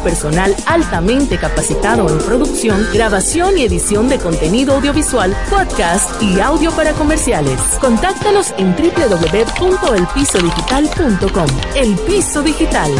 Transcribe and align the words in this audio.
personal 0.00 0.54
altamente 0.66 1.38
capacitado 1.38 2.08
en 2.08 2.18
producción, 2.18 2.84
grabación 2.92 3.56
y 3.58 3.64
edición 3.64 4.08
de 4.08 4.18
contenido 4.18 4.74
audiovisual, 4.74 5.36
podcast 5.50 6.22
y 6.22 6.40
audio 6.40 6.70
para 6.72 6.92
comerciales. 6.92 7.60
Contáctanos 7.80 8.52
en 8.58 8.74
www.elpisodigital.com. 8.74 11.46
El 11.74 11.96
Piso 11.96 12.42
Digital, 12.42 12.90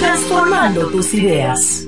transformando 0.00 0.88
tus 0.88 1.12
ideas 1.14 1.87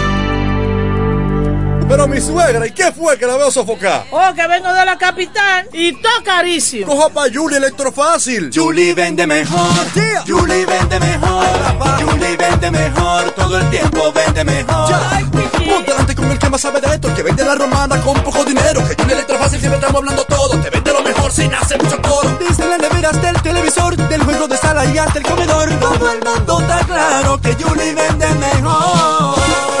Pero 1.91 2.07
mi 2.07 2.21
suegra, 2.21 2.65
¿y 2.65 2.71
qué 2.71 2.93
fue 2.93 3.17
que 3.17 3.27
la 3.27 3.35
veo 3.35 3.51
sofocar? 3.51 4.05
Oh, 4.11 4.33
que 4.33 4.47
vengo 4.47 4.71
de 4.71 4.85
la 4.85 4.97
capital 4.97 5.67
y 5.73 5.91
todo 6.01 6.23
carísimo. 6.23 6.87
Coja 6.87 7.09
pa' 7.09 7.25
Julie 7.33 7.57
Electrofácil. 7.57 8.49
Julie 8.55 8.93
vende 8.93 9.27
mejor. 9.27 9.59
Yeah. 9.93 10.23
Julie 10.25 10.65
vende 10.65 10.97
mejor. 11.01 11.45
Julie 11.99 12.37
vende 12.37 12.71
mejor. 12.71 13.31
Todo 13.31 13.57
el 13.57 13.69
tiempo 13.69 14.09
vende 14.13 14.45
mejor. 14.45 14.89
Ponte 15.31 15.91
delante 15.91 16.15
con 16.15 16.31
el 16.31 16.39
que 16.39 16.49
más 16.49 16.61
sabe 16.61 16.79
de 16.79 16.95
esto, 16.95 17.09
el 17.09 17.13
que 17.13 17.23
vende 17.23 17.43
la 17.43 17.55
romana 17.55 17.99
con 17.99 18.23
poco 18.23 18.45
dinero. 18.45 18.87
Que 18.87 18.95
Julie 18.95 19.15
Electrofácil 19.15 19.59
siempre 19.59 19.77
estamos 19.77 19.99
hablando 19.99 20.23
todo. 20.23 20.61
Te 20.61 20.69
vende 20.69 20.93
lo 20.93 21.03
mejor 21.03 21.29
sin 21.29 21.53
hacer 21.53 21.83
mucho 21.83 22.01
coro. 22.01 22.37
Desde 22.39 22.69
la 22.69 22.77
nevera 22.77 23.09
hasta 23.09 23.31
el 23.31 23.41
televisor, 23.41 23.97
del 23.97 24.23
juego 24.23 24.47
de 24.47 24.55
sala 24.55 24.85
y 24.85 24.97
hasta 24.97 25.19
el 25.19 25.25
comedor. 25.25 25.69
Todo 25.81 26.09
el 26.09 26.23
mundo 26.23 26.61
está 26.61 26.79
claro 26.85 27.41
que 27.41 27.53
Julie 27.61 27.93
vende 27.93 28.27
mejor. 28.35 29.80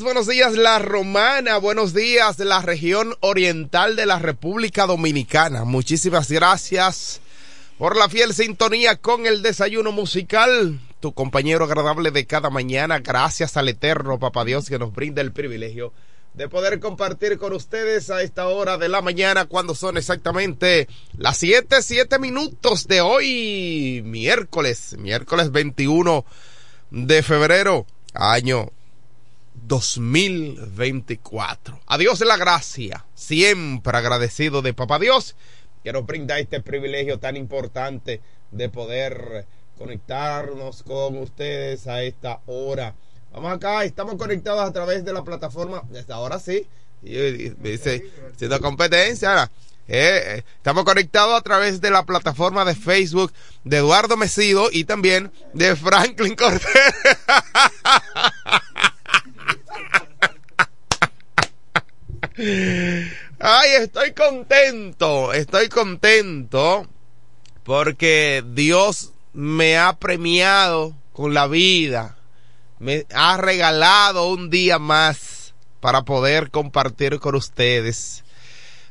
Buenos 0.00 0.26
días 0.26 0.54
La 0.54 0.78
Romana, 0.78 1.58
buenos 1.58 1.92
días 1.92 2.38
la 2.38 2.62
región 2.62 3.14
oriental 3.20 3.94
de 3.94 4.06
la 4.06 4.18
República 4.18 4.86
Dominicana. 4.86 5.64
Muchísimas 5.64 6.30
gracias 6.30 7.20
por 7.76 7.94
la 7.96 8.08
fiel 8.08 8.32
sintonía 8.32 8.96
con 8.96 9.26
el 9.26 9.42
desayuno 9.42 9.92
musical. 9.92 10.80
Tu 11.00 11.12
compañero 11.12 11.66
agradable 11.66 12.10
de 12.10 12.26
cada 12.26 12.48
mañana, 12.48 13.00
gracias 13.00 13.58
al 13.58 13.68
eterno 13.68 14.18
Papá 14.18 14.46
Dios 14.46 14.70
que 14.70 14.78
nos 14.78 14.94
brinda 14.94 15.20
el 15.20 15.32
privilegio 15.32 15.92
de 16.32 16.48
poder 16.48 16.80
compartir 16.80 17.36
con 17.36 17.52
ustedes 17.52 18.08
a 18.08 18.22
esta 18.22 18.48
hora 18.48 18.78
de 18.78 18.88
la 18.88 19.02
mañana 19.02 19.44
cuando 19.44 19.74
son 19.74 19.98
exactamente 19.98 20.88
las 21.18 21.36
7, 21.36 21.82
7 21.82 22.18
minutos 22.18 22.88
de 22.88 23.02
hoy, 23.02 24.00
miércoles, 24.06 24.96
miércoles 24.98 25.50
21 25.52 26.24
de 26.90 27.22
febrero, 27.22 27.86
año 28.14 28.72
2024. 29.54 31.80
Adiós 31.86 32.20
la 32.20 32.36
gracia, 32.36 33.06
siempre 33.14 33.96
agradecido 33.96 34.60
de 34.62 34.74
Papá 34.74 34.98
Dios 34.98 35.36
que 35.82 35.92
nos 35.92 36.06
brinda 36.06 36.38
este 36.38 36.60
privilegio 36.60 37.18
tan 37.18 37.36
importante 37.36 38.20
de 38.50 38.68
poder 38.68 39.46
conectarnos 39.76 40.82
con 40.82 41.16
ustedes 41.18 41.86
a 41.86 42.02
esta 42.02 42.40
hora. 42.46 42.94
Vamos 43.32 43.52
acá, 43.52 43.84
estamos 43.84 44.16
conectados 44.16 44.62
a 44.62 44.72
través 44.72 45.04
de 45.04 45.12
la 45.12 45.24
plataforma, 45.24 45.82
desde 45.90 46.12
ahora 46.12 46.38
sí, 46.38 46.66
dice, 47.00 48.04
siendo 48.36 48.60
competencia, 48.60 49.50
eh, 49.88 50.22
eh, 50.24 50.44
estamos 50.56 50.84
conectados 50.84 51.34
a 51.34 51.40
través 51.40 51.80
de 51.80 51.90
la 51.90 52.04
plataforma 52.04 52.64
de 52.64 52.76
Facebook 52.76 53.32
de 53.64 53.78
Eduardo 53.78 54.16
Mesido 54.16 54.68
y 54.70 54.84
también 54.84 55.32
de 55.54 55.74
Franklin 55.74 56.36
Cortés. 56.36 56.62
Ay, 63.38 63.70
estoy 63.80 64.12
contento, 64.12 65.32
estoy 65.32 65.68
contento 65.68 66.88
porque 67.62 68.42
Dios 68.52 69.12
me 69.32 69.78
ha 69.78 69.92
premiado 69.94 70.96
con 71.12 71.34
la 71.34 71.46
vida, 71.46 72.16
me 72.80 73.06
ha 73.14 73.36
regalado 73.36 74.28
un 74.28 74.50
día 74.50 74.78
más 74.80 75.54
para 75.80 76.02
poder 76.02 76.50
compartir 76.50 77.20
con 77.20 77.36
ustedes. 77.36 78.24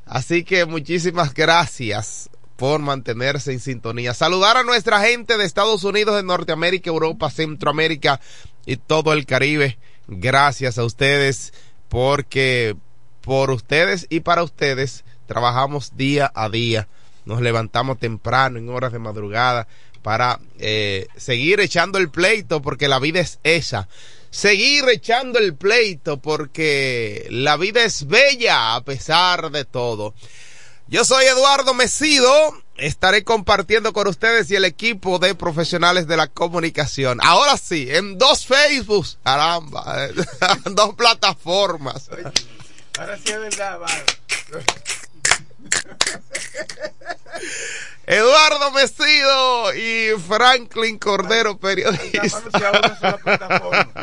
Así 0.05 0.43
que 0.43 0.65
muchísimas 0.65 1.33
gracias 1.33 2.29
por 2.55 2.79
mantenerse 2.79 3.51
en 3.51 3.59
sintonía. 3.59 4.13
Saludar 4.13 4.55
a 4.55 4.63
nuestra 4.63 5.01
gente 5.01 5.37
de 5.37 5.45
Estados 5.45 5.83
Unidos, 5.83 6.15
de 6.15 6.23
Norteamérica, 6.23 6.89
Europa, 6.89 7.29
Centroamérica 7.29 8.21
y 8.65 8.77
todo 8.77 9.13
el 9.13 9.25
Caribe. 9.25 9.77
Gracias 10.07 10.77
a 10.77 10.85
ustedes 10.85 11.53
porque 11.89 12.75
por 13.21 13.51
ustedes 13.51 14.07
y 14.09 14.21
para 14.21 14.43
ustedes 14.43 15.03
trabajamos 15.27 15.95
día 15.95 16.31
a 16.35 16.49
día. 16.49 16.87
Nos 17.25 17.41
levantamos 17.41 17.99
temprano 17.99 18.57
en 18.57 18.69
horas 18.69 18.91
de 18.91 18.99
madrugada 18.99 19.67
para 20.01 20.39
eh, 20.59 21.07
seguir 21.15 21.59
echando 21.59 21.97
el 21.97 22.09
pleito 22.09 22.61
porque 22.61 22.87
la 22.87 22.99
vida 22.99 23.19
es 23.19 23.39
esa. 23.43 23.87
Seguir 24.31 24.85
echando 24.89 25.39
el 25.39 25.55
pleito 25.55 26.17
porque 26.17 27.27
la 27.29 27.57
vida 27.57 27.83
es 27.83 28.07
bella 28.07 28.75
a 28.75 28.81
pesar 28.81 29.51
de 29.51 29.65
todo. 29.65 30.13
Yo 30.87 31.05
soy 31.05 31.25
Eduardo 31.25 31.73
Mesido. 31.73 32.53
Estaré 32.75 33.23
compartiendo 33.23 33.93
con 33.93 34.07
ustedes 34.07 34.49
y 34.49 34.55
el 34.55 34.65
equipo 34.65 35.19
de 35.19 35.35
profesionales 35.35 36.07
de 36.07 36.17
la 36.17 36.27
comunicación. 36.27 37.19
Ahora 37.21 37.55
sí, 37.57 37.87
en 37.89 38.17
dos 38.17 38.45
Facebooks, 38.45 39.19
caramba, 39.23 40.07
en 40.65 40.75
dos 40.75 40.95
plataformas. 40.95 42.09
Ahora 42.99 43.17
sí 43.17 43.31
es 43.31 43.39
verdad, 43.39 43.79
Eduardo 48.07 48.71
Mesido 48.71 49.73
y 49.73 50.09
Franklin 50.27 50.97
Cordero, 50.99 51.57
periodista. 51.57 52.41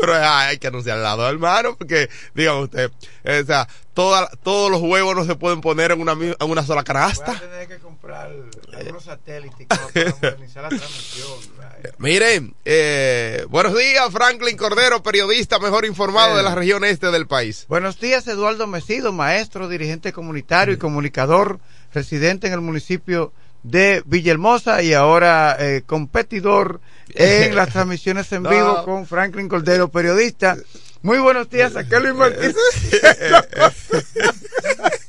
Pero 0.00 0.14
hay 0.14 0.58
que 0.58 0.66
anunciar 0.68 0.98
al 0.98 1.02
lado, 1.02 1.28
hermano, 1.28 1.76
porque, 1.76 2.08
dígame 2.34 2.62
usted, 2.62 2.90
o 3.24 3.46
sea, 3.46 3.66
todos 3.94 4.70
los 4.70 4.80
huevos 4.80 5.16
no 5.16 5.24
se 5.24 5.34
pueden 5.34 5.60
poner 5.60 5.90
en 5.92 6.00
una, 6.00 6.12
en 6.12 6.36
una 6.38 6.62
sola 6.62 6.84
canasta. 6.84 7.26
Voy 7.26 7.36
a 7.36 7.40
tener 7.40 7.68
que 7.68 7.78
comprar 7.78 8.30
algunos 8.72 9.04
satélites 9.04 9.66
para 9.66 9.84
organizar 9.84 10.62
la 10.62 10.68
transmisión. 10.68 11.59
Miren, 11.98 12.54
eh, 12.64 13.44
buenos 13.48 13.76
días, 13.76 14.10
Franklin 14.10 14.56
Cordero, 14.56 15.02
periodista 15.02 15.58
mejor 15.58 15.84
informado 15.84 16.36
de 16.36 16.42
la 16.42 16.54
región 16.54 16.84
este 16.84 17.10
del 17.10 17.26
país. 17.26 17.66
Buenos 17.68 18.00
días, 18.00 18.26
Eduardo 18.26 18.66
Mesido, 18.66 19.12
maestro, 19.12 19.68
dirigente 19.68 20.12
comunitario 20.12 20.74
y 20.74 20.78
comunicador, 20.78 21.60
residente 21.92 22.46
en 22.46 22.54
el 22.54 22.60
municipio 22.60 23.32
de 23.62 24.02
Villahermosa 24.06 24.82
y 24.82 24.94
ahora 24.94 25.56
eh, 25.58 25.82
competidor 25.86 26.80
en 27.14 27.54
las 27.54 27.70
transmisiones 27.70 28.30
en 28.32 28.44
vivo 28.44 28.84
con 28.84 29.06
Franklin 29.06 29.48
Cordero, 29.48 29.88
periodista. 29.88 30.56
Muy 31.02 31.18
buenos 31.18 31.48
días, 31.48 31.76
a 31.76 31.82
Luis 31.82 32.14
Martínez. 32.14 32.56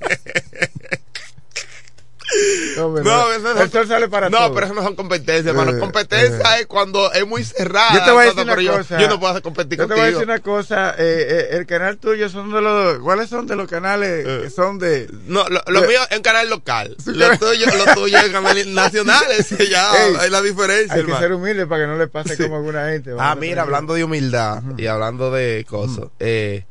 No, 2.77 2.89
no, 2.89 3.85
sale 3.87 4.07
para 4.07 4.29
No, 4.29 4.53
pero 4.53 4.65
eso 4.65 4.75
no 4.75 4.83
son 4.83 4.95
competencias, 4.95 5.47
hermano. 5.47 5.71
Eh, 5.71 5.79
competencia 5.79 6.57
eh. 6.57 6.61
es 6.61 6.67
cuando 6.67 7.11
es 7.11 7.25
muy 7.27 7.43
cerrada. 7.43 7.93
Yo 7.93 8.05
te 8.05 8.11
voy 8.11 8.23
a 8.23 8.25
decir 8.25 8.43
una 8.43 8.77
cosa. 8.77 8.99
Yo, 8.99 9.07
no 9.07 9.19
puedo 9.19 9.41
competir 9.41 9.77
yo 9.77 9.87
contigo. 9.87 9.95
te 9.95 10.01
voy 10.01 10.01
a 10.01 10.11
decir 10.11 10.23
una 10.23 10.39
cosa. 10.39 10.95
Eh, 10.97 11.49
el 11.51 11.65
canal 11.65 11.97
tuyo 11.97 12.29
son 12.29 12.51
de 12.51 12.61
los. 12.61 12.99
¿Cuáles 12.99 13.29
son 13.29 13.47
de 13.47 13.55
los 13.55 13.69
canales 13.69 14.25
que 14.25 14.49
son 14.49 14.79
de. 14.79 15.09
No, 15.27 15.45
lo, 15.49 15.81
mío 15.81 15.99
es 16.09 16.17
un 16.17 16.23
canal 16.23 16.49
local. 16.49 16.95
Lo 17.05 17.37
tuyo, 17.37 17.65
lo 17.65 17.93
tuyo 17.93 18.17
es 18.17 18.29
canales 18.29 18.67
nacionales. 18.67 19.49
ya 19.69 19.91
hay 19.91 20.29
la 20.29 20.41
diferencia. 20.41 20.95
Hay 20.95 21.05
que 21.05 21.15
ser 21.17 21.33
humilde 21.33 21.67
para 21.67 21.83
que 21.83 21.87
no 21.87 21.97
le 21.97 22.07
pase 22.07 22.37
como 22.37 22.55
a 22.55 22.57
alguna 22.59 22.89
gente. 22.89 23.11
Ah, 23.19 23.35
mira, 23.35 23.63
hablando 23.63 23.93
de 23.93 24.03
humildad 24.03 24.63
y 24.77 24.87
hablando 24.87 25.31
de 25.31 25.65
cosas. 25.67 26.05
eh, 26.19 26.65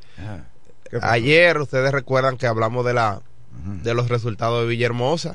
ayer 1.02 1.58
ustedes 1.58 1.92
recuerdan 1.92 2.36
que 2.36 2.46
hablamos 2.46 2.84
de 2.84 2.94
la 2.94 3.20
de 3.82 3.94
los 3.94 4.08
resultados 4.08 4.62
de 4.62 4.68
Villahermosa. 4.68 5.34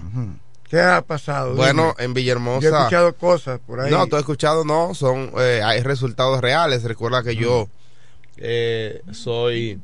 ¿Qué 0.69 0.79
ha 0.81 1.01
pasado? 1.03 1.55
Bueno, 1.55 1.93
en 1.99 2.13
Villahermosa. 2.13 2.61
Yo 2.69 2.75
he 2.75 2.79
escuchado 2.79 3.15
cosas 3.15 3.59
por 3.65 3.79
ahí. 3.81 3.91
No, 3.91 4.07
tú 4.07 4.15
has 4.15 4.21
escuchado, 4.21 4.65
no, 4.65 4.93
son, 4.95 5.31
eh, 5.37 5.61
hay 5.63 5.81
resultados 5.81 6.41
reales. 6.41 6.83
Recuerda 6.83 7.21
que 7.23 7.35
yo 7.35 7.69
eh, 8.37 9.01
soy 9.11 9.79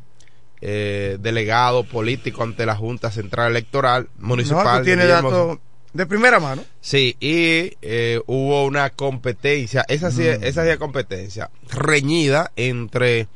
eh, 0.59 1.17
delegado 1.19 1.83
político 1.83 2.43
ante 2.43 2.65
la 2.65 2.75
Junta 2.75 3.11
Central 3.11 3.51
Electoral 3.51 4.09
Municipal. 4.17 4.79
No, 4.79 4.83
tienes 4.83 5.07
datos 5.07 5.59
De 5.93 6.05
primera 6.05 6.39
mano. 6.39 6.63
Sí, 6.81 7.15
y 7.19 7.77
eh, 7.81 8.21
hubo 8.25 8.65
una 8.65 8.89
competencia, 8.91 9.85
esa 9.87 10.09
sí, 10.09 10.21
Mm. 10.23 10.43
esa 10.43 10.63
sí 10.63 10.69
es 10.69 10.77
competencia, 10.77 11.49
reñida 11.69 12.51
entre 12.55 13.27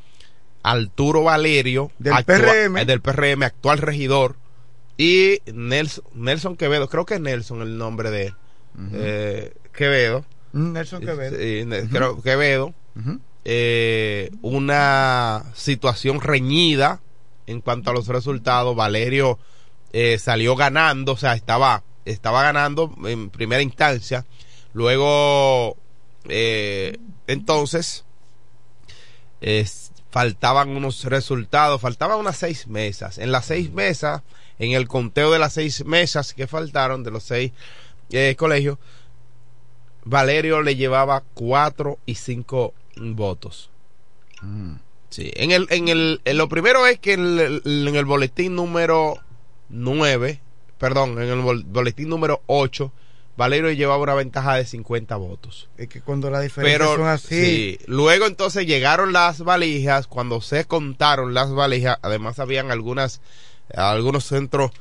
Arturo 0.64 1.24
Valerio, 1.24 1.92
Del 2.00 2.14
PRM. 2.26 2.78
eh, 2.82 2.86
del 2.86 3.02
PRM, 3.02 3.44
actual 3.44 3.78
regidor, 3.80 4.36
y 4.98 5.40
Nelson, 5.52 6.04
Nelson 6.14 6.56
Quevedo, 6.56 6.88
creo 6.90 7.06
que 7.06 7.16
es 7.16 7.22
Nelson 7.22 7.62
el 7.62 7.78
nombre 7.78 8.12
de 8.12 8.28
él, 8.28 8.34
eh, 8.94 9.54
Quevedo. 9.74 10.26
Mm, 10.54 10.74
Nelson 10.74 11.02
Quevedo. 11.02 11.38
Creo- 11.90 12.22
Quevedo. 12.22 12.74
Eh, 13.44 14.32
una 14.42 15.44
situación 15.54 16.20
reñida 16.22 17.02
en 17.46 17.62
cuanto 17.62 17.92
a 17.92 17.94
los 17.94 18.08
resultados. 18.08 18.76
Valerio 18.76 19.38
eh, 19.94 20.18
salió 20.18 20.56
ganando, 20.56 21.12
o 21.14 21.18
sea, 21.18 21.34
estaba, 21.36 21.84
estaba 22.06 22.42
ganando 22.44 22.94
en 23.06 23.30
primera 23.30 23.62
instancia. 23.62 24.26
Luego, 24.74 25.78
entonces, 27.28 28.06
es- 29.42 29.92
faltaban 30.10 30.70
unos 30.70 31.04
resultados, 31.04 31.82
faltaban 31.82 32.18
unas 32.20 32.38
seis 32.38 32.68
mesas. 32.68 33.18
En 33.18 33.32
las 33.32 33.46
seis 33.46 33.72
mesas, 33.72 34.22
en 34.60 34.72
el 34.72 34.88
conteo 34.88 35.32
de 35.32 35.40
las 35.40 35.54
seis 35.54 35.84
mesas 35.86 36.34
que 36.34 36.48
faltaron, 36.48 37.04
de 37.04 37.12
los 37.12 37.24
seis 37.24 37.52
eh, 38.12 38.36
colegios, 38.38 38.78
Valerio 40.04 40.62
le 40.62 40.76
llevaba 40.76 41.24
cuatro 41.34 41.98
y 42.06 42.16
cinco 42.16 42.74
votos. 42.96 43.70
Sí, 45.10 45.32
en 45.36 45.52
el, 45.52 45.68
en 45.72 45.88
el, 45.88 46.22
en 46.26 46.38
lo 46.38 46.48
primero 46.50 46.86
es 46.86 47.00
que 47.00 47.14
en 47.14 47.40
el, 47.40 47.62
en 47.66 47.96
el 47.96 48.06
boletín 48.06 48.56
número 48.56 49.18
9, 49.70 50.42
perdón, 50.78 51.12
en 51.22 51.30
el 51.30 51.40
bol- 51.42 51.64
boletín 51.66 52.10
número 52.10 52.42
8, 52.48 52.92
Valerio 53.38 53.72
llevaba 53.72 54.04
una 54.04 54.14
ventaja 54.14 54.56
de 54.56 54.66
50 54.66 55.16
votos. 55.16 55.68
Es 55.78 55.88
que 55.90 56.02
cuando 56.02 56.30
las 56.30 56.44
diferencias 56.44 56.80
Pero 56.80 56.96
son 56.96 57.08
así. 57.08 57.28
sí, 57.36 57.80
luego 57.88 58.28
entonces 58.28 58.68
llegaron 58.68 59.12
las 59.14 59.42
valijas, 59.42 60.08
cuando 60.08 60.42
se 60.42 60.66
contaron 60.66 61.34
las 61.34 61.52
valijas, 61.52 61.98
además 62.02 62.40
habían 62.40 62.70
algunas 62.72 63.22
algunos 63.74 64.26
centros 64.26 64.72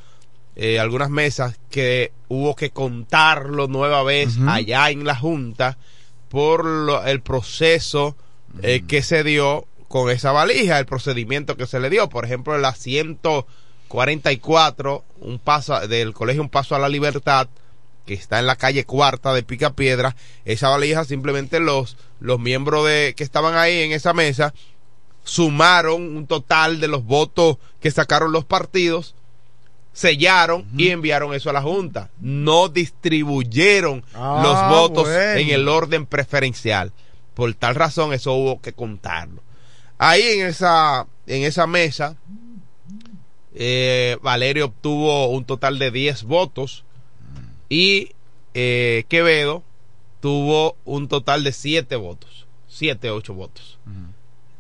eh, 0.57 0.79
algunas 0.79 1.11
mesas 1.11 1.59
que 1.71 2.13
hubo 2.29 2.55
que 2.55 2.71
contarlo 2.71 3.67
nueva 3.67 4.03
vez 4.05 4.37
allá 4.49 4.91
en 4.91 5.05
la 5.05 5.17
junta 5.17 5.79
por 6.29 6.65
lo- 6.65 7.05
el 7.05 7.21
proceso 7.23 8.17
eh, 8.63 8.85
que 8.87 9.03
se 9.03 9.25
dio 9.25 9.67
con 9.89 10.11
esa 10.11 10.31
valija, 10.33 10.79
el 10.79 10.87
procedimiento 10.87 11.57
que 11.57 11.67
se 11.67 11.81
le 11.81 11.91
dio, 11.91 12.09
por 12.09 12.25
ejemplo, 12.25 12.57
la 12.59 12.73
144, 13.89 15.05
un 15.21 15.39
paso 15.39 15.87
del 15.89 16.13
colegio 16.15 16.43
Un 16.43 16.49
Paso 16.49 16.75
a 16.75 16.79
la 16.79 16.89
Libertad, 16.89 17.49
que 18.07 18.15
está 18.15 18.39
en 18.39 18.47
la 18.47 18.57
calle 18.57 18.85
cuarta 18.85 19.33
de 19.33 19.43
Picapiedra, 19.43 20.15
esa 20.45 20.69
valija 20.69 21.05
simplemente 21.05 21.59
los, 21.59 21.97
los 22.21 22.39
miembros 22.39 22.87
de, 22.87 23.15
que 23.17 23.25
estaban 23.25 23.57
ahí 23.57 23.81
en 23.83 23.93
esa 23.93 24.13
mesa 24.13 24.53
sumaron 25.25 26.17
un 26.17 26.27
total 26.27 26.79
de 26.81 26.89
los 26.89 27.05
votos 27.05 27.57
que 27.81 27.91
sacaron 27.91 28.31
los 28.33 28.45
partidos, 28.45 29.15
sellaron 29.93 30.67
y 30.77 30.89
enviaron 30.91 31.35
eso 31.35 31.51
a 31.51 31.53
la 31.53 31.63
Junta. 31.63 32.11
No 32.21 32.69
distribuyeron 32.69 34.05
Ah, 34.15 34.41
los 34.43 34.79
votos 34.79 35.05
bueno. 35.09 35.41
en 35.41 35.51
el 35.51 35.69
orden 35.69 36.07
preferencial. 36.07 36.93
Por 37.35 37.53
tal 37.55 37.75
razón, 37.75 38.13
eso 38.13 38.33
hubo 38.35 38.61
que 38.61 38.73
contarlo. 38.73 39.43
Ahí 39.99 40.23
en 40.23 40.47
esa, 40.47 41.07
en 41.27 41.43
esa 41.45 41.67
mesa, 41.67 42.17
eh, 43.55 44.19
Valerio 44.23 44.67
obtuvo 44.67 45.29
un 45.29 45.45
total 45.45 45.79
de 45.79 45.91
10 45.91 46.25
votos 46.25 46.85
y 47.69 48.11
eh, 48.55 49.05
Quevedo 49.09 49.63
tuvo 50.21 50.77
un 50.85 51.09
total 51.09 51.45
de 51.45 51.53
7 51.53 51.97
votos. 51.97 52.47
7, 52.69 53.11
8 53.11 53.35
votos. 53.35 53.79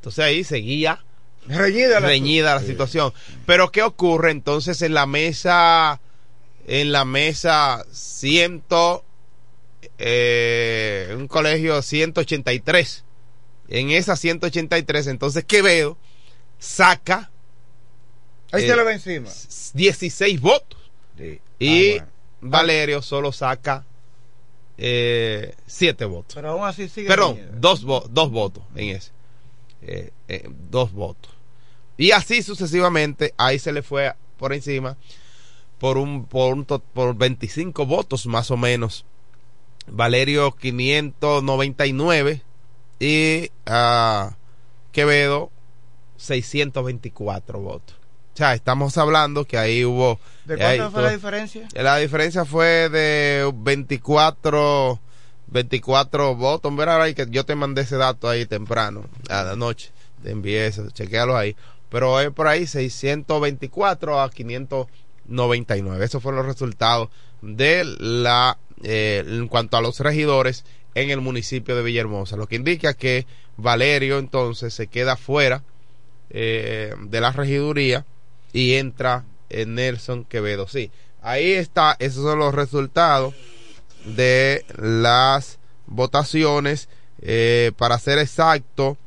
Entonces 0.05 0.23
ahí 0.23 0.45
seguía 0.45 1.03
Reñida 1.47 1.99
la- 1.99 2.09
reñida 2.09 2.55
la 2.55 2.61
situación. 2.61 3.15
Pero 3.47 3.73
¿qué 3.73 3.83
ocurre 3.83 4.33
entonces 4.33 4.83
en 4.83 4.93
la 4.93 5.07
mesa, 5.07 5.99
en 6.67 6.93
la 6.93 7.07
mesa 7.07 7.87
ciento, 7.91 9.03
eh, 9.97 11.15
un 11.17 11.27
colegio 11.27 11.81
183? 11.81 13.05
En 13.69 13.91
esa 13.93 14.15
183, 14.17 15.07
entonces 15.07 15.43
Quevedo 15.47 15.97
saca 16.59 17.31
Ahí 18.53 18.65
eh, 18.65 18.67
se 18.69 18.77
le 18.77 18.83
va 18.85 18.93
encima. 18.93 19.31
16 19.73 20.39
votos. 20.43 20.79
Sí. 21.17 21.41
Y 21.59 21.93
Ah, 21.93 22.05
bueno. 22.05 22.13
Valerio 22.43 23.01
solo 23.01 23.33
saca 23.33 23.87
7 24.77 26.05
votos. 26.05 26.35
Pero 26.35 26.51
aún 26.51 26.65
así 26.67 26.91
sigue. 26.91 27.09
Perdón, 27.09 27.41
dos, 27.59 27.87
vo- 27.87 28.07
dos 28.11 28.31
votos 28.31 28.63
en 28.77 28.91
ese. 28.97 29.13
Eh, 29.87 30.11
eh, 30.29 30.49
dos 30.71 30.93
votos. 30.93 31.33
Y 31.97 32.12
así 32.12 32.43
sucesivamente, 32.43 33.35
ahí 33.37 33.59
se 33.59 33.73
le 33.73 33.83
fue 33.83 34.14
por 34.38 34.53
encima 34.53 34.97
por 35.79 35.99
un, 35.99 36.25
por 36.25 36.55
un 36.55 36.64
por 36.64 37.14
25 37.14 37.87
votos 37.87 38.26
más 38.26 38.50
o 38.50 38.57
menos. 38.57 39.05
Valerio 39.87 40.53
599 40.53 42.43
y 43.00 43.50
ah, 43.67 44.35
Quevedo 44.93 45.50
624 46.17 47.61
votos. 47.61 47.97
O 48.33 48.37
sea, 48.37 48.55
estamos 48.55 48.97
hablando 48.99 49.45
que 49.45 49.59
ahí 49.59 49.85
hubo... 49.85 50.19
¿De 50.45 50.55
ahí 50.64 50.79
cuánto 50.79 50.93
fue 50.93 51.03
la 51.03 51.11
diferencia? 51.11 51.69
la 51.75 51.99
diferencia 51.99 52.45
fue 52.45 52.88
de 52.88 53.53
24 53.55 54.99
24 55.55 56.35
votos. 56.35 56.73
Mira 56.73 57.01
ahí 57.01 57.15
que 57.15 57.27
yo 57.31 57.45
te 57.45 57.55
mandé 57.55 57.83
ese 57.83 57.97
dato 57.97 58.29
ahí 58.29 58.45
temprano, 58.45 59.05
a 59.31 59.45
la 59.45 59.57
noche. 59.57 59.93
Te 60.23 60.33
envié 60.33 60.67
eso, 60.67 60.91
chequealo 60.91 61.37
ahí. 61.37 61.57
Pero 61.91 62.21
es 62.21 62.31
por 62.31 62.49
ahí 62.49 62.67
624 62.67 64.21
a 64.21 64.31
599. 64.31 66.05
Esos 66.05 66.23
fueron 66.23 66.39
los 66.39 66.47
resultados 66.47 67.09
de 67.41 67.85
la 67.85 68.59
eh, 68.83 69.25
en 69.27 69.47
cuanto 69.47 69.77
a 69.77 69.81
los 69.81 70.01
regidores 70.01 70.65
en 70.97 71.11
el 71.11 71.21
municipio 71.21 71.77
de 71.77 71.83
Villahermosa, 71.83 72.37
lo 72.37 72.47
que 72.47 72.57
indica 72.57 72.95
que 72.95 73.27
Valerio 73.57 74.19
entonces 74.19 74.75
se 74.75 74.89
queda 74.89 75.17
fuera 75.17 75.63
eh, 76.31 76.95
de 76.99 77.21
la 77.21 77.31
regiduría 77.31 78.07
y 78.53 78.75
entra 78.75 79.25
en 79.51 79.75
Nelson 79.77 80.25
Quevedo. 80.25 80.67
Sí, 80.67 80.91
ahí 81.23 81.53
está, 81.53 81.97
esos 81.99 82.25
son 82.25 82.41
los 82.41 82.55
resultados 82.55 83.35
de 84.05 84.65
las 84.77 85.59
votaciones. 85.87 86.89
Eh, 87.23 87.73
para 87.79 87.99
ser 87.99 88.19
exacto, 88.19 88.99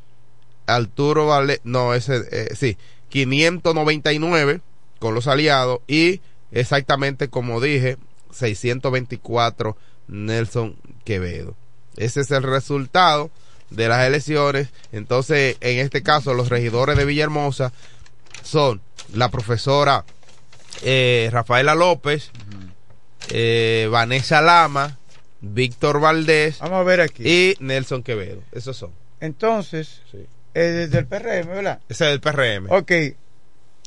Arturo 0.65 1.27
Vale, 1.27 1.61
no, 1.63 1.93
ese, 1.93 2.23
eh, 2.31 2.55
sí, 2.55 2.77
599 3.09 4.61
con 4.99 5.13
los 5.13 5.27
aliados 5.27 5.79
y 5.87 6.21
exactamente 6.51 7.29
como 7.29 7.61
dije, 7.61 7.97
624 8.31 9.77
Nelson 10.07 10.75
Quevedo. 11.03 11.55
Ese 11.95 12.21
es 12.21 12.31
el 12.31 12.43
resultado 12.43 13.31
de 13.69 13.87
las 13.87 14.05
elecciones. 14.05 14.69
Entonces, 14.91 15.57
en 15.61 15.79
este 15.79 16.03
caso, 16.03 16.33
los 16.33 16.49
regidores 16.49 16.97
de 16.97 17.05
Villahermosa 17.05 17.73
son 18.43 18.81
la 19.13 19.29
profesora 19.29 20.05
eh, 20.83 21.29
Rafaela 21.31 21.75
López, 21.75 22.31
eh, 23.29 23.87
Vanessa 23.91 24.41
Lama, 24.41 24.97
Víctor 25.41 25.99
Valdés 25.99 26.59
Vamos 26.59 26.79
a 26.79 26.83
ver 26.83 27.01
aquí. 27.01 27.23
y 27.25 27.55
Nelson 27.59 28.03
Quevedo. 28.03 28.41
Esos 28.51 28.77
son. 28.77 28.91
Entonces, 29.19 30.01
Sí. 30.11 30.25
eh, 30.53 30.87
del 30.89 31.05
PRM, 31.07 31.47
¿verdad? 31.47 31.79
Ese 31.89 32.05
es 32.07 32.11
el 32.13 32.19
PRM. 32.21 32.67
Ok. 32.69 32.91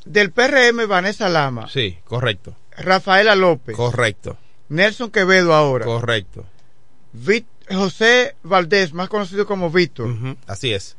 Del 0.05 0.31
PRM, 0.33 0.87
Vanessa 0.87 1.29
Lama, 1.29 1.69
Sí, 1.69 1.99
correcto. 2.05 2.57
Rafaela 2.77 3.35
López, 3.35 3.77
Correcto. 3.77 4.39
Nelson 4.69 5.11
Quevedo 5.11 5.53
ahora, 5.55 5.85
Correcto. 5.85 6.47
Vit- 7.13 7.47
José 7.71 8.35
Valdés, 8.43 8.93
más 8.95 9.09
conocido 9.09 9.47
como 9.47 9.71
Víctor. 9.71 10.09
Así 10.47 10.73
es. 10.73 10.97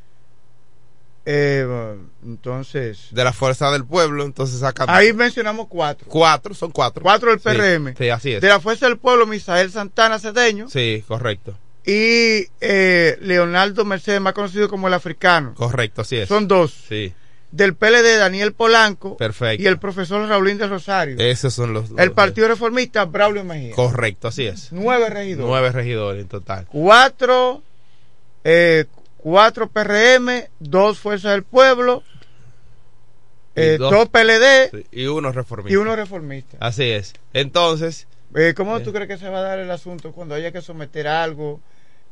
Eh, 1.34 1.96
entonces, 2.26 3.08
De 3.12 3.24
la 3.24 3.32
fuerza 3.32 3.72
del 3.72 3.86
pueblo, 3.86 4.26
entonces 4.26 4.60
sacan 4.60 4.90
ahí 4.90 5.14
mencionamos 5.14 5.68
cuatro. 5.70 6.06
cuatro, 6.10 6.54
son 6.54 6.72
cuatro. 6.72 7.02
Cuatro 7.04 7.30
del 7.30 7.40
PRM. 7.40 7.96
Sí, 7.98 8.10
así 8.10 8.34
es. 8.34 8.42
De 8.42 8.50
la 8.50 8.60
Fuerza 8.60 8.88
del 8.88 8.98
Pueblo, 8.98 9.26
Misael 9.26 9.72
Santana 9.72 10.20
Cedeño. 10.20 10.68
Sí, 10.70 11.04
correcto. 11.08 11.58
Y 11.86 12.48
eh, 12.60 13.18
Leonardo 13.22 13.86
Mercedes, 13.86 14.20
más 14.20 14.34
conocido 14.34 14.68
como 14.70 14.88
el 14.90 14.94
africano. 14.94 15.54
Correcto, 15.56 16.02
así 16.02 16.18
es. 16.18 16.28
Son 16.28 16.48
dos. 16.48 16.74
Sí, 16.90 17.14
Del 17.52 17.76
PLD, 17.76 18.18
Daniel 18.18 18.54
Polanco. 18.54 19.16
perfecto. 19.18 19.64
Y 19.64 19.68
el 19.68 19.80
profesor 19.80 20.28
Raulín 20.28 20.58
de 20.58 20.68
Rosario. 20.68 21.18
Esos 21.18 21.54
son 21.54 21.74
los. 21.74 21.90
el 21.92 21.96
los- 22.08 22.10
Partido 22.12 22.48
Reformista, 22.50 23.06
Braulio 23.06 23.44
Mejía. 23.46 23.74
Correcto, 23.76 24.28
así 24.28 24.46
es. 24.46 24.68
Nueve 24.72 25.10
regidores. 25.10 25.48
Nueve 25.48 25.72
regidores 25.72 26.22
en 26.22 26.28
total. 26.28 26.68
Cuatro, 26.70 27.64
eh, 28.44 28.86
cuatro 29.22 29.68
PRM, 29.70 30.48
dos 30.60 31.00
Fuerzas 31.00 31.32
del 31.34 31.44
Pueblo, 31.44 32.04
eh, 33.56 33.78
dos- 33.80 34.10
PLD 34.10 34.86
Y 34.92 35.06
uno 35.08 35.32
reformista. 35.32 35.74
y 35.74 35.76
uno 35.78 35.96
reformista. 35.96 36.58
Así 36.60 36.90
es. 36.90 37.14
Entonces, 37.34 38.08
Eh, 38.34 38.54
¿Cómo 38.56 38.80
tú 38.80 38.94
crees 38.94 39.10
que 39.10 39.18
se 39.18 39.28
va 39.28 39.40
a 39.40 39.42
dar 39.42 39.60
el 39.60 39.70
asunto 39.70 40.14
cuando 40.14 40.36
haya 40.36 40.54
que 40.54 40.62
someter 40.62 41.06
algo? 41.06 41.60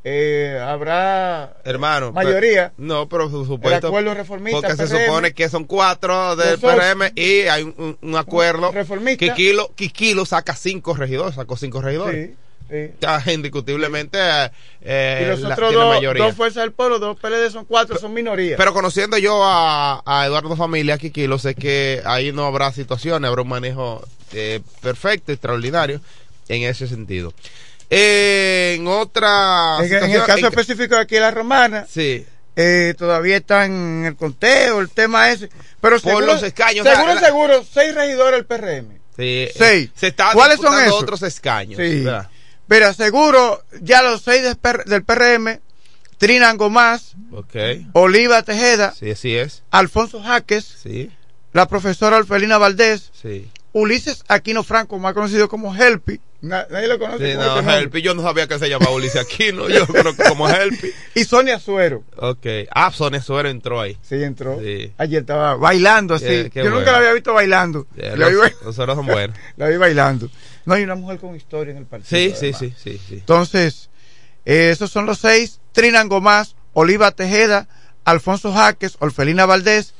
Eh, 0.04 0.60
¿Habrá 0.62 1.56
Hermano. 1.64 2.12
mayoría? 2.12 2.74
pero- 2.76 2.88
no, 2.88 3.08
pero 3.08 3.30
por 3.32 3.46
supuesto. 3.46 3.88
El 3.88 3.92
acuerdo 3.94 4.14
reformista, 4.16 4.68
Porque 4.68 4.86
se 4.88 5.06
supone 5.06 5.32
que 5.34 5.48
son 5.48 5.64
cuatro 5.64 6.36
del 6.36 6.60
PRM 6.60 7.12
y 7.16 7.42
hay 7.48 7.64
un 7.64 8.16
acuerdo. 8.18 8.70
Reformista. 8.74 9.26
Kikilo, 9.26 9.72
Kikilo 9.76 10.26
saca 10.26 10.56
cinco 10.58 10.94
regidores, 10.94 11.36
sacó 11.36 11.56
cinco 11.56 11.82
regidores. 11.82 12.32
Sí, 12.32 12.36
sí. 12.70 13.32
Indiscutiblemente. 13.34 14.18
eh, 14.82 15.24
y 15.24 15.30
los 15.30 15.40
la- 15.42 15.54
otros 15.54 15.70
tiene 15.70 15.84
dos, 15.84 15.96
mayoría. 15.96 16.24
dos 16.26 16.36
fuerzas 16.36 16.64
del 16.64 16.72
pueblo, 16.72 17.00
dos 17.00 17.18
PLD 17.20 17.50
son 17.52 17.66
cuatro, 17.66 17.98
son 17.98 18.14
minorías. 18.14 18.58
Pero 18.58 18.74
conociendo 18.74 19.18
yo 19.18 19.44
a, 19.44 20.02
a 20.06 20.26
Eduardo 20.26 20.56
Familia 20.56 20.98
Kikilo, 20.98 21.38
sé 21.40 21.56
que 21.56 22.02
ahí 22.06 22.32
no 22.32 22.46
habrá 22.46 22.72
situaciones, 22.72 23.28
habrá 23.28 23.42
un 23.42 23.50
manejo 23.50 24.06
eh, 24.34 24.62
perfecto, 24.82 25.32
extraordinario 25.32 26.00
en 26.48 26.64
ese 26.64 26.88
sentido. 26.88 27.34
Eh, 27.90 28.76
en 28.78 28.88
otra. 28.88 29.78
en, 29.82 29.92
en 30.04 30.12
el 30.12 30.24
caso 30.26 30.40
en- 30.40 30.46
específico 30.46 30.96
de 30.96 31.02
aquí 31.02 31.16
de 31.16 31.22
la 31.22 31.32
romana, 31.32 31.86
Sí. 31.90 32.26
eh, 32.56 32.94
todavía 32.98 33.38
están 33.38 33.72
en 33.72 34.06
el 34.06 34.16
conteo, 34.16 34.80
el 34.80 34.90
tema 34.90 35.32
ese. 35.32 35.50
Pero 35.82 35.96
Por 36.00 36.02
seguro, 36.02 36.26
los 36.28 36.44
escaños, 36.44 36.86
seguro, 36.88 37.08
la- 37.08 37.22
la- 37.22 37.28
seguro, 37.28 37.66
seis 37.72 37.96
regidores 37.96 38.34
del 38.38 38.46
PRM. 38.46 39.00
Sí, 39.18 39.24
eh, 39.48 39.54
Seis. 39.56 39.90
Se 39.96 40.08
está 40.08 40.32
¿Cuáles 40.34 40.60
son 40.62 40.80
esos? 40.82 41.02
otros 41.02 41.22
escaños. 41.24 41.78
Sí. 41.78 42.02
¿verdad? 42.04 42.30
Pero 42.70 42.94
seguro, 42.94 43.62
ya 43.82 44.02
los 44.02 44.22
seis 44.22 44.44
del, 44.44 45.04
PRM, 45.04 45.60
Trinan 46.18 46.56
Gomás. 46.56 47.16
Oliva 47.94 48.44
Tejeda, 48.44 48.94
Sí, 48.98 49.12
así 49.12 49.36
es. 49.36 49.64
Alfonso 49.72 50.22
Jaques, 50.22 50.64
Sí, 50.82 51.12
la 51.52 51.68
profesora 51.68 52.16
Alfelina 52.18 52.58
Valdés, 52.58 53.12
sí. 53.22 53.50
Ulises 53.74 54.24
Aquino 54.28 54.64
Franco, 54.64 54.98
más 55.00 55.14
conocido 55.14 55.50
como 55.50 55.76
Helpi. 55.76 56.20
Na- 56.42 56.66
nadie 56.70 56.88
lo 56.88 56.98
conoce 57.00 57.34
Sí, 57.34 57.38
no. 57.38 57.60
Helpi, 57.70 58.02
yo 58.02 58.14
no 58.16 58.22
sabía 58.22 58.48
que 58.48 58.58
se 58.58 58.70
llamaba 58.70 58.92
Ulises 58.92 59.18
Aquino, 59.22 59.68
yo 59.68 59.86
creo 59.88 60.16
que 60.16 60.24
como 60.24 60.48
Helpi. 60.50 60.90
Y 61.16 61.24
Sonia 61.26 61.60
Suero. 61.60 62.04
Ok. 62.16 62.46
Ah, 62.72 62.92
Sonia 62.94 63.22
Suero 63.22 63.50
entró 63.50 63.82
ahí. 63.82 63.98
Sí, 64.02 64.24
entró. 64.24 64.58
Sí. 64.60 64.94
Ayer 64.98 65.22
estaba 65.22 65.56
bailando 65.56 66.16
así. 66.16 66.50
Yo 66.56 66.70
nunca 66.70 66.92
la 66.94 67.00
había 67.00 67.14
visto 67.14 67.34
bailando. 67.34 67.88
Eh, 67.98 68.14
la, 68.16 68.30
los, 68.30 68.40
ba- 68.42 68.52
los 68.64 68.76
Sueros 68.76 68.96
son 68.96 69.06
buenos. 69.08 69.36
la 69.58 69.68
vi 69.68 69.76
bailando. 69.78 70.30
No 70.66 70.74
hay 70.74 70.84
una 70.84 70.96
mujer 70.96 71.20
con 71.20 71.36
historia 71.36 71.72
en 71.72 71.78
el 71.78 71.86
partido. 71.86 72.10
Sí, 72.10 72.34
sí, 72.38 72.54
sí, 72.54 72.74
sí, 72.78 73.00
sí. 73.08 73.16
Entonces, 73.16 73.90
eh, 74.46 74.70
esos 74.72 74.92
son 74.92 75.06
los 75.06 75.20
seis. 75.20 75.60
Trinan 75.72 76.10
Gomás, 76.10 76.56
Oliva 76.74 77.12
Tejeda, 77.12 77.68
Alfonso 78.06 78.52
Jaques, 78.52 78.98
Orfelina 79.00 79.46
Valdés, 79.46 79.94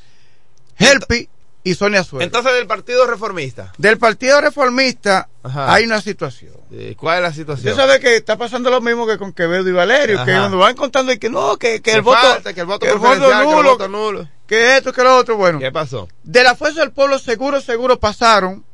Helpi 0.78 1.28
y 1.62 1.74
Sonia 1.74 2.04
Suero. 2.04 2.24
Entonces, 2.24 2.54
del 2.54 2.66
Partido 2.66 3.06
Reformista, 3.06 3.72
Del 3.78 3.98
Partido 3.98 4.40
Reformista 4.40 5.28
Ajá. 5.42 5.72
hay 5.72 5.84
una 5.84 6.00
situación. 6.00 6.52
¿cuál 6.96 7.18
es 7.18 7.22
la 7.22 7.32
situación? 7.32 7.72
Usted 7.72 7.82
sabe 7.84 8.00
que 8.00 8.16
está 8.16 8.38
pasando 8.38 8.70
lo 8.70 8.80
mismo 8.80 9.06
que 9.06 9.18
con 9.18 9.32
Quevedo 9.32 9.68
y 9.68 9.72
Valerio, 9.72 10.24
que 10.24 10.32
cuando 10.32 10.58
van 10.58 10.76
contando 10.76 11.12
y 11.12 11.18
que 11.18 11.28
no, 11.28 11.56
que, 11.56 11.82
que 11.82 11.92
el 11.92 12.02
voto, 12.02 12.18
falta, 12.18 12.54
que 12.54 12.60
el 12.60 12.66
voto 12.66 12.86
que 12.86 12.92
el 12.92 12.98
preferencial, 13.00 13.30
que 13.30 13.48
el 13.48 13.56
nulo, 13.56 13.70
voto 13.72 13.88
nulo. 13.88 14.28
que 14.46 14.76
esto, 14.76 14.92
que 14.92 15.02
lo 15.02 15.16
otro, 15.16 15.36
bueno. 15.36 15.58
¿Qué 15.58 15.72
pasó? 15.72 16.08
De 16.22 16.42
la 16.42 16.54
Fuerza 16.54 16.80
del 16.80 16.92
Pueblo 16.92 17.18
seguro, 17.18 17.60
seguro 17.60 17.98
pasaron 17.98 18.64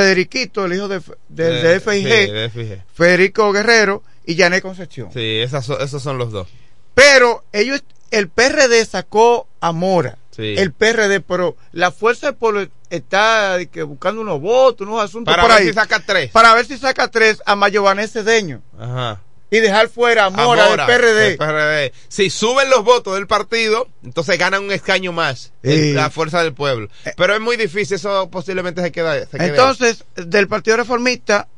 Federiquito, 0.00 0.66
el 0.66 0.74
hijo 0.74 0.88
de, 0.88 1.00
de, 1.28 1.50
de 1.62 1.80
FIG, 1.80 2.02
sí, 2.04 2.04
de. 2.32 2.82
Federico 2.94 3.50
Guerrero 3.52 4.02
y 4.26 4.36
Janet 4.36 4.62
Concepción. 4.62 5.10
Sí, 5.12 5.38
esas 5.38 5.64
son- 5.64 5.80
esos 5.80 6.02
son 6.02 6.18
los 6.18 6.32
dos. 6.32 6.48
Pero 6.94 7.44
ellos, 7.52 7.82
el 8.10 8.28
PRD 8.28 8.84
sacó 8.84 9.48
a 9.60 9.72
Mora. 9.72 10.18
Sí. 10.32 10.54
El 10.58 10.72
PRD, 10.72 11.20
pero 11.20 11.56
la 11.72 11.90
Fuerza 11.92 12.26
del 12.26 12.36
Pueblo 12.36 12.66
está 12.90 13.56
que 13.72 13.82
buscando 13.84 14.20
unos 14.20 14.38
votos, 14.40 14.86
unos 14.86 15.02
asuntos 15.02 15.32
Para 15.32 15.42
por 15.44 15.52
ver 15.52 15.60
ahí. 15.62 15.68
si 15.68 15.72
saca 15.72 16.00
tres. 16.04 16.30
Para 16.30 16.52
ver 16.54 16.66
si 16.66 16.76
saca 16.76 17.08
tres 17.08 17.42
a 17.46 17.56
Mayobanés 17.56 18.12
Cedeño 18.12 18.60
Ajá. 18.78 19.22
Y 19.50 19.60
dejar 19.60 19.88
fuera 19.88 20.24
a 20.26 20.30
Mora, 20.30 20.68
Mora, 20.70 20.86
del 20.86 20.96
PRD. 21.00 21.14
del 21.28 21.36
PRD. 21.38 21.92
Si 22.08 22.30
suben 22.30 22.68
los 22.68 22.82
votos 22.84 23.14
del 23.14 23.26
partido, 23.26 23.88
entonces 24.02 24.38
ganan 24.38 24.64
un 24.64 24.72
escaño 24.72 25.12
más. 25.12 25.52
Sí. 25.62 25.92
La 25.92 26.10
fuerza 26.10 26.42
del 26.42 26.52
pueblo. 26.52 26.88
Pero 27.16 27.34
es 27.34 27.40
muy 27.40 27.56
difícil, 27.56 27.94
eso 27.96 28.28
posiblemente 28.30 28.82
se 28.82 28.90
queda. 28.92 29.24
se. 29.26 29.36
Entonces, 29.44 30.04
del 30.16 30.48
Partido 30.48 30.76
Reformista, 30.78 31.48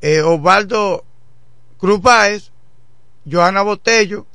eh, 0.00 0.20
Osvaldo 0.22 1.04
Cruz 1.78 2.00
Báez, 2.02 2.50
Joana 3.30 3.62
Botello, 3.62 4.26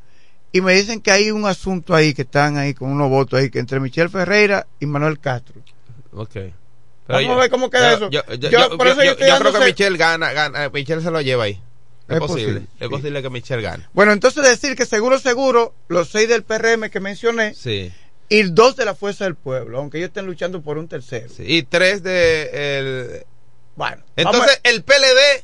y 0.53 0.61
me 0.61 0.73
dicen 0.73 1.01
que 1.01 1.11
hay 1.11 1.31
un 1.31 1.45
asunto 1.45 1.93
ahí, 1.95 2.13
que 2.13 2.23
están 2.23 2.57
ahí 2.57 2.73
con 2.73 2.89
unos 2.91 3.09
votos 3.09 3.39
ahí, 3.39 3.49
que 3.49 3.59
entre 3.59 3.79
Michelle 3.79 4.09
Ferreira 4.09 4.67
y 4.79 4.85
Manuel 4.85 5.19
Castro. 5.19 5.55
Ok. 6.13 6.35
Vamos 7.07 7.23
yo- 7.25 7.33
a 7.33 7.35
ver 7.35 7.49
cómo 7.49 7.69
queda 7.69 7.91
yo- 7.91 7.97
eso. 7.97 8.09
Yo, 8.09 8.21
yo- 8.49 8.77
por 8.77 8.87
eso 8.87 9.01
estoy 9.01 9.27
creo 9.39 9.53
que 9.53 9.59
Michelle 9.65 9.97
gana, 9.97 10.31
gana, 10.33 10.65
eh, 10.65 10.69
Michelle 10.73 11.01
se 11.01 11.11
lo 11.11 11.19
lleva 11.21 11.45
ahí. 11.45 11.61
Es, 12.15 12.19
posible. 12.19 12.45
posible, 12.45 12.67
Es 12.79 12.87
sí. 12.87 12.89
posible 12.89 13.21
que 13.21 13.29
Michelle 13.29 13.61
gane. 13.61 13.87
Bueno, 13.93 14.11
entonces 14.11 14.43
decir 14.43 14.75
que 14.75 14.85
seguro, 14.85 15.19
seguro, 15.19 15.73
los 15.87 16.09
seis 16.09 16.27
del 16.29 16.43
PRM 16.43 16.89
que 16.89 16.99
mencioné, 16.99 17.53
Sí. 17.55 17.91
y 18.29 18.43
dos 18.43 18.75
de 18.75 18.85
la 18.85 18.95
Fuerza 18.95 19.25
del 19.25 19.35
Pueblo, 19.35 19.79
aunque 19.79 19.97
ellos 19.97 20.09
estén 20.09 20.25
luchando 20.25 20.61
por 20.61 20.77
un 20.77 20.87
tercero. 20.87 21.27
sí. 21.35 21.43
Y 21.45 21.63
tres 21.63 22.03
de. 22.03 22.49
El... 22.79 23.25
Bueno, 23.75 24.03
Entonces, 24.15 24.59
el 24.63 24.83
PLD 24.83 25.43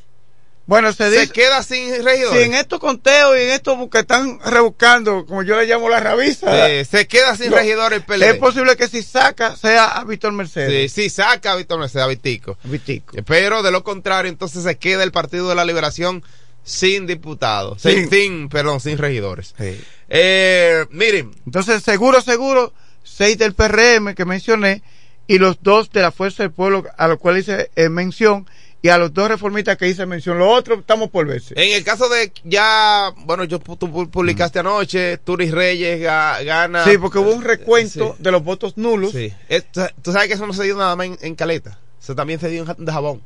bueno, 0.66 0.92
se 0.92 1.08
dice, 1.08 1.28
se 1.28 1.32
queda 1.32 1.62
sin 1.62 1.94
si 1.94 2.02
regidores. 2.02 2.44
en 2.46 2.52
estos 2.52 2.78
conteos 2.78 3.38
y 3.38 3.40
en 3.40 3.50
estos 3.52 3.78
que 3.90 4.00
están 4.00 4.38
rebuscando, 4.44 5.24
como 5.24 5.42
yo 5.42 5.56
le 5.56 5.64
llamo 5.64 5.88
la 5.88 5.98
rabiza, 5.98 6.68
Sí, 6.68 6.84
se 6.84 7.06
queda 7.08 7.34
sin 7.38 7.48
No, 7.52 7.56
regidores 7.56 8.00
el 8.00 8.04
PLD. 8.04 8.22
es 8.32 8.36
posible 8.36 8.76
que 8.76 8.86
si 8.86 9.02
saca 9.02 9.56
sea 9.56 9.86
a 9.86 10.04
Víctor 10.04 10.32
Mercedes. 10.32 10.92
Sí, 10.92 11.04
sí, 11.04 11.08
saca 11.10 11.52
a 11.52 11.56
Víctor 11.56 11.80
Mercedes, 11.80 12.04
a 12.04 12.08
Vitico. 12.08 12.58
Vitico. 12.64 13.16
Pero 13.26 13.62
de 13.62 13.70
lo 13.70 13.82
contrario, 13.82 14.28
entonces 14.30 14.62
se 14.62 14.76
queda 14.76 15.04
el 15.04 15.10
Partido 15.10 15.48
de 15.48 15.54
la 15.54 15.64
Liberación 15.64 16.22
sin 16.68 17.06
diputados. 17.06 17.80
Sin, 17.82 18.08
sin- 18.10 18.48
perdón, 18.48 18.80
sin 18.80 18.98
regidores. 18.98 19.54
Sí. 19.58 19.80
Eh, 20.08 20.84
miren, 20.90 21.30
Entonces, 21.46 21.82
seguro, 21.82 22.20
seguro, 22.20 22.72
seis 23.02 23.38
del 23.38 23.54
PRM 23.54 24.14
que 24.14 24.24
mencioné 24.24 24.82
y 25.26 25.38
los 25.38 25.62
dos 25.62 25.90
de 25.90 26.02
la 26.02 26.12
Fuerza 26.12 26.42
del 26.42 26.52
Pueblo 26.52 26.84
a 26.96 27.08
los 27.08 27.18
cuales 27.18 27.44
hice 27.48 27.70
eh, 27.76 27.88
mención 27.88 28.46
y 28.80 28.88
a 28.90 28.98
los 28.98 29.12
dos 29.12 29.28
reformistas 29.28 29.76
que 29.76 29.88
hice 29.88 30.06
mención. 30.06 30.38
Los 30.38 30.56
otros 30.56 30.78
estamos 30.80 31.10
por 31.10 31.26
verse. 31.26 31.52
en 31.56 31.74
el 31.76 31.82
caso 31.84 32.08
de 32.08 32.32
ya, 32.44 33.12
bueno, 33.24 33.44
yo 33.44 33.58
tú 33.58 33.76
pu- 33.88 34.08
publicaste 34.08 34.60
anoche, 34.60 35.18
Turis 35.18 35.50
Reyes 35.50 36.00
ga- 36.00 36.44
gana. 36.44 36.84
Sí, 36.84 36.96
porque 36.96 37.18
hubo 37.18 37.32
un 37.32 37.42
recuento 37.42 38.14
Sí. 38.16 38.22
de 38.22 38.30
los 38.30 38.44
votos 38.44 38.76
nulos. 38.76 39.12
Sí. 39.12 39.32
Es- 39.48 39.66
tú 40.02 40.12
sabes 40.12 40.28
que 40.28 40.34
eso 40.34 40.46
no 40.46 40.52
se 40.54 40.64
dio 40.64 40.76
nada 40.76 40.94
más 40.96 41.06
en, 41.08 41.18
en 41.20 41.34
Caleta. 41.34 41.78
Eso 42.00 42.14
también 42.14 42.38
se 42.38 42.48
dio 42.48 42.64
en 42.78 42.84
de 42.84 42.92
Jabón. 42.92 43.22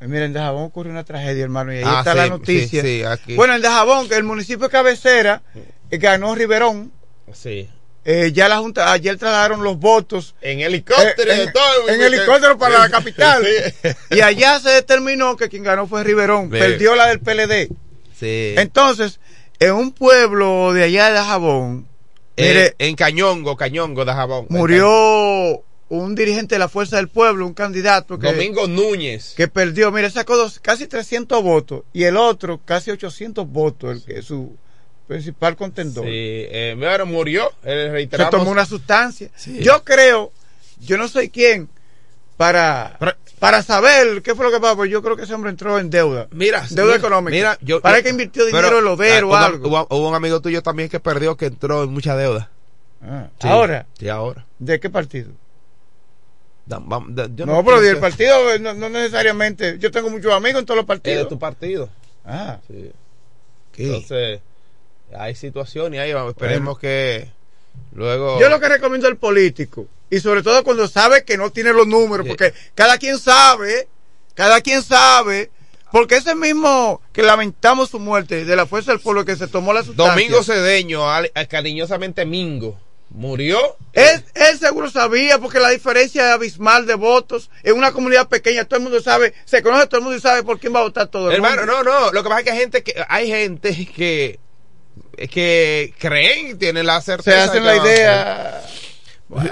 Eh, 0.00 0.06
Mira, 0.08 0.24
en 0.26 0.32
Dajabón 0.32 0.64
ocurrió 0.64 0.92
una 0.92 1.04
tragedia, 1.04 1.42
hermano, 1.42 1.72
y 1.72 1.78
ahí 1.78 1.82
Ah, 1.86 1.96
está 2.00 2.12
sí, 2.12 2.18
la 2.18 2.28
noticia. 2.28 2.82
sí, 2.82 2.98
sí, 2.98 3.04
aquí. 3.04 3.34
Bueno, 3.34 3.54
en 3.54 3.62
Dajabón, 3.62 4.08
que 4.08 4.14
el 4.16 4.24
municipio 4.24 4.66
de 4.66 4.70
cabecera 4.72 5.42
eh, 5.90 5.96
ganó 5.98 6.34
Riverón. 6.34 6.92
Sí. 7.32 7.68
Eh, 8.04 8.30
ya 8.32 8.48
la 8.48 8.58
Junta, 8.58 8.92
ayer 8.92 9.16
trasladaron 9.18 9.64
los 9.64 9.78
votos 9.80 10.36
En 10.40 10.60
helicóptero 10.60 11.32
Eh, 11.32 11.42
en, 11.42 11.52
todo. 11.52 11.88
en 11.88 12.00
helicóptero 12.00 12.56
para 12.56 12.78
la 12.78 12.88
capital. 12.90 13.44
Sí. 13.44 13.88
Y 14.16 14.20
allá 14.20 14.60
se 14.60 14.70
determinó 14.70 15.36
que 15.36 15.48
quien 15.48 15.64
ganó 15.64 15.88
fue 15.88 16.04
Riverón. 16.04 16.48
Ve. 16.48 16.58
Perdió 16.60 16.94
la 16.94 17.08
del 17.08 17.18
PLD. 17.20 17.68
Sí. 18.16 18.54
Entonces, 18.58 19.18
en 19.58 19.72
un 19.72 19.90
pueblo 19.92 20.72
de 20.72 20.84
allá 20.84 21.06
de 21.06 21.12
Dajabón, 21.14 21.88
Eh, 22.36 22.48
mire, 22.48 22.74
en 22.78 22.94
Cañongo, 22.94 23.56
Cañongo 23.56 24.04
de 24.04 24.12
Jabón. 24.12 24.46
murió 24.50 25.64
un 25.88 26.14
dirigente 26.14 26.56
de 26.56 26.58
la 26.58 26.68
Fuerza 26.68 26.96
del 26.96 27.08
Pueblo, 27.08 27.46
un 27.46 27.54
candidato 27.54 28.18
que, 28.18 28.26
Domingo 28.32 28.66
Núñez. 28.66 29.34
que 29.36 29.46
perdió. 29.48 29.92
Mire, 29.92 30.10
sacó 30.10 30.36
dos- 30.36 30.58
casi 30.60 30.86
300 30.86 31.42
votos 31.42 31.82
y 31.92 32.04
el 32.04 32.16
otro 32.16 32.60
casi 32.64 32.90
800 32.90 33.48
votos, 33.48 33.92
el 33.96 34.02
que 34.04 34.18
es 34.18 34.24
su 34.24 34.56
principal 35.06 35.54
contendor. 35.56 36.04
Sí, 36.04 36.10
eh, 36.12 36.74
bueno, 36.76 37.06
murió. 37.06 37.52
Eh, 37.62 38.08
Se 38.10 38.24
tomó 38.26 38.50
una 38.50 38.66
sustancia. 38.66 39.30
Sí. 39.36 39.58
Yo 39.60 39.84
creo, 39.84 40.32
yo 40.80 40.98
no 40.98 41.06
soy 41.06 41.28
quién 41.30 41.68
para, 42.36 42.96
Pero- 42.98 43.14
para 43.38 43.62
saber 43.62 44.20
qué 44.22 44.34
fue 44.34 44.44
lo 44.46 44.50
que 44.50 44.58
pasó, 44.60 44.76
porque 44.76 44.90
yo 44.90 45.02
creo 45.02 45.16
que 45.16 45.22
ese 45.22 45.34
hombre 45.34 45.50
entró 45.50 45.78
en 45.78 45.88
deuda. 45.88 46.26
Mira, 46.32 46.66
deuda 46.70 46.84
mira, 46.94 46.96
económica. 46.96 47.30
Mira, 47.36 47.58
yo, 47.62 47.80
yo- 47.80 48.02
que 48.02 48.08
invirtió 48.10 48.44
pero, 48.46 48.56
dinero 48.58 48.78
en 48.80 48.84
Lodero 48.84 49.26
ah, 49.34 49.38
o 49.38 49.40
hubo- 49.40 49.46
algo. 49.54 49.68
Hubo, 49.68 49.86
hubo 49.90 50.08
un 50.08 50.14
amigo 50.16 50.40
tuyo 50.40 50.62
también 50.62 50.88
que 50.88 50.98
perdió, 50.98 51.36
que 51.36 51.46
entró 51.46 51.84
en 51.84 51.90
mucha 51.92 52.16
deuda. 52.16 52.50
Ah, 53.02 53.28
Sí. 53.40 53.46
Ahora, 53.46 53.86
Sí, 53.98 54.08
ahora. 54.08 54.44
¿de 54.58 54.80
qué 54.80 54.90
partido? 54.90 55.30
Da- 56.66 56.80
vam- 56.80 57.14
da- 57.14 57.28
yo 57.32 57.46
No, 57.46 57.64
pero 57.64 57.80
del 57.80 57.98
partido 57.98 58.52
eh, 58.52 58.58
no, 58.58 58.74
no 58.74 58.88
necesariamente. 58.88 59.78
Yo 59.78 59.90
tengo 59.92 60.10
muchos 60.10 60.32
amigos 60.32 60.60
en 60.60 60.66
todos 60.66 60.76
los 60.78 60.82
Es 60.84 60.88
de 60.88 60.94
partidos. 60.94 61.28
tu 61.28 61.38
partido. 61.38 61.88
Ah, 62.24 62.58
Sí. 62.66 62.90
Entonces, 63.78 64.40
hay 65.16 65.34
situaciones 65.34 66.00
ahí. 66.00 66.12
vamos, 66.12 66.30
Esperemos 66.32 66.78
que 66.78 67.28
luego. 67.92 68.40
Yo 68.40 68.48
lo 68.48 68.58
que 68.58 68.68
recomiendo 68.68 69.06
al 69.06 69.16
político, 69.16 69.86
y 70.10 70.18
sobre 70.20 70.42
todo 70.42 70.64
cuando 70.64 70.88
sabe 70.88 71.24
que 71.24 71.36
no 71.36 71.50
tiene 71.50 71.72
los 71.72 71.86
números, 71.86 72.24
Sí. 72.24 72.30
porque 72.30 72.54
cada 72.74 72.96
quien 72.98 73.18
sabe, 73.18 73.86
cada 74.34 74.60
quien 74.60 74.82
sabe, 74.82 75.50
porque 75.92 76.16
ese 76.16 76.34
mismo 76.34 77.00
que 77.12 77.22
lamentamos 77.22 77.90
su 77.90 77.98
muerte 78.00 78.44
de 78.44 78.56
la 78.56 78.66
fuerza 78.66 78.92
del 78.92 79.00
pueblo 79.00 79.24
que 79.24 79.36
se 79.36 79.46
tomó 79.46 79.72
la 79.72 79.82
sustancia. 79.82 80.12
Domingo 80.12 80.42
Cedeño, 80.42 81.08
al- 81.10 81.30
al- 81.34 81.48
cariñosamente 81.48 82.24
Mingo. 82.24 82.78
Murió. 83.16 83.58
Él, 83.94 84.22
él 84.34 84.58
seguro 84.58 84.90
sabía 84.90 85.38
porque 85.38 85.58
la 85.58 85.70
diferencia 85.70 86.34
abismal 86.34 86.86
de 86.86 86.94
votos 86.94 87.50
en 87.64 87.76
una 87.76 87.90
comunidad 87.92 88.28
pequeña, 88.28 88.64
todo 88.66 88.76
el 88.76 88.82
mundo 88.84 89.00
sabe, 89.02 89.32
se 89.46 89.62
conoce 89.62 89.86
todo 89.86 89.98
el 89.98 90.04
mundo 90.04 90.18
y 90.18 90.20
sabe 90.20 90.42
por 90.42 90.60
quién 90.60 90.74
va 90.74 90.80
a 90.80 90.84
votar 90.84 91.08
todo 91.08 91.30
el 91.30 91.36
Hermano, 91.36 91.62
mundo. 91.62 91.82
no, 91.82 92.00
no, 92.00 92.12
lo 92.12 92.22
que 92.22 92.28
pasa 92.28 92.40
es 92.40 92.44
que 92.44 92.50
hay 92.52 92.58
gente 92.58 92.82
que, 92.82 93.04
hay 93.08 93.26
gente 93.28 93.86
que, 93.94 94.38
que 95.30 95.94
creen, 95.98 96.58
tienen 96.58 96.86
la 96.86 97.00
Se 97.00 97.12
certeza. 97.12 97.44
hacen 97.44 97.62
que 97.62 97.66
la 97.66 97.76
idea. 97.76 98.62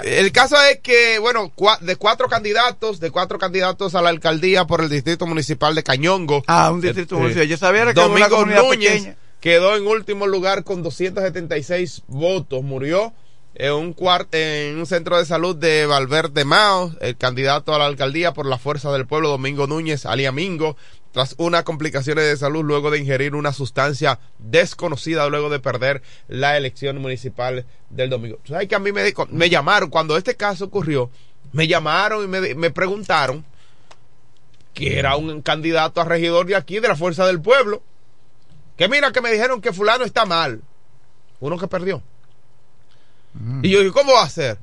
El 0.03 0.31
caso 0.31 0.55
es 0.71 0.79
que, 0.79 1.19
bueno, 1.19 1.51
cua- 1.53 1.79
de 1.79 1.97
cuatro 1.97 2.29
candidatos, 2.29 2.99
de 3.01 3.11
cuatro 3.11 3.37
candidatos 3.37 3.93
a 3.95 4.01
la 4.01 4.09
alcaldía 4.09 4.65
por 4.65 4.79
el 4.81 4.89
distrito 4.89 5.25
municipal 5.25 5.75
de 5.75 5.83
Cañongo. 5.83 6.43
Ah, 6.47 6.71
un 6.71 6.79
distrito 6.81 7.15
eh, 7.15 7.19
municipal. 7.19 7.47
Yo 7.47 7.57
sabía 7.57 7.81
que 7.81 7.89
una 7.91 7.93
Domingo 8.03 8.29
comunidad 8.29 8.61
Núñez 8.63 8.91
pequeña. 8.93 9.17
quedó 9.41 9.75
en 9.75 9.85
último 9.85 10.27
lugar 10.27 10.63
con 10.63 10.81
276 10.81 12.03
votos. 12.07 12.63
Murió 12.63 13.11
en 13.55 13.71
un, 13.71 13.95
en 14.33 14.77
un 14.77 14.85
centro 14.85 15.17
de 15.17 15.25
salud 15.25 15.55
de 15.55 15.85
Valverde 15.85 16.43
Mao, 16.43 16.91
el 16.99 17.15
candidato 17.15 17.73
a 17.73 17.79
la 17.79 17.85
alcaldía 17.85 18.33
por 18.33 18.45
la 18.45 18.57
Fuerza 18.57 18.91
del 18.91 19.07
Pueblo, 19.07 19.29
Domingo 19.29 19.65
Núñez, 19.65 20.05
aliamingo, 20.05 20.75
tras 21.13 21.35
unas 21.37 21.63
complicaciones 21.63 22.25
de 22.25 22.35
salud 22.35 22.65
luego 22.65 22.91
de 22.91 22.99
ingerir 22.99 23.33
una 23.33 23.53
sustancia 23.53 24.19
desconocida 24.39 25.27
luego 25.29 25.49
de 25.49 25.59
perder 25.59 26.01
la 26.27 26.57
elección 26.57 26.97
municipal 27.01 27.65
del 27.89 28.09
domingo. 28.09 28.39
Sabes 28.45 28.67
que 28.67 28.75
a 28.75 28.79
mí 28.79 28.91
me, 28.91 29.13
me 29.29 29.49
llamaron, 29.49 29.89
cuando 29.89 30.17
este 30.17 30.35
caso 30.35 30.65
ocurrió, 30.65 31.09
me 31.53 31.67
llamaron 31.67 32.25
y 32.25 32.27
me, 32.27 32.55
me 32.55 32.71
preguntaron 32.71 33.45
que 34.73 34.99
era 34.99 35.15
un 35.15 35.41
candidato 35.41 36.01
a 36.01 36.05
regidor 36.05 36.45
de 36.45 36.57
aquí, 36.57 36.79
de 36.79 36.89
la 36.89 36.97
Fuerza 36.97 37.25
del 37.25 37.41
Pueblo, 37.41 37.81
que 38.75 38.89
mira 38.89 39.13
que 39.13 39.21
me 39.21 39.31
dijeron 39.31 39.61
que 39.61 39.71
fulano 39.71 40.03
está 40.03 40.25
mal. 40.25 40.61
Uno 41.39 41.57
que 41.57 41.67
perdió. 41.67 42.03
Y 43.63 43.69
yo 43.69 43.79
dije, 43.79 43.91
¿cómo 43.91 44.13
va 44.13 44.23
a 44.23 44.29
ser? 44.29 44.57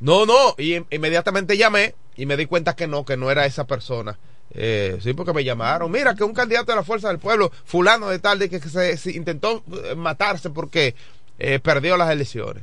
No, 0.00 0.26
no. 0.26 0.54
Y 0.58 0.74
in- 0.76 0.86
inmediatamente 0.90 1.56
llamé 1.56 1.94
y 2.16 2.26
me 2.26 2.36
di 2.36 2.46
cuenta 2.46 2.76
que 2.76 2.86
no, 2.86 3.04
que 3.04 3.16
no 3.16 3.30
era 3.30 3.46
esa 3.46 3.64
persona. 3.66 4.18
Eh, 4.52 4.98
sí, 5.02 5.14
porque 5.14 5.32
me 5.32 5.42
llamaron. 5.42 5.90
Mira, 5.90 6.14
que 6.14 6.22
un 6.24 6.34
candidato 6.34 6.70
de 6.72 6.76
la 6.76 6.84
Fuerza 6.84 7.08
del 7.08 7.18
Pueblo, 7.18 7.50
fulano 7.64 8.08
de 8.08 8.18
tal, 8.20 8.38
de 8.38 8.48
que, 8.48 8.60
se, 8.60 8.96
se 8.96 9.10
intentó 9.12 9.64
eh, 9.84 9.94
matarse 9.96 10.50
porque 10.50 10.94
eh, 11.38 11.58
perdió 11.58 11.96
las 11.96 12.10
elecciones. 12.10 12.62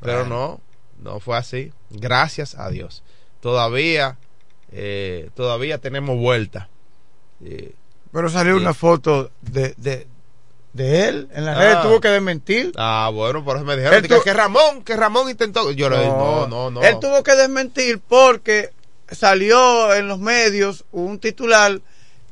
Pero 0.00 0.24
no, 0.26 0.60
no 1.02 1.20
fue 1.20 1.36
así. 1.36 1.72
Gracias 1.90 2.54
a 2.56 2.68
Dios. 2.70 3.02
Todavía, 3.40 4.16
eh, 4.72 5.30
todavía 5.34 5.78
tenemos 5.78 6.16
vuelta. 6.18 6.68
Eh, 7.44 7.74
Pero 8.12 8.28
salió 8.28 8.56
una 8.56 8.74
foto 8.74 9.30
de, 9.42 9.74
de, 9.76 10.06
de 10.72 11.08
él 11.08 11.28
en 11.34 11.44
las 11.44 11.56
Ah. 11.56 11.60
redes, 11.60 11.82
tuvo 11.82 12.00
que 12.00 12.08
desmentir. 12.08 12.72
Ah, 12.76 13.10
bueno, 13.12 13.44
por 13.44 13.56
eso 13.56 13.64
me 13.64 13.76
dijeron 13.76 14.02
tu- 14.06 14.22
que 14.22 14.32
Ramón, 14.32 14.82
que 14.84 14.96
Ramón 14.96 15.28
intentó. 15.28 15.70
Yo 15.72 15.90
le 15.90 15.98
dije, 15.98 16.08
no, 16.10 16.46
no, 16.46 16.70
no. 16.70 16.82
Él 16.82 16.98
tuvo 17.00 17.22
que 17.22 17.34
desmentir 17.34 18.00
porque 18.06 18.70
salió 19.10 19.92
en 19.94 20.06
los 20.08 20.18
medios 20.20 20.84
un 20.92 21.18
titular 21.18 21.80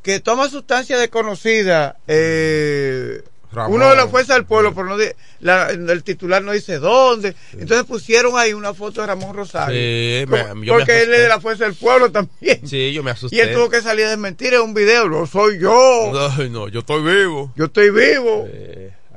que 0.03 0.21
toma 0.21 0.49
sustancia 0.49 0.97
desconocida. 0.97 1.97
Eh, 2.07 3.23
Ramón. 3.53 3.75
uno 3.77 3.89
de 3.91 3.97
la 3.97 4.09
fuerza 4.09 4.35
del 4.35 4.45
pueblo, 4.45 4.75
pero 4.75 4.87
no 4.89 4.97
la- 5.41 5.71
el 5.71 6.03
titular 6.05 6.43
no 6.43 6.53
dice 6.53 6.79
dónde. 6.79 7.35
Entonces 7.53 7.85
pusieron 7.87 8.37
ahí 8.39 8.53
una 8.53 8.75
foto 8.75 9.01
de 9.01 9.07
Ramón 9.07 9.35
Rosario. 9.35 9.75
Sí, 9.75 10.27
me- 10.29 10.43
Como- 10.49 10.65
yo 10.65 10.75
me 10.75 10.79
porque 10.81 11.03
él 11.03 11.15
es 11.15 11.21
de 11.21 11.29
la 11.29 11.41
fuerza 11.41 11.65
del 11.65 11.75
pueblo 11.75 12.11
también. 12.13 12.67
Sí, 12.69 12.93
yo 12.93 13.03
me 13.03 13.11
asusté. 13.11 13.37
Y 13.37 13.41
él 13.41 13.55
tuvo 13.55 13.71
que 13.71 13.81
salir 13.81 14.05
a 14.07 14.11
desmentir 14.11 14.53
en 14.55 14.61
un 14.61 14.75
video. 14.75 15.09
No 15.09 15.27
soy 15.27 15.59
yo. 15.61 16.31
Ay, 16.39 16.51
no, 16.51 16.69
yo 16.69 16.81
estoy 16.81 17.03
vivo. 17.03 17.53
Yo 17.57 17.67
estoy 17.67 17.91
vivo. 17.91 18.47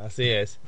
Así 0.05 0.27
es. 0.29 0.59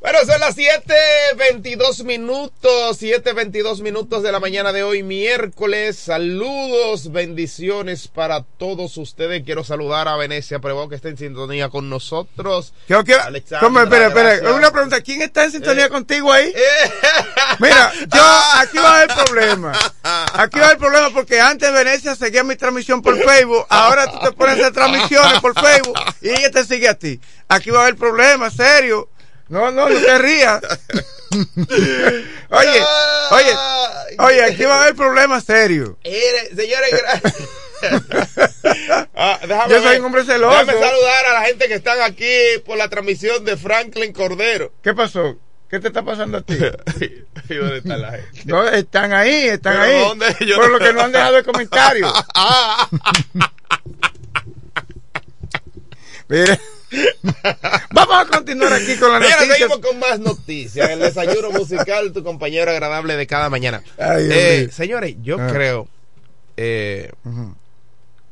Bueno, 0.00 0.20
son 0.24 0.38
las 0.38 0.56
7.22 0.56 2.04
minutos, 2.04 3.02
7.22 3.02 3.80
minutos 3.82 4.22
de 4.22 4.30
la 4.30 4.38
mañana 4.38 4.72
de 4.72 4.84
hoy, 4.84 5.02
miércoles. 5.02 5.98
Saludos, 5.98 7.10
bendiciones 7.10 8.06
para 8.06 8.44
todos 8.44 8.96
ustedes. 8.96 9.42
Quiero 9.44 9.64
saludar 9.64 10.06
a 10.06 10.16
Venecia 10.16 10.60
Prevó, 10.60 10.88
que 10.88 10.94
está 10.94 11.08
en 11.08 11.18
sintonía 11.18 11.68
con 11.68 11.90
nosotros. 11.90 12.74
Yo 12.88 13.02
quiero- 13.02 13.24
¿Cómo? 13.58 13.80
Espera, 13.80 14.06
espera. 14.06 14.52
Una 14.52 14.70
pregunta. 14.70 15.00
¿Quién 15.00 15.20
está 15.22 15.44
en 15.44 15.50
sintonía 15.50 15.86
Eh. 15.86 15.90
contigo 15.90 16.32
ahí? 16.32 16.54
Mira, 17.58 17.92
yo, 18.14 18.22
aquí 18.54 18.78
va 18.78 18.90
a 18.92 19.02
haber 19.02 19.16
problema. 19.24 19.72
Aquí 20.34 20.60
va 20.60 20.66
a 20.66 20.68
haber 20.68 20.78
problema 20.78 21.10
porque 21.10 21.40
antes 21.40 21.72
Venecia 21.72 22.14
seguía 22.14 22.44
mi 22.44 22.54
transmisión 22.54 23.02
por 23.02 23.18
Facebook. 23.20 23.66
Ahora 23.68 24.08
tú 24.08 24.18
te 24.20 24.30
pones 24.30 24.58
a 24.58 24.60
hacer 24.60 24.72
transmisiones 24.74 25.40
por 25.40 25.54
Facebook 25.60 25.98
y 26.22 26.28
ella 26.30 26.52
te 26.52 26.64
sigue 26.64 26.88
a 26.88 26.94
ti. 26.94 27.18
Aquí 27.48 27.70
va 27.70 27.80
a 27.80 27.82
haber 27.82 27.96
problema, 27.96 28.48
serio. 28.48 29.08
No, 29.48 29.70
no, 29.70 29.88
no 29.88 29.98
te 30.00 30.18
rías. 30.18 30.60
oye, 32.50 32.82
oye, 33.30 33.56
oye, 34.18 34.44
aquí 34.44 34.64
va 34.64 34.76
a 34.76 34.82
haber 34.82 34.94
problema 34.94 35.40
serio. 35.40 35.98
Eres- 36.04 36.50
señores, 36.56 36.90
gracias. 37.02 37.34
Ah, 39.20 39.38
déjame 39.42 39.70
Yo 39.72 39.78
soy 39.80 39.88
ver. 39.90 40.00
un 40.00 40.06
hombre 40.06 40.24
celoso. 40.24 40.50
Déjame 40.64 40.72
saludar 40.84 41.26
a 41.26 41.32
la 41.34 41.42
gente 41.42 41.66
que 41.68 41.74
están 41.74 42.00
aquí 42.02 42.28
por 42.66 42.76
la 42.76 42.88
transmisión 42.88 43.44
de 43.44 43.56
Franklin 43.56 44.12
Cordero. 44.12 44.72
¿Qué 44.82 44.94
pasó? 44.94 45.36
¿Qué 45.70 45.78
te 45.80 45.88
está 45.88 46.02
pasando 46.04 46.38
a 46.38 46.42
ti? 46.42 46.54
¿Y 47.48 47.54
dónde 47.54 47.78
está 47.78 47.96
la 47.96 48.12
gente? 48.12 48.42
No, 48.46 48.66
están 48.68 49.12
ahí, 49.12 49.48
están 49.48 49.74
¿Pero 49.74 49.84
ahí. 49.84 49.98
dónde? 50.00 50.26
Yo 50.46 50.56
Por 50.56 50.66
no- 50.70 50.78
lo 50.78 50.84
que 50.84 50.92
no 50.92 51.02
han 51.02 51.12
dejado 51.12 51.38
el 51.38 51.44
comentario. 51.44 52.12
Mira. 56.28 56.58
Vamos 57.92 58.16
a 58.16 58.26
continuar 58.26 58.72
aquí 58.72 58.96
con 58.96 59.12
la 59.12 59.18
Mira, 59.20 59.36
noticia. 59.36 59.54
seguimos 59.56 59.78
con 59.78 59.98
más 59.98 60.18
noticias. 60.20 60.88
El 60.90 61.00
desayuno 61.00 61.50
musical, 61.50 62.12
tu 62.12 62.22
compañero 62.24 62.70
agradable 62.70 63.16
de 63.16 63.26
cada 63.26 63.50
mañana. 63.50 63.82
Ay, 63.98 64.28
Eh, 64.30 64.68
señores, 64.72 65.16
yo 65.22 65.36
Ah. 65.38 65.48
creo. 65.52 65.88
Eh, 66.56 67.12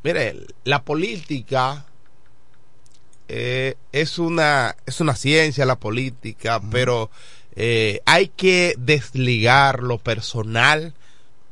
mire, 0.02 0.36
la 0.64 0.82
política 0.82 1.84
eh, 3.28 3.74
es 3.92 4.18
una 4.18 4.76
es 4.86 5.00
una 5.00 5.14
ciencia, 5.16 5.66
la 5.66 5.76
política, 5.76 6.60
pero 6.70 7.10
eh, 7.56 8.00
hay 8.04 8.28
que 8.28 8.74
desligar 8.78 9.82
lo 9.82 9.98
personal 9.98 10.94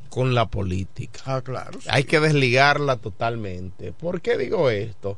con 0.09 0.33
la 0.33 0.45
política. 0.47 1.19
Ah, 1.25 1.41
claro. 1.41 1.79
sí. 1.81 1.87
Hay 1.91 2.05
que 2.05 2.19
desligarla 2.19 2.95
totalmente. 2.97 3.91
¿Por 3.91 4.21
qué 4.21 4.37
digo 4.37 4.69
esto? 4.69 5.17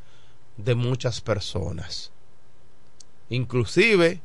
de 0.63 0.75
muchas 0.75 1.21
personas. 1.21 2.11
Inclusive 3.29 4.21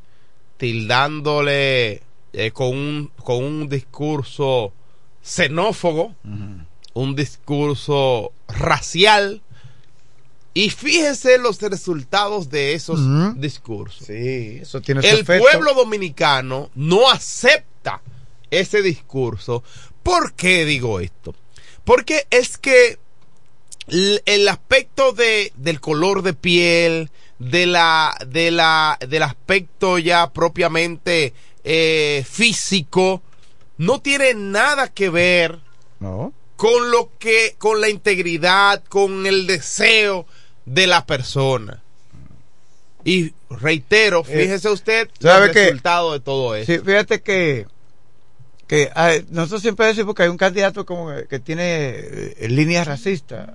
tildándole 0.57 2.03
eh, 2.33 2.51
con, 2.53 2.69
un, 2.69 3.13
con 3.23 3.45
un 3.45 3.69
discurso 3.69 4.73
xenófobo, 5.23 6.15
un 6.95 7.17
discurso 7.17 8.33
racial. 8.49 9.43
Y 10.55 10.71
fíjese 10.71 11.37
los 11.37 11.61
resultados 11.61 12.49
de 12.49 12.73
esos 12.73 12.99
discursos. 13.39 14.07
Sí, 14.07 14.59
eso 14.63 14.81
tiene 14.81 15.01
El 15.07 15.21
efecto. 15.21 15.43
pueblo 15.45 15.75
dominicano 15.75 16.71
no 16.75 17.11
acepta 17.11 18.01
ese 18.51 18.81
discurso. 18.81 19.63
¿Por 20.03 20.33
qué 20.33 20.65
digo 20.65 21.01
esto? 21.01 21.35
Porque 21.85 22.27
es 22.31 22.57
que 22.57 22.99
el 23.89 24.49
aspecto 24.49 25.13
de, 25.13 25.53
del 25.57 25.81
color 25.81 26.23
de 26.23 26.33
piel, 26.35 27.11
de 27.39 27.67
la, 27.67 28.17
de 28.27 28.51
la, 28.51 28.99
del 29.09 29.23
aspecto 29.23 29.99
ya 29.99 30.31
propiamente 30.33 31.35
eh, 31.65 32.25
físico, 32.29 33.23
no 33.79 34.01
tiene 34.01 34.35
nada 34.35 34.89
que 34.89 35.11
ver 35.11 35.59
No. 36.01 36.33
con 36.57 36.91
lo 36.91 37.11
que, 37.19 37.55
con 37.59 37.81
la 37.81 37.89
integridad, 37.91 38.83
con 38.89 39.27
el 39.27 39.47
deseo 39.47 40.27
de 40.65 40.87
la 40.87 41.05
persona. 41.07 41.83
Y 43.05 43.35
reitero, 43.51 44.25
fíjese 44.25 44.69
usted 44.69 45.03
el 45.03 45.07
Eh, 45.09 45.13
¿sabe 45.21 45.51
qué? 45.53 45.65
resultado 45.67 46.13
de 46.13 46.21
todo 46.21 46.57
eso. 46.57 46.73
Sí, 46.73 46.79
fíjate 46.81 47.21
que, 47.23 47.67
que 48.67 48.91
nosotros 49.31 49.63
siempre 49.63 49.87
decimos 49.87 50.15
que 50.15 50.25
hay 50.25 50.29
un 50.29 50.37
candidato 50.39 50.85
como 50.85 51.15
que, 51.15 51.27
que 51.29 51.39
tiene 51.39 51.91
eh, 51.95 52.47
líneas 52.49 52.87
racistas. 52.87 53.51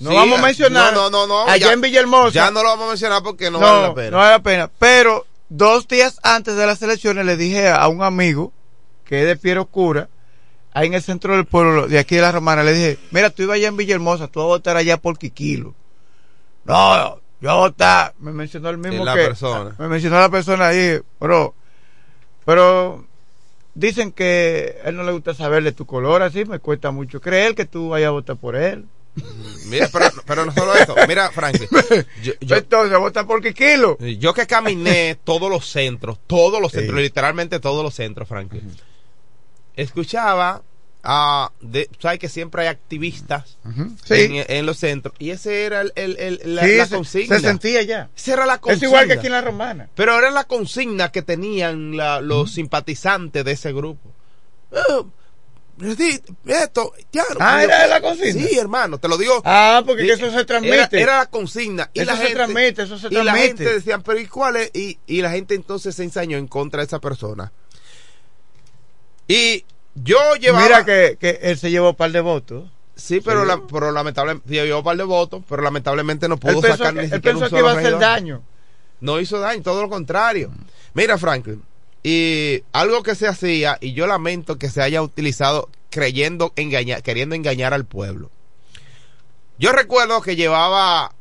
No 0.00 0.10
Sí, 0.10 0.16
vamos 0.16 0.38
a 0.38 0.42
mencionar. 0.42 0.94
No, 0.94 1.10
no, 1.10 1.26
no. 1.26 1.44
no, 1.46 1.50
allá 1.50 1.66
ya- 1.68 1.72
en 1.72 1.80
Villahermosa. 1.80 2.30
Ya 2.32 2.50
no 2.50 2.62
lo 2.62 2.68
vamos 2.70 2.86
a 2.86 2.88
mencionar 2.90 3.22
porque 3.22 3.50
no, 3.50 3.60
no, 3.60 3.66
vale 3.66 3.82
la 3.88 3.94
pena. 3.94 4.10
no 4.10 4.16
vale 4.18 4.30
la 4.32 4.42
pena. 4.42 4.70
Pero 4.78 5.26
dos 5.48 5.86
días 5.88 6.18
antes 6.22 6.56
de 6.56 6.66
las 6.66 6.80
elecciones 6.82 7.24
le 7.26 7.36
dije 7.36 7.68
a 7.68 7.86
un 7.88 8.02
amigo 8.02 8.52
que 9.04 9.20
es 9.22 9.26
de 9.26 9.36
Piero 9.36 9.62
Oscura, 9.62 10.08
ahí 10.72 10.86
en 10.86 10.94
el 10.94 11.02
centro 11.02 11.34
del 11.36 11.44
pueblo, 11.44 11.86
de 11.88 11.98
aquí 11.98 12.16
de 12.16 12.22
la 12.22 12.32
Romana, 12.32 12.62
le 12.62 12.72
dije, 12.72 12.98
mira, 13.10 13.30
tú 13.30 13.42
ibas 13.42 13.56
allá 13.56 13.68
en 13.68 13.76
Villahermosa, 13.76 14.28
tú 14.28 14.40
vas 14.40 14.44
a 14.46 14.48
votar 14.48 14.76
allá 14.76 14.96
por 14.96 15.18
Quiquilo. 15.18 15.74
No, 16.64 17.20
yo 17.40 17.56
votar, 17.58 18.14
me 18.18 18.32
mencionó 18.32 18.70
el 18.70 18.78
mismo 18.78 19.04
la 19.04 19.14
que, 19.14 19.24
persona. 19.26 19.74
me 19.78 19.88
mencionó 19.88 20.18
la 20.18 20.30
persona 20.30 20.68
ahí, 20.68 20.98
pero, 21.20 21.54
pero 22.46 23.04
dicen 23.74 24.10
que 24.12 24.78
a 24.84 24.88
él 24.88 24.96
no 24.96 25.02
le 25.04 25.12
gusta 25.12 25.34
saber 25.34 25.62
de 25.62 25.72
tu 25.72 25.84
color, 25.84 26.22
así 26.22 26.44
me 26.46 26.58
cuesta 26.58 26.90
mucho 26.90 27.20
creer 27.20 27.54
que 27.54 27.66
tú 27.66 27.90
vayas 27.90 28.08
a 28.08 28.12
votar 28.12 28.36
por 28.36 28.56
él. 28.56 28.86
Mira, 29.66 29.88
pero, 29.92 30.10
pero 30.26 30.44
no 30.46 30.52
solo 30.52 30.74
eso. 30.74 30.94
Mira, 31.08 31.30
Franklin. 31.30 31.68
Yo, 32.22 32.32
yo- 32.40 32.56
Entonces, 32.56 32.98
vota 32.98 33.26
por 33.26 33.40
Quiquilo. 33.42 33.96
yo 33.98 34.34
que 34.34 34.46
caminé 34.46 35.16
todos 35.24 35.48
los 35.50 35.68
centros, 35.70 36.18
todos 36.26 36.60
los 36.60 36.72
centros, 36.72 37.00
literalmente 37.00 37.60
todos 37.60 37.82
los 37.82 37.94
centros, 37.94 38.28
Franklin. 38.28 38.76
Escuchaba 39.76 40.62
a. 41.02 41.50
de- 41.60 41.88
¿Sabes 42.00 42.18
que 42.18 42.28
siempre 42.28 42.62
hay 42.62 42.68
activistas 42.68 43.58
Sí. 44.04 44.14
en, 44.14 44.44
en 44.48 44.66
los 44.66 44.78
centros? 44.78 45.14
Y 45.18 45.30
ese 45.30 45.64
era 45.64 45.80
el, 45.82 45.92
el- 45.96 46.16
el- 46.18 46.54
la, 46.54 46.62
Sí, 46.64 46.76
la 46.76 46.86
se- 46.86 46.94
consigna. 46.94 47.36
se 47.36 47.42
sentía 47.46 47.82
ya. 47.82 48.08
Esa 48.16 48.32
era 48.34 48.46
la 48.46 48.54
Es 48.54 48.60
consigna. 48.60 48.86
igual 48.88 49.06
que 49.08 49.12
aquí 49.14 49.26
en 49.26 49.32
la 49.32 49.40
Romana. 49.42 49.88
Pero 49.94 50.16
era 50.18 50.30
la 50.30 50.44
consigna 50.44 51.10
que 51.12 51.22
tenían 51.22 51.96
la- 51.96 52.20
los 52.20 52.52
simpatizantes 52.52 53.44
de 53.44 53.52
ese 53.52 53.72
grupo. 53.72 54.10
Redi- 54.70 55.10
esto, 56.46 56.92
ya, 57.12 57.24
Ah, 57.40 57.58
yo- 57.62 57.68
¿era 57.68 57.86
la 57.86 58.00
consigna? 58.00 58.46
Sí, 58.46 58.58
hermano, 58.58 58.98
te 58.98 59.08
lo 59.08 59.16
digo. 59.18 59.42
Ah, 59.44 59.82
porque 59.84 60.10
eso 60.10 60.30
se 60.30 60.44
transmite. 60.44 60.76
Era, 60.76 60.88
era 60.92 61.16
la 61.18 61.26
consigna. 61.26 61.90
Y 61.92 62.00
Eso 62.00 62.10
la 62.10 62.16
se 62.16 62.22
gente, 62.22 62.34
transmite, 62.36 62.82
eso 62.82 62.98
se 62.98 63.06
Y 63.08 63.10
la 63.10 63.22
transmite. 63.22 63.46
gente 63.48 63.72
decían, 63.74 64.02
pero 64.02 64.18
¿y 64.20 64.26
cuál 64.26 64.56
es? 64.56 64.70
Y, 64.74 64.98
y 65.06 65.20
la 65.22 65.30
gente 65.30 65.54
entonces 65.54 65.94
se 65.94 66.04
ensañó 66.04 66.38
en 66.38 66.46
contra 66.48 66.80
de 66.80 66.86
esa 66.86 67.00
persona. 67.00 67.52
Y 69.28 69.64
yo 69.94 70.18
llevaba... 70.36 70.64
Mira 70.64 70.84
que, 70.84 71.16
que 71.18 71.38
él 71.42 71.58
se 71.58 71.70
llevó 71.70 71.90
un 71.90 71.96
par 71.96 72.12
de 72.12 72.20
votos. 72.20 72.70
Sí, 72.96 73.20
pero, 73.20 73.42
Sí. 73.42 73.48
la- 73.48 73.60
pero 73.66 73.90
lamentablemente 73.90 74.48
llevó 74.48 74.78
un 74.78 74.84
par 74.84 74.96
de 74.96 75.02
votos, 75.04 75.42
pero 75.48 75.62
lamentablemente 75.62 76.28
no 76.28 76.36
pudo 76.36 76.60
Él 76.64 76.72
sacar 76.72 76.94
que, 76.94 77.00
ni 77.00 77.06
él 77.06 77.12
siquiera 77.12 77.36
un 77.36 77.40
pensó 77.42 77.54
que 77.54 77.58
iba 77.60 77.68
a 77.70 77.72
hacer 77.72 77.84
regidor. 77.84 78.00
daño. 78.00 78.42
No 79.00 79.18
hizo 79.20 79.40
daño, 79.40 79.62
todo 79.62 79.82
lo 79.82 79.88
contrario. 79.90 80.52
Mira, 80.94 81.18
Franklin, 81.18 81.62
y 82.04 82.62
algo 82.72 83.02
que 83.02 83.14
se 83.14 83.26
hacía, 83.26 83.78
y 83.80 83.94
yo 83.94 84.06
lamento 84.06 84.58
que 84.58 84.68
se 84.68 84.82
haya 84.82 85.00
utilizado 85.00 85.70
creyendo 85.90 86.52
engañar, 86.54 87.02
queriendo 87.02 87.34
engañar 87.34 87.72
al 87.72 87.86
pueblo. 87.86 88.30
Yo 89.58 89.72
recuerdo 89.72 90.20
que 90.20 90.36
llevaba 90.36 91.14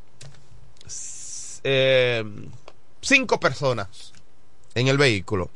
eh, 1.64 2.24
cinco 3.02 3.40
personas 3.40 4.12
en 4.76 4.90
el 4.90 4.98
vehículo. 4.98 5.50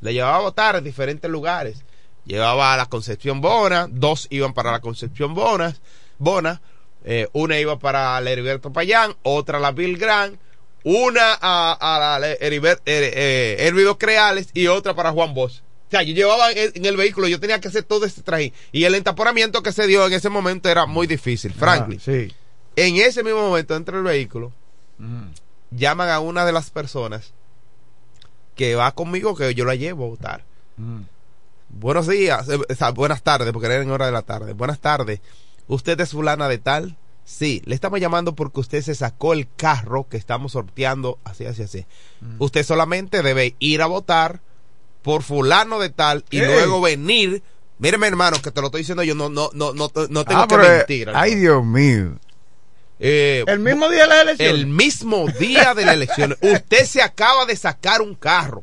Le 0.00 0.14
llevaba 0.14 0.36
a 0.36 0.40
votar 0.40 0.76
en 0.76 0.84
diferentes 0.84 1.30
lugares. 1.30 1.84
Llevaba 2.24 2.72
a 2.72 2.76
la 2.78 2.86
Concepción 2.86 3.42
Bona, 3.42 3.88
dos 3.90 4.26
iban 4.30 4.54
para 4.54 4.72
la 4.72 4.80
Concepción 4.80 5.34
Bona, 5.34 5.76
Bona 6.18 6.62
eh, 7.04 7.28
una 7.32 7.58
iba 7.58 7.78
para 7.78 8.18
la 8.20 8.30
Heriberto 8.30 8.72
Payán, 8.72 9.16
otra 9.22 9.58
a 9.58 9.60
la 9.60 9.72
Bill 9.72 9.98
Grant, 9.98 10.40
una 10.84 11.38
a, 11.40 12.16
a 12.16 12.18
la 12.18 12.28
Heriber- 12.38 12.80
eh, 12.86 13.12
eh, 13.14 13.56
Hervido 13.66 13.98
Creales 13.98 14.48
y 14.54 14.66
otra 14.66 14.94
para 14.94 15.10
Juan 15.12 15.34
Bosch. 15.34 15.60
O 15.88 15.90
sea, 15.90 16.02
yo 16.02 16.14
llevaba 16.14 16.50
en, 16.52 16.72
en 16.74 16.86
el 16.86 16.96
vehículo, 16.96 17.28
yo 17.28 17.38
tenía 17.38 17.60
que 17.60 17.68
hacer 17.68 17.82
todo 17.82 18.06
ese 18.06 18.22
traje. 18.22 18.52
Y 18.72 18.84
el 18.84 18.94
entaporamiento 18.94 19.62
que 19.62 19.72
se 19.72 19.86
dio 19.86 20.06
en 20.06 20.12
ese 20.14 20.28
momento 20.30 20.68
era 20.70 20.86
muy 20.86 21.06
difícil. 21.06 21.52
Franklin, 21.52 21.98
Ah, 22.00 22.04
sí. 22.04 22.34
en 22.76 22.96
ese 22.96 23.22
mismo 23.22 23.40
momento, 23.48 23.74
dentro 23.74 23.96
del 23.96 24.04
vehículo, 24.04 24.52
llaman 25.70 26.08
a 26.08 26.20
una 26.20 26.44
de 26.46 26.52
las 26.52 26.70
personas 26.70 27.32
que 28.56 28.74
va 28.74 28.92
conmigo, 28.92 29.34
que 29.36 29.54
yo 29.54 29.64
la 29.64 29.74
llevo 29.74 30.04
a 30.04 30.08
votar. 30.08 30.44
Buenos 31.68 32.06
días, 32.06 32.48
eh, 32.48 32.58
o 32.68 32.74
sea, 32.74 32.90
buenas 32.90 33.22
tardes, 33.22 33.52
porque 33.52 33.66
era 33.66 33.76
en 33.82 33.90
hora 33.90 34.06
de 34.06 34.12
la 34.12 34.22
tarde. 34.22 34.52
Buenas 34.52 34.78
tardes. 34.80 35.20
¿Usted 35.68 35.98
es 36.00 36.10
fulana 36.10 36.48
de 36.48 36.58
tal? 36.58 36.96
Sí, 37.24 37.62
le 37.66 37.74
estamos 37.74 38.00
llamando 38.00 38.34
porque 38.34 38.60
usted 38.60 38.82
se 38.82 38.94
sacó 38.94 39.32
el 39.32 39.48
carro 39.56 40.08
que 40.08 40.16
estamos 40.16 40.52
sorteando, 40.52 41.18
así, 41.24 41.46
así, 41.46 41.62
así. 41.62 41.86
Usted 42.38 42.64
solamente 42.64 43.22
debe 43.22 43.54
ir 43.58 43.80
a 43.82 43.86
votar 43.86 44.40
por 45.02 45.22
fulano 45.22 45.78
de 45.78 45.90
tal 45.90 46.24
y 46.30 46.40
Ey. 46.40 46.46
luego 46.46 46.80
venir. 46.80 47.42
Míreme, 47.78 48.06
hermano, 48.06 48.40
que 48.42 48.50
te 48.50 48.60
lo 48.60 48.66
estoy 48.68 48.80
diciendo 48.82 49.02
yo, 49.02 49.14
no, 49.14 49.28
no, 49.28 49.50
no, 49.54 49.72
no, 49.72 49.90
no 50.10 50.24
tengo 50.24 50.40
Ah, 50.42 50.46
que 50.48 50.56
pero, 50.56 50.64
eh, 50.72 50.76
mentir. 50.78 51.10
Ay. 51.14 51.34
Dios 51.36 51.64
mío. 51.64 52.18
Eh, 53.00 53.44
El 53.48 53.58
mismo 53.60 53.88
día 53.88 54.02
de 54.02 54.08
la 54.08 54.20
elección. 54.22 54.48
el 54.54 54.66
mismo 54.66 55.26
día 55.38 55.74
de 55.74 55.84
la 55.86 55.92
elección. 55.94 56.36
Usted 56.40 56.84
se 56.86 57.02
acaba 57.02 57.46
de 57.46 57.56
sacar 57.56 58.00
un 58.02 58.14
carro. 58.14 58.62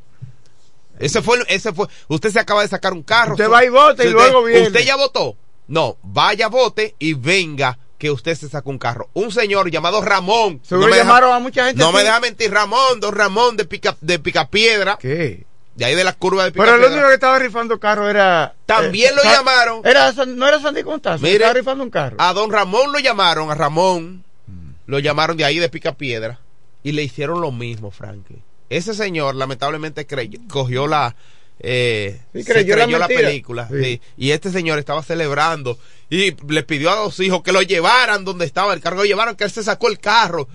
Ese 1.00 1.22
fue, 1.22 1.38
el- 1.38 1.46
ese 1.50 1.74
fue. 1.74 1.88
Usted 2.10 2.30
se 2.32 2.40
acaba 2.40 2.62
de 2.62 2.68
sacar 2.68 2.94
un 2.94 3.04
carro. 3.04 3.34
Usted 3.34 3.50
va 3.50 3.64
y 3.66 3.70
vota 3.70 4.04
y 4.04 4.10
luego 4.10 4.44
viene. 4.44 4.68
¿Usted 4.68 4.86
ya 4.86 4.96
votó? 4.98 5.36
No, 5.68 5.98
vaya, 6.04 6.48
vote 6.48 6.96
y 7.00 7.14
venga 7.14 7.78
que 8.00 8.10
usted 8.10 8.34
se 8.36 8.50
sacó 8.50 8.72
un 8.72 8.80
carro. 8.80 9.10
Un 9.14 9.32
señor 9.32 9.70
llamado 9.70 10.02
Ramón. 10.02 10.60
Seguro 10.64 10.88
me 10.88 10.96
deja- 10.96 11.06
llamaron 11.08 11.34
a 11.34 11.40
mucha 11.40 11.66
gente 11.68 11.80
No 11.80 11.92
me 11.92 12.02
deja 12.02 12.20
mentir, 12.20 12.50
Ramón, 12.52 13.00
don 13.00 13.14
Ramón 13.14 13.58
de 13.58 13.66
Pica, 13.66 13.96
de 14.02 14.18
Picapiedra. 14.18 14.98
¿Qué? 15.00 15.46
De 15.76 15.86
ahí 15.86 15.96
de 15.96 16.04
la 16.04 16.14
curva 16.14 16.44
de 16.46 16.52
Pero 16.52 16.64
Picapiedra. 16.64 16.88
el 16.88 16.94
único 16.94 17.08
que 17.10 17.14
estaba 17.14 17.38
rifando 17.40 17.80
carro 17.80 18.10
era. 18.10 18.56
También 18.66 19.16
lo 19.16 19.22
llamaron. 19.24 19.82
Era, 19.86 20.12
no 20.26 20.48
era 20.48 20.60
Sandy 20.60 20.84
Contazo. 20.84 21.22
Mire, 21.22 21.36
estaba 21.36 21.54
rifando 21.54 21.84
un 21.84 21.90
carro. 21.90 22.16
A 22.20 22.34
don 22.34 22.52
Ramón 22.52 22.92
lo 22.92 23.00
llamaron, 23.00 23.52
a 23.52 23.56
Ramón 23.56 24.24
Mm. 24.48 24.72
lo 24.88 25.00
llamaron 25.00 25.38
de 25.38 25.46
ahí 25.46 25.60
de 25.60 25.70
Picapiedra 25.70 26.40
y 26.84 26.94
le 26.94 27.04
hicieron 27.04 27.40
lo 27.42 27.52
mismo, 27.52 27.92
Franklin. 27.92 28.42
Ese 28.70 28.94
señor 28.94 29.36
lamentablemente 29.36 30.08
creyó, 30.08 30.40
cogió 30.50 30.88
la 30.88 31.16
eh, 31.60 32.22
Sí, 32.34 32.44
se 32.44 32.66
creyó 32.66 32.98
la 32.98 33.08
película 33.08 33.68
Sí. 33.70 33.84
sí. 33.84 34.02
y 34.18 34.32
este 34.32 34.52
señor 34.52 34.80
estaba 34.80 35.04
celebrando 35.04 35.78
y 36.10 36.32
le 36.52 36.64
pidió 36.64 36.92
a 36.92 36.96
los 36.96 37.20
hijos 37.20 37.44
que 37.44 37.52
lo 37.52 37.62
llevaran 37.62 38.26
donde 38.26 38.46
estaba 38.46 38.74
el 38.74 38.82
carro, 38.82 38.98
lo 38.98 39.06
llevaron 39.06 39.36
que 39.36 39.44
él 39.44 39.52
se 39.52 39.64
sacó 39.64 39.90
el 39.90 40.00
carro. 40.00 40.48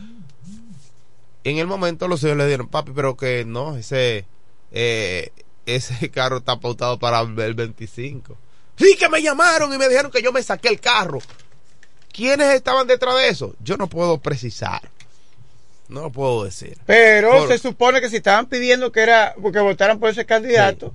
En 1.44 1.58
el 1.58 1.66
momento 1.66 2.08
los 2.08 2.22
hijos 2.24 2.36
le 2.36 2.44
dijeron, 2.46 2.68
papi, 2.68 2.92
pero 2.94 3.16
que 3.16 3.44
no, 3.44 3.76
ese 3.76 4.24
eh, 4.72 5.30
ese 5.66 6.10
carro 6.12 6.38
está 6.38 6.58
pautado 6.58 6.98
para 6.98 7.20
el 7.20 7.54
25. 7.54 8.36
Sí, 8.76 8.96
que 8.98 9.08
me 9.08 9.22
llamaron 9.22 9.72
y 9.72 9.78
me 9.78 9.88
dijeron 9.88 10.10
que 10.10 10.22
yo 10.22 10.32
me 10.32 10.42
saqué 10.42 10.68
el 10.68 10.80
carro. 10.80 11.20
¿Quiénes 12.12 12.54
estaban 12.54 12.86
detrás 12.86 13.16
de 13.16 13.28
eso? 13.28 13.54
Yo 13.60 13.76
no 13.76 13.88
puedo 13.88 14.18
precisar. 14.18 14.80
No 15.88 16.02
lo 16.02 16.10
puedo 16.12 16.44
decir. 16.44 16.78
Pero 16.86 17.30
Por- 17.30 17.48
se 17.48 17.58
supone 17.58 18.00
que 18.00 18.08
si 18.08 18.16
estaban 18.16 18.46
pidiendo 18.46 18.90
que 18.92 19.00
era 19.00 19.34
porque 19.40 19.58
votaran 19.60 19.98
por 19.98 20.10
ese 20.10 20.24
candidato, 20.24 20.94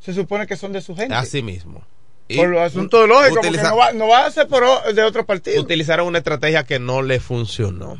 se 0.00 0.12
supone 0.12 0.46
que 0.46 0.56
son 0.56 0.72
de 0.72 0.80
su 0.80 0.94
gente. 0.94 1.14
Así 1.14 1.42
mismo. 1.42 1.84
Y 2.28 2.36
por 2.38 2.48
los 2.48 2.60
asuntos 2.60 3.08
lógicos, 3.08 3.38
utiliza- 3.38 3.70
no 3.70 3.76
va, 3.76 3.92
no 3.92 4.08
va 4.08 4.26
a 4.26 4.30
ser 4.30 4.48
por 4.48 4.64
de 4.92 5.02
otro 5.02 5.24
partido. 5.24 5.60
utilizaron 5.62 6.06
una 6.06 6.18
estrategia 6.18 6.64
que 6.64 6.78
no 6.78 7.02
le 7.02 7.20
funcionó. 7.20 7.98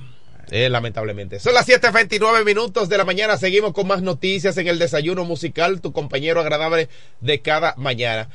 Eh, 0.51 0.69
lamentablemente. 0.69 1.41
Son 1.41 1.55
las 1.55 1.67
7.29 1.67 2.45
minutos 2.45 2.89
de 2.89 2.97
la 2.97 3.05
mañana. 3.05 3.37
Seguimos 3.37 3.73
con 3.73 3.89
más 3.89 4.03
noticias 4.03 4.57
en 4.59 4.69
el 4.69 4.79
desayuno 4.79 5.25
musical, 5.25 5.81
tu 5.81 5.93
compañero 5.93 6.41
agradable 6.41 6.89
de 7.21 7.41
cada 7.41 7.75
mañana. 7.77 8.29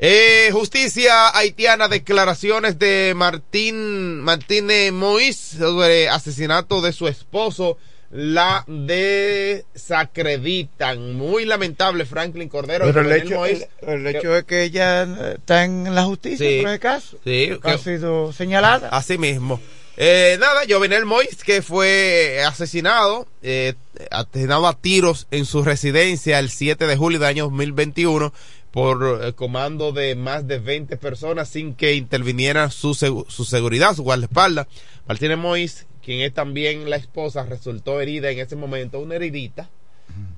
Eh, 0.00 0.50
justicia 0.52 1.36
haitiana, 1.36 1.88
declaraciones 1.88 2.78
de 2.78 3.14
Martín 3.16 4.20
Martínez 4.20 4.92
Mois 4.92 5.36
sobre 5.36 6.08
asesinato 6.08 6.80
de 6.80 6.92
su 6.92 7.08
esposo. 7.08 7.78
La 8.10 8.64
desacreditan. 8.66 11.12
Muy 11.14 11.44
lamentable, 11.44 12.06
Franklin 12.06 12.48
Cordero. 12.48 12.86
Pero 12.86 13.00
el 13.02 13.12
hecho, 13.12 13.34
Moïse, 13.40 13.68
el, 13.82 14.06
el 14.06 14.12
que- 14.12 14.18
hecho 14.18 14.34
es 14.36 14.44
que 14.44 14.62
ella 14.62 15.02
está 15.34 15.64
en 15.64 15.94
la 15.94 16.04
justicia 16.04 16.48
Sí. 16.48 16.60
por 16.62 16.70
ese 16.70 16.78
caso. 16.80 17.18
Sí, 17.24 17.50
que 17.62 17.70
ha 17.70 17.76
sido 17.78 18.32
señalada. 18.32 18.88
Así 18.90 19.18
mismo. 19.18 19.60
Eh, 20.00 20.36
nada, 20.38 20.60
Jovenel 20.68 21.04
Mois, 21.06 21.42
que 21.44 21.60
fue 21.60 22.40
asesinado, 22.46 23.26
eh, 23.42 23.74
asesinado 24.12 24.68
a 24.68 24.74
tiros 24.78 25.26
en 25.32 25.44
su 25.44 25.64
residencia 25.64 26.38
el 26.38 26.50
7 26.50 26.86
de 26.86 26.96
julio 26.96 27.18
del 27.18 27.28
año 27.28 27.44
2021 27.46 28.32
por 28.70 29.20
eh, 29.22 29.32
comando 29.32 29.92
de 29.92 30.14
más 30.14 30.46
de 30.46 30.58
20 30.58 30.96
personas 30.96 31.48
sin 31.48 31.74
que 31.74 31.94
interviniera 31.94 32.70
su, 32.70 32.94
su 32.94 33.44
seguridad, 33.44 33.94
su 33.94 34.02
guardaespaldas. 34.02 34.66
Martínez 35.06 35.38
Mois, 35.38 35.86
quien 36.02 36.20
es 36.20 36.34
también 36.34 36.90
la 36.90 36.96
esposa, 36.96 37.44
resultó 37.44 38.00
herida 38.00 38.30
en 38.30 38.38
ese 38.38 38.56
momento, 38.56 39.00
una 39.00 39.16
heridita. 39.16 39.70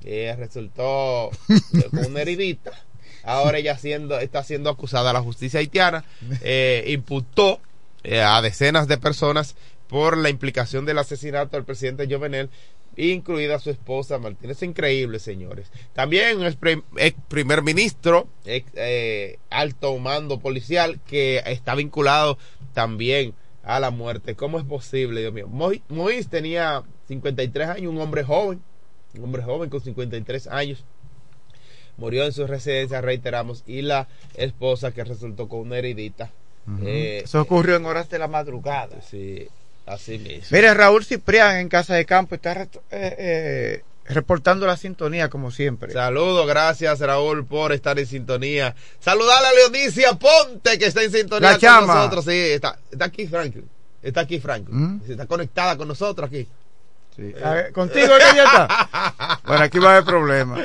Eh, 0.05 0.35
resultó 0.39 1.31
eh, 1.49 1.89
con 1.91 2.07
una 2.07 2.23
heridita. 2.23 2.73
Ahora 3.23 3.59
ella 3.59 3.77
siendo, 3.77 4.19
está 4.19 4.43
siendo 4.43 4.71
acusada. 4.71 5.13
La 5.13 5.21
justicia 5.21 5.61
haitiana 5.61 6.05
eh, 6.43 6.85
imputó 6.89 7.61
eh, 8.03 8.21
a 8.23 8.41
decenas 8.41 8.89
de 8.89 8.99
personas 8.99 9.57
por 9.89 10.17
la 10.17 10.31
implicación 10.31 10.87
del 10.87 10.99
asesinato 10.99 11.57
del 11.57 11.65
presidente 11.65 12.07
Jovenel, 12.09 12.49
incluida 13.09 13.59
su 13.59 13.71
esposa 13.71 14.19
Martínez. 14.19 14.59
Es 14.59 14.63
increíble, 14.63 15.19
señores. 15.19 15.71
También 15.93 16.39
prim- 16.59 16.83
ex 16.97 17.17
primer 17.29 17.63
ministro, 17.63 18.29
ex, 18.45 18.71
eh, 18.75 19.39
alto 19.51 19.97
mando 19.99 20.41
policial, 20.41 21.01
que 21.07 21.43
está 21.47 21.75
vinculado 21.75 22.37
también 22.75 23.35
a 23.63 23.81
la 23.81 23.91
muerte. 23.91 24.35
¿Cómo 24.35 24.59
es 24.59 24.65
posible, 24.65 25.21
Dios 25.21 25.33
mío? 25.33 25.49
Mois, 25.49 25.81
Mois 25.89 26.29
tenía 26.29 26.83
53 27.09 27.69
años, 27.69 27.93
un 27.93 28.01
hombre 28.01 28.25
joven, 28.25 28.61
un 29.15 29.25
hombre 29.25 29.43
joven 29.43 29.71
con 29.71 29.81
53 29.81 30.47
años 30.49 30.85
murió 31.97 32.25
en 32.25 32.33
su 32.33 32.47
residencia, 32.47 33.03
reiteramos, 33.03 33.63
y 33.67 33.83
la 33.83 34.09
esposa 34.35 34.91
que 34.93 35.05
resultó 35.05 35.49
con 35.49 35.61
una 35.61 35.77
heridita. 35.77 36.31
Eh, 36.83 37.23
Eso 37.25 37.41
ocurrió 37.43 37.77
en 37.77 37.85
horas 37.85 38.09
de 38.09 38.19
la 38.19 38.27
madrugada. 38.29 39.03
Sí, 39.03 39.49
así 39.93 40.19
mismo. 40.19 40.49
Mire, 40.51 40.75
Raúl 40.75 41.05
Ciprián 41.05 41.57
en 41.57 41.69
Casa 41.69 41.95
de 41.95 42.05
Campo 42.05 42.35
está 42.35 42.63
eh, 42.63 42.69
eh, 42.91 43.83
reportando 44.07 44.67
la 44.67 44.77
sintonía 44.77 45.29
como 45.29 45.51
siempre. 45.51 45.93
Saludos, 45.93 46.47
gracias 46.47 47.01
Raúl 47.01 47.45
por 47.47 47.73
estar 47.73 47.99
en 47.99 48.07
sintonía. 48.07 48.75
Saludar 49.01 49.45
a 49.45 49.53
Leonicia 49.53 50.13
Ponte 50.15 50.79
que 50.79 50.87
está 50.87 51.03
en 51.03 51.13
sintonía 51.13 51.59
La 51.61 51.79
con 51.79 51.87
nosotros. 51.87 52.25
Sí, 52.25 52.33
está, 52.33 52.79
está 52.91 53.07
aquí 53.07 53.27
Franklin. 53.27 53.69
Está 54.03 54.21
aquí 54.21 54.41
Franklin. 54.41 54.77
¿Mm? 54.77 55.03
Sí, 55.07 55.13
Está 55.13 55.27
conectada 55.27 55.77
con 55.77 55.89
nosotros 55.89 56.29
aquí. 56.29 56.49
A 57.45 57.55
ver, 57.55 57.73
¿Contigo 57.73 58.09
que 58.17 58.37
ya 58.37 58.45
está? 58.45 59.41
Bueno, 59.45 59.65
aquí 59.65 59.79
va 59.79 59.89
a 59.89 59.93
haber 59.97 60.05
problema. 60.05 60.57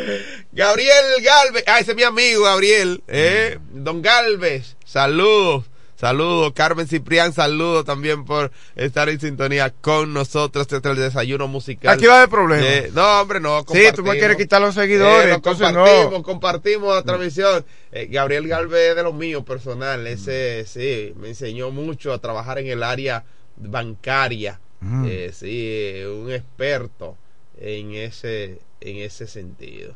Gabriel 0.51 1.05
Galvez, 1.21 1.63
ah, 1.67 1.79
ese 1.79 1.91
es 1.91 1.97
mi 1.97 2.03
amigo 2.03 2.43
Gabriel, 2.43 3.03
eh, 3.07 3.57
Don 3.71 4.01
Galvez, 4.01 4.77
saludos, 4.85 5.65
saludos, 6.05 6.53
Carmen 6.53 6.87
Ciprián, 6.87 7.33
saludos 7.33 7.83
también 7.83 8.25
por 8.25 8.51
estar 8.75 9.09
en 9.09 9.19
sintonía 9.19 9.71
con 9.71 10.13
nosotros, 10.13 10.67
es 10.71 10.85
el 10.85 10.95
desayuno 10.97 11.47
musical. 11.47 11.95
Aquí 11.95 12.05
va 12.05 12.17
haber 12.17 12.29
problema. 12.29 12.63
Eh, 12.63 12.91
no, 12.93 13.21
hombre, 13.21 13.39
no, 13.39 13.65
Sí, 13.71 13.81
tú 13.95 14.03
me 14.03 14.11
quieres 14.11 14.37
quitar 14.37 14.61
los 14.61 14.75
seguidores, 14.75 15.25
Eh, 15.25 15.29
no, 15.29 15.35
entonces 15.35 15.65
compartimos, 15.65 16.11
no. 16.11 16.21
compartimos 16.23 16.95
la 16.95 17.01
transmisión. 17.01 17.65
Eh, 17.91 18.07
Gabriel 18.11 18.47
Galvez 18.47 18.91
es 18.91 18.95
de 18.95 19.01
lo 19.01 19.13
mío 19.13 19.43
personal, 19.43 20.05
ese 20.05 20.65
sí, 20.67 21.13
me 21.19 21.29
enseñó 21.29 21.71
mucho 21.71 22.13
a 22.13 22.19
trabajar 22.19 22.59
en 22.59 22.67
el 22.67 22.83
área 22.83 23.23
bancaria. 23.57 24.59
Mm. 24.81 25.05
Eh, 25.09 25.31
sí, 25.33 26.03
un 26.05 26.31
experto 26.31 27.17
en 27.59 27.95
ese, 27.95 28.59
en 28.79 28.97
ese 28.97 29.25
sentido. 29.25 29.95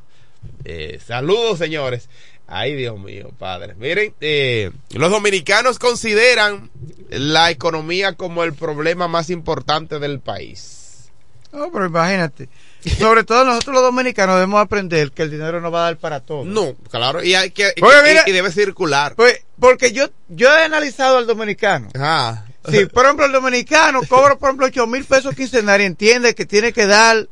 Eh, 0.63 0.99
saludos, 1.05 1.59
señores. 1.59 2.09
Ay, 2.51 2.75
Dios 2.75 2.99
mío, 2.99 3.31
padre. 3.37 3.75
Miren, 3.75 4.13
eh, 4.21 4.71
los 4.91 5.11
dominicanos 5.11 5.77
consideran 5.77 6.71
la 7.09 7.51
economía 7.51 8.13
como 8.13 8.43
el 8.43 8.53
problema 8.53 9.07
más 9.07 9.29
importante 9.29 9.99
del 9.99 10.19
país. 10.19 11.09
No, 11.51 11.71
pero 11.71 11.85
imagínate. 11.85 12.49
Sobre 12.97 13.23
todo 13.23 13.43
nosotros 13.43 13.75
los 13.75 13.83
dominicanos 13.83 14.35
debemos 14.35 14.61
aprender 14.61 15.11
que 15.11 15.23
el 15.23 15.31
dinero 15.31 15.59
no 15.61 15.69
va 15.69 15.81
a 15.81 15.83
dar 15.85 15.97
para 15.97 16.21
todo. 16.21 16.45
No, 16.45 16.75
claro, 16.89 17.23
y 17.23 17.35
hay 17.35 17.51
que 17.51 17.73
y, 17.75 17.83
Oye, 17.83 17.95
mira- 18.03 18.23
y 18.25 18.31
debe 18.31 18.51
circular. 18.51 19.15
Pues, 19.15 19.41
porque 19.59 19.91
yo, 19.91 20.07
yo 20.29 20.49
he 20.55 20.63
analizado 20.63 21.17
al 21.17 21.27
dominicano. 21.27 21.89
Ah. 21.99 22.45
Sí, 22.69 22.85
por 22.85 23.05
ejemplo, 23.05 23.25
el 23.25 23.31
dominicano 23.31 24.01
cobra, 24.07 24.35
por 24.37 24.49
ejemplo, 24.49 24.67
8 24.67 24.87
mil 24.87 25.03
pesos 25.05 25.35
quincenal 25.35 25.81
y 25.81 25.85
entiende 25.85 26.35
que 26.35 26.45
tiene 26.45 26.71
que 26.73 26.85
dar 26.85 27.27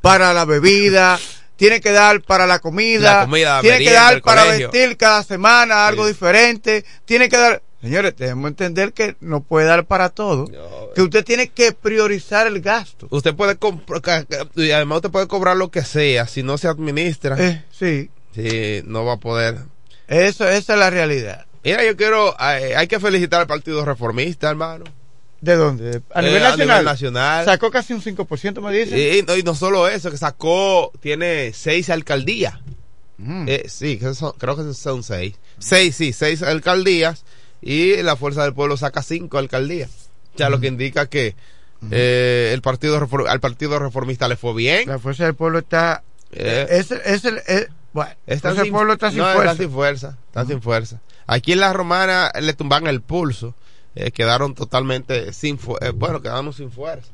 para 0.00 0.32
la 0.32 0.44
bebida, 0.44 1.18
tiene 1.58 1.80
que 1.80 1.90
dar 1.90 2.22
para 2.22 2.46
la 2.46 2.60
comida, 2.60 3.16
La 3.16 3.20
comida, 3.26 3.56
la 3.56 3.60
tiene 3.62 3.78
que 3.80 3.92
dar 3.92 4.22
para 4.22 4.44
colegio. 4.44 4.70
vestir 4.70 4.96
cada 4.96 5.22
semana 5.24 5.86
algo 5.88 6.04
Sí. 6.04 6.12
diferente, 6.12 6.84
tiene 7.04 7.28
que 7.28 7.36
dar... 7.36 7.62
Señores, 7.82 8.14
debemos 8.16 8.48
entender 8.48 8.92
que 8.92 9.16
no 9.20 9.40
puede 9.42 9.66
dar 9.66 9.84
para 9.84 10.08
todo, 10.08 10.46
que 10.94 11.02
usted 11.02 11.24
tiene 11.24 11.48
que 11.48 11.72
priorizar 11.72 12.46
el 12.46 12.60
gasto. 12.60 13.06
Usted 13.10 13.34
puede 13.34 13.56
comprar, 13.56 14.26
y 14.56 14.70
además 14.70 14.96
usted 14.96 15.10
puede 15.10 15.28
cobrar 15.28 15.56
lo 15.56 15.70
que 15.70 15.82
sea, 15.84 16.26
si 16.26 16.42
no 16.42 16.58
se 16.58 16.66
administra. 16.68 17.36
Eh, 17.38 17.64
sí. 17.70 18.10
Sí, 18.34 18.82
no 18.84 19.04
va 19.04 19.14
a 19.14 19.16
poder. 19.18 19.58
Eso, 20.08 20.48
esa 20.48 20.72
es 20.74 20.78
la 20.78 20.90
realidad. 20.90 21.46
Mira, 21.64 21.84
yo 21.84 21.96
quiero, 21.96 22.34
eh, 22.40 22.74
hay 22.76 22.86
que 22.88 22.98
felicitar 23.00 23.40
al 23.42 23.46
Partido 23.46 23.84
Reformista, 23.84 24.48
hermano. 24.50 24.84
¿De 25.40 25.54
dónde? 25.56 26.02
A 26.12 26.20
Eh, 26.20 26.24
nivel 26.24 26.42
a 26.44 26.50
nacional. 26.50 26.56
nivel 26.78 26.84
nacional. 26.84 27.44
Sacó 27.44 27.70
casi 27.70 27.92
un 27.92 28.02
5%, 28.02 28.60
me 28.60 28.72
dicen. 28.72 28.98
Y, 28.98 29.22
no, 29.22 29.36
y 29.36 29.42
no 29.42 29.54
solo 29.54 29.86
eso, 29.88 30.10
que 30.10 30.16
sacó, 30.16 30.90
tiene 31.00 31.52
seis 31.54 31.90
alcaldías. 31.90 32.54
Mm. 33.18 33.44
Eh, 33.48 33.64
sí, 33.68 33.98
que 33.98 34.14
son- 34.14 34.32
creo 34.38 34.56
que 34.56 34.74
son 34.74 35.02
seis. 35.02 35.34
Seis, 35.58 35.94
sí, 35.96 36.12
seis 36.12 36.42
alcaldías. 36.42 37.24
Y 37.60 37.96
la 38.02 38.16
Fuerza 38.16 38.42
del 38.44 38.54
Pueblo 38.54 38.76
saca 38.76 39.02
cinco 39.02 39.38
alcaldías. 39.38 39.90
O 40.34 40.38
sea, 40.38 40.48
lo 40.50 40.60
que 40.60 40.68
indica 40.68 41.06
que 41.06 41.34
eh, 41.90 42.50
el 42.54 42.60
partido 42.62 42.96
al 43.28 43.40
Partido 43.40 43.78
Reformista 43.78 44.28
le 44.28 44.36
fue 44.36 44.54
bien. 44.54 44.88
La 44.88 44.98
fuerza 44.98 45.24
del 45.24 45.34
pueblo 45.34 45.58
está... 45.60 46.02
Eh. 46.32 46.66
Es, 46.70 46.90
es 46.90 47.24
el... 47.24 47.38
es- 47.46 47.68
bueno, 47.92 48.10
del 48.26 48.40
sin- 48.40 48.72
pueblo 48.72 48.92
está 48.92 49.10
sin 49.10 49.18
no, 49.18 49.24
fuerza. 49.32 49.50
Están 49.52 49.56
sin 49.56 49.70
fuerza. 49.72 50.16
Sin 50.46 50.62
fuerza. 50.62 51.00
Aquí 51.26 51.52
en 51.52 51.60
la 51.60 51.72
romana 51.72 52.30
le 52.40 52.52
tumban 52.52 52.86
el 52.86 53.00
pulso. 53.00 53.54
Eh, 53.94 54.10
quedaron 54.12 54.54
totalmente 54.54 55.32
sin 55.32 55.58
fuerza. 55.58 55.90
bueno, 55.94 56.20
quedaron 56.22 56.52
sin 56.52 56.70
fuerza. 56.70 57.08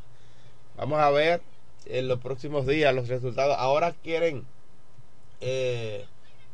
Vamos 0.76 0.98
a 1.00 1.10
ver 1.10 1.40
en 1.87 2.08
los 2.08 2.20
próximos 2.20 2.66
días 2.66 2.94
los 2.94 3.08
resultados. 3.08 3.56
Ahora 3.58 3.94
quieren 4.02 4.44
eh, 5.40 6.04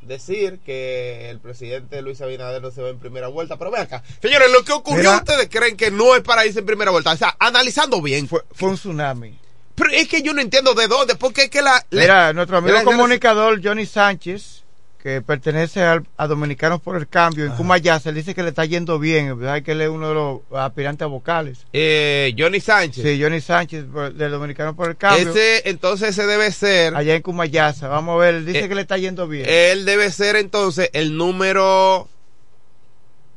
decir 0.02 0.58
que 0.64 1.30
el 1.30 1.38
presidente 1.40 2.00
Luis 2.02 2.20
Abinader 2.20 2.62
no 2.62 2.70
se 2.70 2.82
va 2.82 2.88
en 2.90 2.98
primera 2.98 3.28
vuelta. 3.28 3.56
Pero 3.56 3.70
ve 3.70 3.78
acá. 3.78 4.02
Señores, 4.20 4.50
lo 4.52 4.64
que 4.64 4.72
ocurrió, 4.72 5.10
Mira. 5.10 5.16
ustedes 5.16 5.48
creen 5.50 5.76
que 5.76 5.90
no 5.90 6.14
es 6.16 6.22
para 6.22 6.46
irse 6.46 6.60
en 6.60 6.66
primera 6.66 6.90
vuelta. 6.90 7.12
O 7.12 7.16
sea, 7.16 7.34
analizando 7.38 8.00
bien. 8.02 8.28
Fue, 8.28 8.42
fue 8.52 8.68
un 8.70 8.76
tsunami. 8.76 9.38
Pero 9.74 9.90
es 9.92 10.08
que 10.08 10.22
yo 10.22 10.34
no 10.34 10.40
entiendo 10.42 10.74
de 10.74 10.86
dónde. 10.88 11.14
Porque 11.16 11.44
es 11.44 11.50
que 11.50 11.62
la. 11.62 11.84
la- 11.90 12.00
Mira, 12.02 12.32
nuestro 12.32 12.58
amigo 12.58 12.74
la- 12.76 12.84
comunicador 12.84 13.60
Johnny 13.64 13.86
Sánchez, 13.86 14.64
que 15.02 15.22
pertenece 15.22 15.82
al- 15.82 16.06
a 16.18 16.26
Dominicanos 16.26 16.80
por 16.82 16.96
el 16.96 17.08
Cambio, 17.08 17.46
en 17.46 17.52
Cumayasa, 17.52 18.10
él 18.10 18.16
dice 18.16 18.34
que 18.34 18.42
le 18.42 18.50
está 18.50 18.64
yendo 18.66 18.98
bien, 18.98 19.38
¿verdad? 19.38 19.62
Que 19.62 19.72
él 19.72 19.80
es 19.80 19.88
uno 19.88 20.08
de 20.08 20.14
los 20.14 20.40
aspirantes 20.54 21.04
a 21.04 21.08
vocales. 21.08 21.58
eh, 21.72 22.34
Johnny 22.38 22.60
Sánchez. 22.60 23.02
Sí, 23.02 23.22
Johnny 23.22 23.40
Sánchez, 23.40 23.86
del 24.14 24.30
Dominicanos 24.30 24.74
por 24.74 24.90
el 24.90 24.96
Cambio. 24.96 25.30
Ese, 25.30 25.68
entonces 25.70 26.10
ese 26.10 26.26
debe 26.26 26.52
ser. 26.52 26.94
Allá 26.94 27.14
en 27.14 27.22
Cumayasa, 27.22 27.88
vamos 27.88 28.14
a 28.16 28.24
ver, 28.24 28.34
él 28.34 28.46
dice 28.46 28.64
Eh, 28.64 28.68
que 28.68 28.74
le 28.74 28.82
está 28.82 28.98
yendo 28.98 29.26
bien. 29.26 29.46
Él 29.48 29.84
debe 29.86 30.10
ser 30.10 30.36
entonces 30.36 30.90
el 30.92 31.16
número. 31.16 32.06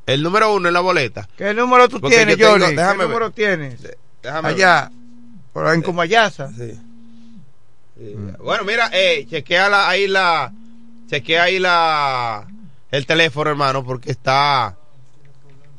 El 0.06 0.22
número 0.22 0.54
uno 0.54 0.68
en 0.68 0.74
la 0.74 0.82
boleta. 0.82 1.30
¿Qué 1.38 1.54
número 1.54 1.88
tú 1.88 2.02
Porque 2.02 2.18
tienes, 2.18 2.38
tengo- 2.38 2.52
Johnny? 2.52 2.66
¿Qué 2.66 2.76
déjame 2.76 2.98
ver. 2.98 3.08
número 3.08 3.32
tienes? 3.32 3.78
Déjame 4.22 4.50
Allá, 4.50 4.92
por, 5.54 5.74
en 5.74 5.82
Cumayasa. 5.82 6.50
Sí. 6.50 6.72
Sí. 7.98 8.16
Bueno, 8.40 8.66
mira, 8.66 8.90
eh, 8.92 9.26
chequea 9.30 9.70
la- 9.70 9.88
ahí 9.88 10.08
la. 10.08 10.52
Chequea 11.14 11.44
ahí 11.44 11.60
la. 11.60 12.48
El 12.90 13.06
teléfono, 13.06 13.52
hermano, 13.52 13.84
porque 13.86 14.10
está. 14.10 14.76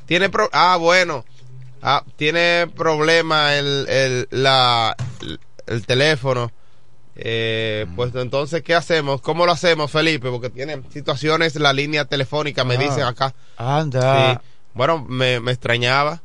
Tiene. 0.06 0.28
Pro, 0.28 0.48
ah, 0.52 0.76
bueno. 0.76 1.24
Ah, 1.82 2.04
tiene 2.14 2.68
problema 2.76 3.56
el, 3.56 3.84
el, 3.88 4.28
la, 4.30 4.94
el, 5.22 5.40
el 5.66 5.84
teléfono. 5.86 6.52
Eh, 7.16 7.84
pues 7.96 8.14
entonces, 8.14 8.62
¿qué 8.62 8.76
hacemos? 8.76 9.20
¿Cómo 9.22 9.44
lo 9.44 9.50
hacemos, 9.50 9.90
Felipe? 9.90 10.30
Porque 10.30 10.50
tiene 10.50 10.80
situaciones, 10.92 11.56
la 11.56 11.72
línea 11.72 12.04
telefónica, 12.04 12.62
me 12.62 12.76
Ah. 12.76 12.78
dicen 12.78 13.02
acá. 13.02 13.34
Anda. 13.56 14.34
Sí. 14.34 14.48
Bueno, 14.72 15.04
me, 15.08 15.40
me 15.40 15.50
extrañaba. 15.50 16.22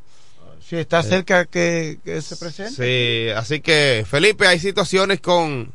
Sí, 0.63 0.75
está 0.75 1.01
cerca 1.01 1.45
que, 1.45 1.97
que 2.05 2.21
se 2.21 2.35
presente. 2.37 2.73
Sí, 2.75 3.31
así 3.35 3.59
que 3.59 4.05
Felipe, 4.07 4.45
hay 4.45 4.59
situaciones 4.59 5.19
con 5.19 5.73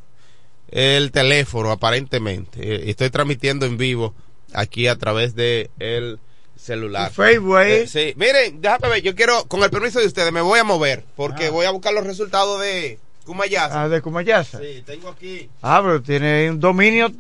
el 0.71 1.11
teléfono 1.13 1.71
aparentemente. 1.71 2.61
Eh, 2.77 2.91
Estoy 2.91 3.11
transmitiendo 3.11 3.67
en 3.67 3.77
vivo 3.77 4.15
aquí 4.53 4.87
a 4.89 4.97
través 4.97 5.35
de 5.35 5.71
el 5.79 6.19
celular. 6.57 7.11
Facebook. 7.13 7.61
Eh, 7.61 7.87
sí, 7.87 8.15
miren, 8.17 8.61
déjame 8.61 8.89
ver, 8.89 9.03
yo 9.03 9.15
quiero, 9.15 9.45
con 9.47 9.63
el 9.63 9.71
permiso 9.71 10.01
de 10.01 10.07
ustedes, 10.07 10.33
me 10.33 10.41
voy 10.41 10.59
a 10.61 10.65
mover 10.65 11.05
porque 11.17 11.47
Ah. 11.47 11.51
voy 11.51 11.67
a 11.67 11.71
buscar 11.71 11.93
los 11.93 12.05
resultados 12.07 12.61
de 12.61 12.99
Cumayasa. 13.27 13.83
Ah, 13.85 13.89
de 13.89 14.01
Cumayasa. 14.03 14.59
Sí, 14.61 14.83
tengo 14.87 15.09
aquí. 15.09 15.49
Ah, 15.63 15.81
pero 15.83 16.01
tiene 16.03 16.51
un 16.51 16.61
dominio 16.61 17.11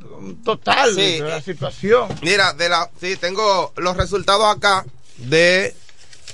total 0.45 0.95
Sí. 0.95 1.01
de 1.01 1.21
la 1.21 1.41
situación. 1.41 2.09
Mira, 2.23 2.53
de 2.53 2.69
la, 2.69 2.91
sí, 3.01 3.17
tengo 3.17 3.73
los 3.77 3.97
resultados 3.97 4.45
acá 4.55 4.85
de. 5.19 5.75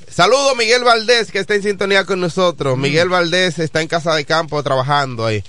Saludo 0.09 0.57
Miguel 0.57 0.83
Valdés 0.83 1.31
que 1.31 1.39
está 1.39 1.55
en 1.55 1.63
sintonía 1.63 2.05
con 2.05 2.21
nosotros. 2.21 2.77
Mm. 2.77 2.81
Miguel 2.81 3.09
Valdés 3.09 3.59
está 3.61 3.81
en 3.81 3.87
casa 3.89 4.15
de 4.15 4.25
campo 4.25 4.61
trabajando 4.63 5.25
ahí. 5.27 5.45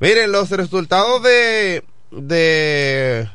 Miren 0.00 0.32
los 0.32 0.50
resultados 0.50 1.22
de 1.22 1.84
de 2.10 3.30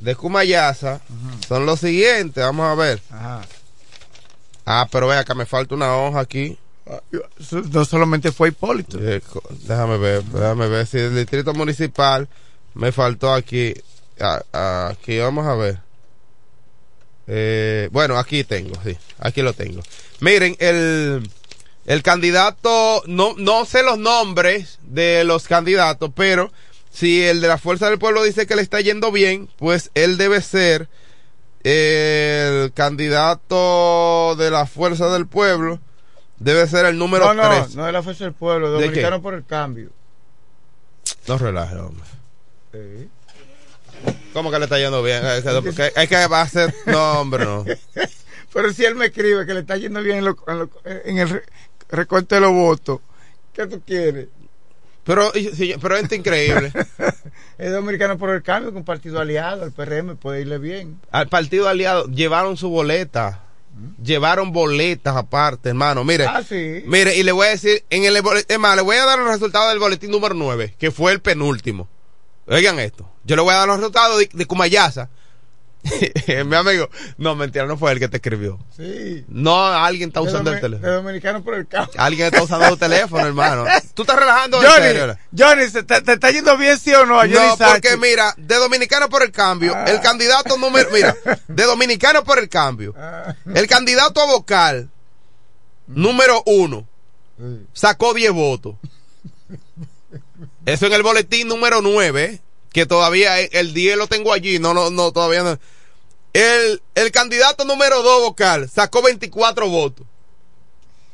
de 0.00 0.14
Cumayasa 0.16 1.00
son 1.46 1.66
los 1.66 1.80
siguientes. 1.80 2.42
Vamos 2.42 2.66
a 2.66 2.74
ver. 2.74 3.00
Ajá. 3.10 3.42
Ah, 4.64 4.88
pero 4.90 5.08
vea 5.08 5.20
acá 5.20 5.34
me 5.34 5.46
falta 5.46 5.74
una 5.74 5.96
hoja 5.96 6.20
aquí. 6.20 6.58
No 7.72 7.84
solamente 7.84 8.32
fue 8.32 8.48
Hipólito. 8.48 8.98
Eh, 9.00 9.22
déjame 9.64 9.98
ver, 9.98 10.24
déjame 10.24 10.68
ver 10.68 10.86
si 10.86 10.98
el 10.98 11.14
distrito 11.14 11.52
municipal 11.54 12.28
me 12.74 12.92
faltó 12.92 13.32
aquí. 13.32 13.74
Ah, 14.20 14.88
aquí 14.90 15.18
vamos 15.18 15.46
a 15.46 15.54
ver. 15.54 15.78
Eh, 17.26 17.88
bueno, 17.92 18.18
aquí 18.18 18.42
tengo, 18.42 18.72
sí, 18.82 18.96
aquí 19.18 19.42
lo 19.42 19.52
tengo. 19.52 19.82
Miren, 20.20 20.56
el, 20.58 21.28
el 21.88 22.02
candidato, 22.04 23.02
no, 23.06 23.34
no 23.36 23.64
sé 23.64 23.82
los 23.82 23.98
nombres 23.98 24.78
de 24.82 25.24
los 25.24 25.48
candidatos, 25.48 26.10
pero 26.14 26.52
si 26.90 27.24
el 27.24 27.40
de 27.40 27.48
la 27.48 27.58
Fuerza 27.58 27.88
del 27.90 27.98
Pueblo 27.98 28.22
dice 28.22 28.46
que 28.46 28.54
le 28.56 28.62
está 28.62 28.80
yendo 28.80 29.10
bien, 29.10 29.48
pues 29.58 29.90
él 29.94 30.16
debe 30.18 30.40
ser 30.42 30.88
el 31.64 32.72
candidato 32.74 34.36
de 34.36 34.50
la 34.50 34.66
Fuerza 34.66 35.08
del 35.08 35.26
Pueblo, 35.26 35.80
debe 36.38 36.66
ser 36.66 36.86
el 36.86 36.98
número 36.98 37.32
no, 37.34 37.42
no, 37.42 37.62
3. 37.64 37.74
no 37.76 37.86
es 37.86 37.92
la 37.92 38.02
fuerza 38.02 38.24
del 38.24 38.32
pueblo, 38.32 38.70
¿De 38.70 38.80
dominicano 38.86 39.20
por 39.20 39.34
el 39.34 39.44
cambio. 39.44 39.90
No 41.26 41.36
relaje, 41.36 41.74
hombre. 41.76 42.04
¿Cómo 44.32 44.50
que 44.50 44.58
le 44.58 44.64
está 44.66 44.78
yendo 44.78 45.02
bien? 45.02 45.24
Es 45.24 45.42
que, 45.74 45.92
es 45.96 46.08
que 46.08 46.26
va 46.28 46.42
a 46.42 46.48
ser. 46.48 46.72
No, 46.86 47.20
hombre, 47.20 47.44
no. 47.44 47.64
Pero 48.52 48.72
si 48.72 48.84
él 48.84 48.94
me 48.94 49.06
escribe 49.06 49.44
que 49.46 49.54
le 49.54 49.60
está 49.60 49.76
yendo 49.76 50.00
bien 50.02 50.18
en, 50.18 50.24
lo- 50.26 50.36
en 50.46 50.58
lo- 50.60 50.70
en 50.84 51.18
el 51.18 51.42
recorte 51.88 52.40
los 52.40 52.52
votos, 52.52 53.00
¿qué 53.52 53.66
tú 53.66 53.80
quieres? 53.86 54.28
Pero, 55.04 55.32
pero 55.80 55.96
esto 55.96 56.14
es 56.14 56.18
increíble. 56.18 56.72
Es 57.58 57.72
dominicano 57.72 58.16
por 58.18 58.30
el 58.30 58.42
cambio, 58.44 58.72
con 58.72 58.84
partido 58.84 59.18
aliado, 59.18 59.64
el 59.64 59.72
PRM 59.72 60.16
puede 60.16 60.42
irle 60.42 60.58
bien. 60.58 61.00
Al 61.10 61.28
partido 61.28 61.68
aliado 61.68 62.06
llevaron 62.06 62.56
su 62.56 62.68
boleta. 62.70 63.40
Llevaron 64.00 64.52
boletas 64.52 65.16
aparte, 65.16 65.70
hermano. 65.70 66.04
Mire, 66.04 66.26
Ah, 66.26 66.42
sí. 66.48 66.84
mire, 66.86 67.16
y 67.16 67.24
le 67.24 67.32
voy 67.32 67.48
a 67.48 67.50
decir, 67.50 67.82
en 67.90 68.04
el 68.04 68.14
es 68.48 68.58
más, 68.60 68.76
le 68.76 68.82
voy 68.82 68.96
a 68.96 69.04
dar 69.04 69.18
los 69.18 69.28
resultados 69.28 69.70
del 69.70 69.80
boletín 69.80 70.12
número 70.12 70.34
9, 70.36 70.74
que 70.78 70.92
fue 70.92 71.10
el 71.10 71.20
penúltimo. 71.20 71.88
Oigan 72.46 72.78
esto. 72.78 73.10
Yo 73.24 73.34
le 73.34 73.42
voy 73.42 73.52
a 73.54 73.58
dar 73.58 73.66
los 73.68 73.78
resultados 73.78 74.18
de, 74.20 74.28
de 74.32 74.46
Cumayasa. 74.46 75.10
Mi 76.46 76.56
amigo, 76.56 76.90
no, 77.16 77.34
mentira, 77.34 77.64
no 77.66 77.78
fue 77.78 77.92
él 77.92 77.98
que 77.98 78.08
te 78.08 78.16
escribió. 78.16 78.58
Sí. 78.76 79.24
No, 79.28 79.64
alguien 79.66 80.08
está 80.10 80.20
usando 80.20 80.52
el 80.52 80.60
teléfono. 80.60 80.86
De 80.88 80.94
dominicano 80.96 81.42
por 81.42 81.54
el. 81.54 81.66
Alguien 81.96 82.26
está 82.26 82.42
usando 82.42 82.68
tu 82.68 82.76
teléfono, 82.76 83.24
hermano. 83.26 83.64
Tú 83.94 84.02
estás 84.02 84.16
relajando 84.16 84.58
Johnny. 84.60 85.14
Johnny, 85.36 85.70
¿se 85.70 85.82
te, 85.84 86.00
te 86.02 86.12
está 86.14 86.30
yendo 86.30 86.56
bien 86.58 86.78
sí 86.78 86.92
o 86.94 87.06
no? 87.06 87.16
Johnny 87.18 87.32
No, 87.34 87.56
porque 87.56 87.96
mira, 87.96 88.34
de 88.36 88.56
Dominicano 88.56 89.08
por 89.08 89.22
el 89.22 89.30
Cambio, 89.32 89.72
Ah. 89.74 89.84
el 89.86 90.00
candidato 90.00 90.58
número, 90.58 90.90
mira, 90.92 91.16
de 91.46 91.62
Dominicano 91.64 92.24
por 92.24 92.38
el 92.38 92.48
Cambio, 92.48 92.94
Ah. 92.98 93.34
el 93.54 93.66
candidato 93.68 94.20
a 94.20 94.26
vocal 94.26 94.90
número 95.86 96.42
uno 96.44 96.86
sacó 97.72 98.12
10 98.14 98.32
votos. 98.32 98.74
Eso 100.66 100.86
en 100.86 100.92
el 100.92 101.02
boletín 101.02 101.48
número 101.48 101.80
9, 101.80 102.40
que 102.72 102.86
todavía 102.86 103.40
el- 103.40 103.48
el 103.52 103.74
10 103.74 103.96
lo 103.96 104.06
tengo 104.06 104.32
allí, 104.32 104.58
no, 104.58 104.74
no, 104.74 104.90
no, 104.90 105.12
todavía 105.12 105.42
no. 105.42 105.58
El, 106.32 106.82
el 106.94 107.10
candidato 107.10 107.64
número 107.64 108.02
2 108.02 108.22
vocal 108.22 108.68
sacó 108.68 109.02
24 109.02 109.68
votos. 109.68 110.06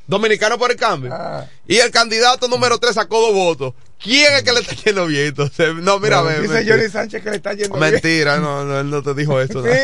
Dominicano 0.07 0.59
por 0.59 0.71
el 0.71 0.77
cambio. 0.77 1.11
Ah. 1.15 1.47
Y 1.67 1.77
el 1.79 1.91
candidato 1.91 2.47
número 2.49 2.79
3 2.79 2.95
sacó 2.95 3.21
dos 3.23 3.33
votos. 3.33 3.73
¿Quién 4.03 4.35
es 4.35 4.43
que 4.43 4.53
le 4.53 4.61
está 4.61 4.75
yendo 4.75 5.07
bien? 5.07 5.29
Entonces, 5.29 5.75
no, 5.77 5.99
mira, 5.99 6.21
ve, 6.21 6.41
dice 6.43 6.53
mentira. 6.53 6.77
Johnny 6.77 6.91
Sánchez 6.91 7.23
que 7.23 7.31
le 7.31 7.37
está 7.37 7.55
yendo 7.55 7.79
bien. 7.79 7.93
Mentira, 7.93 8.37
no, 8.39 8.65
no, 8.67 8.81
él 8.81 8.91
no 8.91 9.03
te 9.03 9.15
dijo 9.15 9.41
eso. 9.41 9.63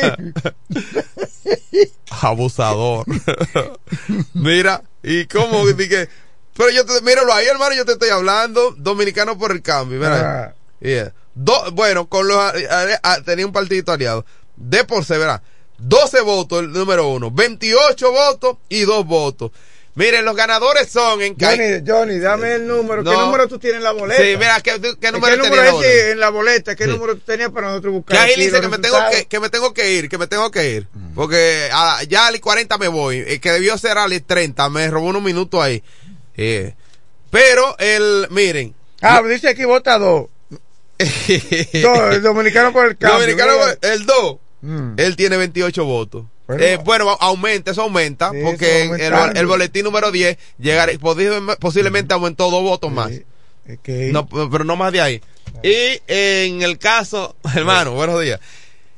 Abusador. 2.20 3.06
Mira, 4.34 4.82
y 5.02 5.24
cómo 5.26 5.66
dije, 5.68 6.08
pero 6.56 6.68
yo 6.70 6.84
te, 6.84 7.00
míralo 7.00 7.32
ahí, 7.32 7.46
hermano, 7.46 7.74
yo 7.74 7.86
te 7.86 7.92
estoy 7.92 8.10
hablando, 8.10 8.72
dominicano 8.76 9.38
por 9.38 9.52
el 9.52 9.62
cambio, 9.62 9.98
mira. 9.98 10.44
Ah. 10.48 10.54
Yeah. 10.80 11.12
Do- 11.42 11.70
bueno, 11.72 12.06
con 12.08 12.28
los 12.28 12.36
ah, 12.36 12.52
ah, 13.02 13.18
tenía 13.24 13.46
un 13.46 13.52
partido 13.52 13.92
aliado. 13.92 14.26
De 14.56 14.84
por 14.84 15.06
verá. 15.06 15.42
12 15.78 16.20
votos 16.20 16.60
el 16.60 16.70
número 16.72 17.08
uno, 17.08 17.30
28 17.30 18.12
votos 18.12 18.56
y 18.68 18.82
2 18.82 19.06
votos. 19.06 19.50
Miren, 19.94 20.24
los 20.24 20.36
ganadores 20.36 20.88
son 20.90 21.20
en 21.22 21.34
Johnny, 21.40 21.82
Johnny, 21.86 22.18
dame 22.18 22.54
el 22.56 22.66
número. 22.66 23.02
¿Qué 23.02 23.10
No. 23.10 23.26
número 23.26 23.48
tú 23.48 23.58
tienes 23.58 23.78
en 23.78 23.84
la 23.84 23.92
boleta? 23.92 24.22
Sí, 24.22 24.36
mira, 24.36 24.60
¿qué, 24.60 24.80
qué 24.80 24.94
¿Qué 25.00 25.12
número 25.12 25.36
número 25.38 25.80
es 25.82 26.12
en 26.12 26.20
la 26.20 26.28
boleta? 26.28 26.76
¿Qué 26.76 26.84
Sí. 26.84 26.90
número 26.90 27.14
tú 27.16 27.22
tenías 27.22 27.50
para 27.50 27.68
nosotros 27.68 27.94
buscar? 27.94 28.16
Que 28.16 28.22
ahí 28.34 28.40
dice 28.40 28.60
que 28.60 28.68
me, 28.68 28.78
tengo 28.78 28.98
que, 29.10 29.24
que 29.26 29.40
me 29.40 29.48
tengo 29.48 29.72
que 29.74 29.92
ir, 29.94 30.08
que 30.10 30.18
me 30.18 30.26
tengo 30.26 30.50
que 30.50 30.70
ir. 30.70 30.88
Porque 31.14 31.70
a- 31.72 32.02
ya 32.04 32.26
a 32.26 32.30
las 32.30 32.40
40 32.40 32.76
me 32.78 32.88
voy. 32.88 33.24
El 33.26 33.40
que 33.40 33.50
debió 33.50 33.76
ser 33.78 33.96
a 33.98 34.06
las 34.06 34.22
30, 34.22 34.68
me 34.68 34.88
robó 34.90 35.06
unos 35.08 35.22
minutos 35.22 35.60
ahí. 35.62 35.82
Eh, 36.36 36.74
pero 37.30 37.76
el, 37.78 38.26
miren. 38.30 38.74
Ah, 39.00 39.22
dice 39.22 39.48
aquí 39.48 39.64
vota 39.64 39.98
dos. 39.98 40.26
El 41.72 42.22
dominicano 42.22 42.72
por 42.72 42.86
el 42.86 42.96
cambio. 42.96 43.20
Dominicano, 43.20 43.52
mira. 43.58 43.94
el 43.94 44.06
2, 44.06 44.36
Mm. 44.62 44.92
él 44.98 45.16
tiene 45.16 45.38
28 45.38 45.84
votos. 45.86 46.26
Bueno. 46.46 46.62
Eh, 46.62 46.78
Bueno, 46.84 47.16
aumenta, 47.20 47.70
eso 47.70 47.80
aumenta, 47.82 48.30
Sí, 48.30 48.38
porque 48.44 48.82
eso 48.98 49.24
el, 49.34 49.46
boletín 49.46 49.84
número 49.84 50.10
10 50.10 50.36
llegará, 50.58 50.92
posi- 50.94 51.56
posiblemente 51.58 52.12
aumentó 52.12 52.50
dos 52.50 52.62
votos 52.62 52.92
más. 52.92 53.10
No, 54.12 54.26
pero 54.28 54.64
no 54.64 54.76
más 54.76 54.92
de 54.92 55.00
ahí. 55.00 55.22
Y 55.62 56.00
en 56.08 56.60
el 56.62 56.76
caso, 56.78 57.36
hermano, 57.54 57.92
buenos 57.92 58.20
días. 58.20 58.38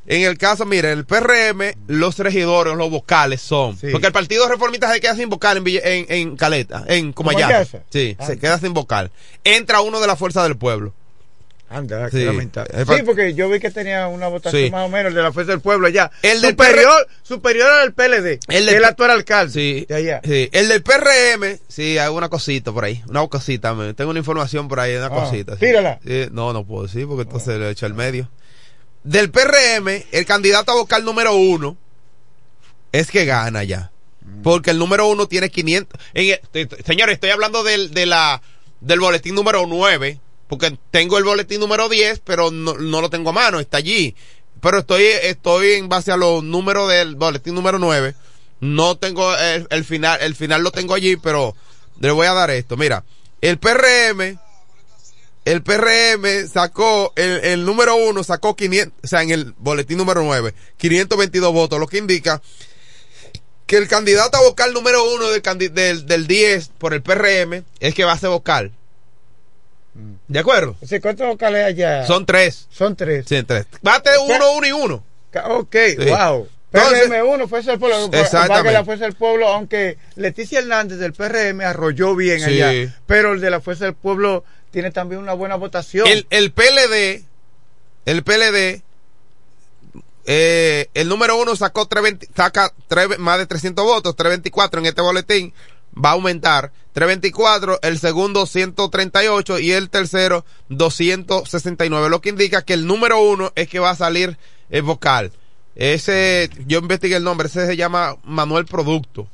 En 0.04 0.22
el 0.22 0.36
caso, 0.36 0.66
mire, 0.66 0.90
el 0.90 1.04
PRM, 1.04 1.74
los 1.86 2.18
regidores, 2.18 2.74
los 2.74 2.90
vocales 2.90 3.40
son. 3.40 3.78
Sí. 3.78 3.86
Porque 3.92 4.08
el 4.08 4.12
Partido 4.12 4.48
Reformista 4.48 4.92
se 4.92 5.00
queda 5.00 5.14
sin 5.14 5.28
vocal 5.28 5.58
en, 5.58 5.64
Villa- 5.64 5.82
en, 5.84 6.06
en 6.08 6.36
Caleta, 6.36 6.84
en 6.88 7.12
Comayasa. 7.12 7.46
Comayasa. 7.46 7.82
Sí, 7.90 8.16
Ah. 8.18 8.26
se 8.26 8.36
queda 8.36 8.58
sin 8.58 8.74
vocal. 8.74 9.12
Entra 9.44 9.80
uno 9.80 10.00
de 10.00 10.08
la 10.08 10.16
Fuerza 10.16 10.42
del 10.42 10.56
Pueblo. 10.56 10.92
Anda, 11.72 12.10
Sí. 12.10 12.22
El 12.22 12.50
Sí, 12.86 13.02
porque 13.04 13.34
yo 13.34 13.48
vi 13.48 13.58
que 13.60 13.70
tenía 13.70 14.06
una 14.08 14.28
votación 14.28 14.62
Sí. 14.64 14.70
más 14.70 14.86
o 14.86 14.88
menos 14.88 15.10
el 15.10 15.14
de 15.14 15.22
la 15.22 15.32
Fuerza 15.32 15.52
del 15.52 15.60
Pueblo 15.60 15.86
allá. 15.86 16.10
El 16.22 16.40
del 16.40 16.50
superior, 16.50 17.08
superior 17.22 17.70
al 17.70 17.92
PLD. 17.94 18.38
El 18.48 18.56
El 18.56 18.66
del- 18.66 18.74
el 18.76 18.84
actual 18.84 19.10
alcalde. 19.10 19.52
Sí, 19.52 19.86
De 19.88 19.94
allá. 19.94 20.20
sí. 20.24 20.48
El 20.52 20.68
del 20.68 20.82
PRM, 20.82 21.58
sí, 21.68 21.98
hay 21.98 22.08
una 22.10 22.28
cosita 22.28 22.72
por 22.72 22.84
ahí. 22.84 23.02
Una 23.08 23.26
cosita, 23.26 23.74
me- 23.74 23.94
tengo 23.94 24.10
una 24.10 24.18
información 24.20 24.68
por 24.68 24.80
ahí, 24.80 24.94
una 24.96 25.06
Ah, 25.06 25.10
cosita. 25.10 25.56
tírala. 25.56 25.98
No, 26.30 26.52
no 26.52 26.64
puedo 26.64 26.84
decir 26.86 27.06
porque 27.06 27.22
entonces 27.22 27.58
le 27.58 27.70
echo 27.70 27.86
al 27.86 27.94
medio. 27.94 28.28
Del 29.04 29.30
PRM, 29.30 30.04
el 30.12 30.26
candidato 30.26 30.72
a 30.72 30.74
vocal 30.76 31.04
número 31.04 31.34
uno 31.34 31.76
es 32.92 33.10
que 33.10 33.24
gana 33.24 33.64
ya. 33.64 33.90
Porque 34.42 34.70
el 34.70 34.78
número 34.78 35.06
uno 35.08 35.26
tiene 35.26 35.50
500. 35.50 36.00
en 36.14 36.38
el- 36.52 36.68
señores, 36.84 37.14
estoy 37.14 37.30
hablando 37.30 37.62
del, 37.64 37.92
de 37.92 38.06
la, 38.06 38.40
del 38.80 39.00
boletín 39.00 39.34
número 39.34 39.64
9. 39.66 40.20
Porque 40.52 40.76
tengo 40.90 41.16
el 41.16 41.24
boletín 41.24 41.60
número 41.60 41.88
10, 41.88 42.20
pero 42.26 42.50
no, 42.50 42.74
no 42.74 43.00
lo 43.00 43.08
tengo 43.08 43.30
a 43.30 43.32
mano, 43.32 43.58
está 43.58 43.78
allí. 43.78 44.14
Pero 44.60 44.80
estoy, 44.80 45.04
estoy 45.04 45.72
en 45.72 45.88
base 45.88 46.12
a 46.12 46.18
los 46.18 46.44
números 46.44 46.90
del 46.90 47.16
boletín 47.16 47.54
número 47.54 47.78
9. 47.78 48.14
No 48.60 48.98
tengo 48.98 49.34
el, 49.34 49.84
final, 49.86 50.18
el 50.20 50.34
final 50.34 50.62
lo 50.62 50.70
tengo 50.70 50.92
allí, 50.92 51.16
pero 51.16 51.56
le 52.00 52.10
voy 52.10 52.26
a 52.26 52.34
dar 52.34 52.50
esto. 52.50 52.76
Mira, 52.76 53.02
el 53.40 53.56
PRM, 53.58 54.38
el 55.46 55.62
PRM 55.62 56.46
sacó, 56.52 57.14
el, 57.16 57.42
el 57.44 57.64
número 57.64 57.96
uno 57.96 58.22
sacó 58.22 58.54
500, 58.54 58.92
o 59.04 59.06
sea, 59.06 59.22
en 59.22 59.30
el 59.30 59.54
boletín 59.56 59.96
número 59.96 60.22
9, 60.22 60.52
522 60.76 61.50
votos, 61.50 61.80
lo 61.80 61.86
que 61.86 61.96
indica 61.96 62.42
que 63.66 63.78
el 63.78 63.88
candidato 63.88 64.36
a 64.36 64.42
vocal 64.42 64.74
número 64.74 65.02
uno 65.14 65.30
del, 65.30 65.42
candi- 65.42 65.70
del, 65.72 66.04
del 66.04 66.26
10 66.26 66.72
por 66.76 66.92
el 66.92 67.00
PRM 67.02 67.64
es 67.80 67.94
que 67.94 68.04
va 68.04 68.12
a 68.12 68.18
ser 68.18 68.28
vocal. 68.28 68.72
¿De 70.28 70.38
acuerdo? 70.38 70.76
Sea, 70.84 71.00
¿Cuántos 71.00 71.26
vocales 71.26 71.64
hay 71.64 71.72
allá? 71.74 72.06
Son 72.06 72.24
tres. 72.24 72.66
Son 72.70 72.96
tres. 72.96 73.26
Sí, 73.28 73.42
tres. 73.42 73.66
Tener 73.68 74.18
uno, 74.26 74.52
uno 74.56 74.66
y 74.66 74.72
uno. 74.72 75.04
Ok, 75.48 75.76
Sí. 75.98 76.04
wow. 76.06 76.48
Entonces- 76.72 77.08
PRM1, 77.10 77.48
Fuerza 77.48 77.70
del 77.72 77.80
Pueblo. 77.80 78.04
Exactamente. 78.06 78.48
Valga 78.48 78.72
la 78.72 78.84
Fuerza 78.84 79.04
del 79.04 79.12
Pueblo, 79.14 79.48
aunque 79.48 79.98
Leticia 80.16 80.60
Hernández 80.60 80.98
del 80.98 81.12
PRM 81.12 81.62
arrolló 81.64 82.16
bien 82.16 82.40
Sí. 82.40 82.60
allá. 82.62 82.94
Pero 83.06 83.34
el 83.34 83.40
de 83.42 83.50
la 83.50 83.60
Fuerza 83.60 83.84
del 83.84 83.94
Pueblo 83.94 84.44
tiene 84.70 84.90
también 84.90 85.20
una 85.20 85.34
buena 85.34 85.56
votación. 85.56 86.06
El, 86.06 86.26
el 86.30 86.50
PLD, 86.52 87.24
el 88.06 88.22
PLD, 88.22 88.82
eh, 90.24 90.88
el 90.94 91.08
número 91.08 91.36
uno 91.36 91.56
sacó 91.56 91.86
320 91.86 92.28
saca 92.34 92.72
tres- 92.88 93.18
más 93.18 93.38
de 93.38 93.46
300 93.46 93.84
votos, 93.84 94.14
324 94.16 94.80
en 94.80 94.86
este 94.86 95.02
boletín, 95.02 95.52
va 95.94 96.10
a 96.10 96.12
aumentar. 96.12 96.70
324, 96.92 97.80
el 97.82 97.98
segundo 97.98 98.46
138 98.46 99.58
y 99.58 99.72
el 99.72 99.90
tercero 99.90 100.44
269, 100.68 102.10
lo 102.10 102.20
que 102.20 102.28
indica 102.30 102.62
que 102.62 102.74
el 102.74 102.86
número 102.86 103.20
uno 103.20 103.52
es 103.54 103.68
que 103.68 103.78
va 103.78 103.90
a 103.90 103.96
salir 103.96 104.38
el 104.70 104.82
vocal. 104.82 105.32
Ese, 105.74 106.50
yo 106.66 106.80
investigué 106.80 107.16
el 107.16 107.24
nombre, 107.24 107.48
ese 107.48 107.66
se 107.66 107.76
llama 107.76 108.16
Manuel 108.24 108.66
Producto. 108.66 109.28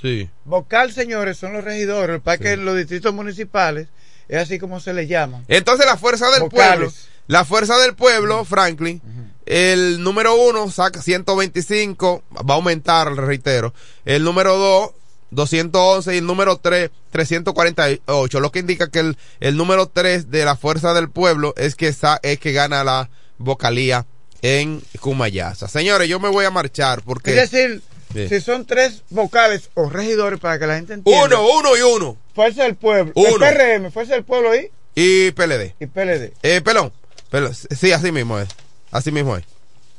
Sí. 0.00 0.28
Vocal, 0.44 0.92
señores, 0.92 1.38
son 1.38 1.52
los 1.54 1.64
regidores. 1.64 2.20
Para 2.20 2.38
que 2.38 2.52
en 2.52 2.64
los 2.64 2.76
distritos 2.76 3.14
municipales 3.14 3.88
es 4.28 4.38
así 4.38 4.58
como 4.58 4.80
se 4.80 4.92
le 4.92 5.06
llaman. 5.06 5.44
Entonces 5.48 5.86
la 5.86 5.96
fuerza 5.96 6.30
del 6.30 6.40
Vocales. 6.40 6.76
pueblo, 6.76 6.92
la 7.28 7.44
fuerza 7.44 7.78
del 7.78 7.94
pueblo, 7.94 8.44
Franklin, 8.44 9.00
el 9.46 10.02
número 10.02 10.34
uno 10.34 10.70
saca 10.70 11.00
125, 11.00 12.24
va 12.48 12.54
a 12.54 12.56
aumentar, 12.56 13.14
reitero. 13.14 13.72
El 14.04 14.24
número 14.24 14.56
dos, 14.56 14.90
211 15.30 16.14
y 16.14 16.18
el 16.18 16.26
número 16.26 16.56
tres, 16.58 16.90
348, 17.10 18.40
lo 18.40 18.52
que 18.52 18.58
indica 18.60 18.90
que 18.90 19.00
el, 19.00 19.16
el 19.40 19.56
número 19.56 19.86
tres 19.88 20.30
de 20.30 20.44
la 20.44 20.56
fuerza 20.56 20.94
del 20.94 21.08
pueblo 21.10 21.54
es 21.56 21.74
que 21.74 21.92
sa- 21.92 22.20
es 22.22 22.38
que 22.38 22.52
gana 22.52 22.84
la 22.84 23.08
vocalía 23.38 24.06
en 24.42 24.82
Cumayasa. 25.00 25.68
Señores, 25.68 26.08
yo 26.08 26.20
me 26.20 26.28
voy 26.28 26.44
a 26.44 26.50
marchar 26.50 27.02
porque 27.02 27.30
Es 27.38 27.50
decir, 27.50 27.82
Sí. 28.14 28.28
si 28.28 28.40
son 28.40 28.64
tres 28.64 29.02
vocales 29.10 29.68
o 29.74 29.90
regidores 29.90 30.38
para 30.38 30.58
que 30.60 30.66
la 30.66 30.76
gente 30.76 30.94
entienda. 30.94 31.24
uno, 31.40 31.46
uno 31.58 31.76
y 31.76 31.80
uno 31.82 32.16
Fuerza 32.34 32.62
del 32.62 32.76
Pueblo. 32.76 33.12
Uno. 33.16 33.28
El 33.46 33.54
PRM, 33.54 33.90
Fuerza 33.90 34.14
del 34.14 34.24
Pueblo 34.24 34.54
y, 34.54 34.70
y 34.94 35.32
PLD. 35.32 35.74
y 35.80 35.86
PLD. 35.86 36.32
Eh, 36.42 36.60
pelón, 36.62 36.92
pelón. 37.30 37.52
Sí, 37.54 37.92
así 37.92 38.12
mismo 38.12 38.38
es. 38.38 38.48
Así 38.92 39.10
mismo 39.10 39.36
es. 39.36 39.44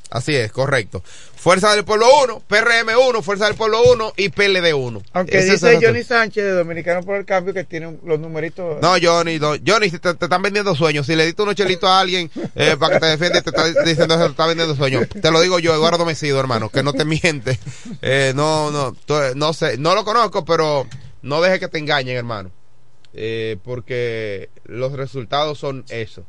Así 0.10 0.36
es, 0.36 0.51
correcto. 0.51 1.03
Fuerza 1.36 1.76
del 1.76 1.84
Pueblo 1.84 2.08
1, 2.24 2.43
PRM 2.47 2.89
1, 3.10 3.22
Fuerza 3.22 3.45
del 3.45 3.55
Pueblo 3.55 3.82
1 3.91 4.14
y 4.16 4.30
PLD 4.30 4.74
1. 4.74 5.01
Aunque 5.14 5.38
Ese 5.38 5.51
dice 5.53 5.80
Johnny 5.82 6.03
Sánchez 6.03 6.43
de 6.43 6.51
Dominicano 6.51 7.03
por 7.03 7.18
el 7.18 7.26
Cambio 7.26 7.53
que 7.53 7.66
tiene 7.66 7.97
los 8.05 8.20
numeritos. 8.20 8.82
No, 8.82 8.95
Johnny, 9.01 9.38
no, 9.38 9.55
Johnny, 9.66 9.89
te, 9.91 9.99
te 10.14 10.26
están 10.26 10.41
vendiendo 10.41 10.76
sueños. 10.76 11.05
Si 11.05 11.16
le 11.16 11.26
diste 11.26 11.41
unos 11.41 11.55
chelitos 11.55 11.89
a 11.89 11.99
alguien 11.99 12.32
eh, 12.55 12.78
para 12.80 12.95
que 12.95 12.99
te 13.01 13.05
defienda, 13.08 13.41
te 13.41 13.49
está 13.49 13.66
diciendo 13.84 14.18
que 14.18 14.24
te 14.24 14.30
está 14.30 14.45
vendiendo 14.47 14.76
sueños. 14.76 15.08
Te 15.10 15.32
lo 15.32 15.41
digo 15.41 15.60
yo, 15.60 15.74
Eduardo 15.74 16.05
Mesido, 16.05 16.39
hermano, 16.39 16.70
que 16.70 16.84
no 16.84 16.93
te 16.93 17.05
miente. 17.05 17.60
Eh, 18.01 18.32
no, 18.36 18.72
no, 18.72 18.95
no 19.36 19.53
sé, 19.53 19.78
no 19.78 19.93
lo 19.93 20.05
conozco, 20.05 20.45
pero 20.45 20.88
no 21.22 21.41
deje 21.41 21.60
que 21.60 21.68
te 21.68 21.80
engañen, 21.80 22.16
hermano. 22.16 22.51
Eh, 23.14 23.58
porque 23.64 24.49
los 24.66 24.93
resultados 24.93 25.58
son 25.58 25.84
eso. 25.89 26.24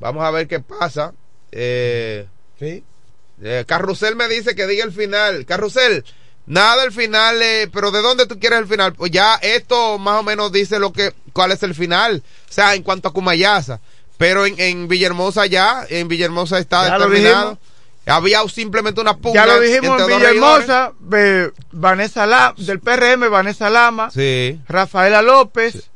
Vamos 0.00 0.24
a 0.24 0.30
ver 0.30 0.48
qué 0.48 0.60
pasa. 0.60 1.14
Eh, 1.52 2.26
sí. 2.58 2.82
Eh, 3.42 3.64
Carrusel 3.66 4.16
me 4.16 4.28
dice 4.28 4.54
que 4.54 4.66
diga 4.66 4.84
el 4.84 4.92
final. 4.92 5.44
Carrusel, 5.46 6.04
nada 6.46 6.84
el 6.84 6.92
final, 6.92 7.40
eh, 7.42 7.68
pero 7.72 7.90
¿de 7.90 8.02
dónde 8.02 8.26
tú 8.26 8.38
quieres 8.38 8.58
el 8.60 8.66
final? 8.66 8.94
Pues 8.94 9.10
ya 9.10 9.34
esto 9.36 9.98
más 9.98 10.20
o 10.20 10.22
menos 10.22 10.52
dice 10.52 10.78
lo 10.78 10.92
que, 10.92 11.12
cuál 11.32 11.52
es 11.52 11.62
el 11.62 11.74
final. 11.74 12.22
O 12.48 12.52
sea, 12.52 12.74
en 12.74 12.82
cuanto 12.82 13.08
a 13.08 13.12
Cumayasa. 13.12 13.80
Pero 14.16 14.46
en, 14.46 14.54
en 14.60 14.86
Villahermosa 14.86 15.46
ya, 15.46 15.84
en 15.88 16.06
Villahermosa 16.08 16.58
está 16.58 16.86
Ya 16.86 16.98
determinado. 16.98 17.58
Había 18.06 18.46
simplemente 18.48 19.00
una 19.00 19.16
pugna. 19.16 19.46
Ya 19.46 19.54
lo 19.54 19.60
dijimos 19.60 20.00
en. 20.00 20.06
Villahermosa, 20.06 20.92
eh, 21.16 21.50
Vanessa 21.72 22.26
La, 22.26 22.54
del 22.56 22.78
PRM, 22.80 23.28
Vanessa 23.30 23.70
Lama, 23.70 24.10
Sí. 24.10 24.60
Rafaela 24.68 25.22
López, 25.22 25.90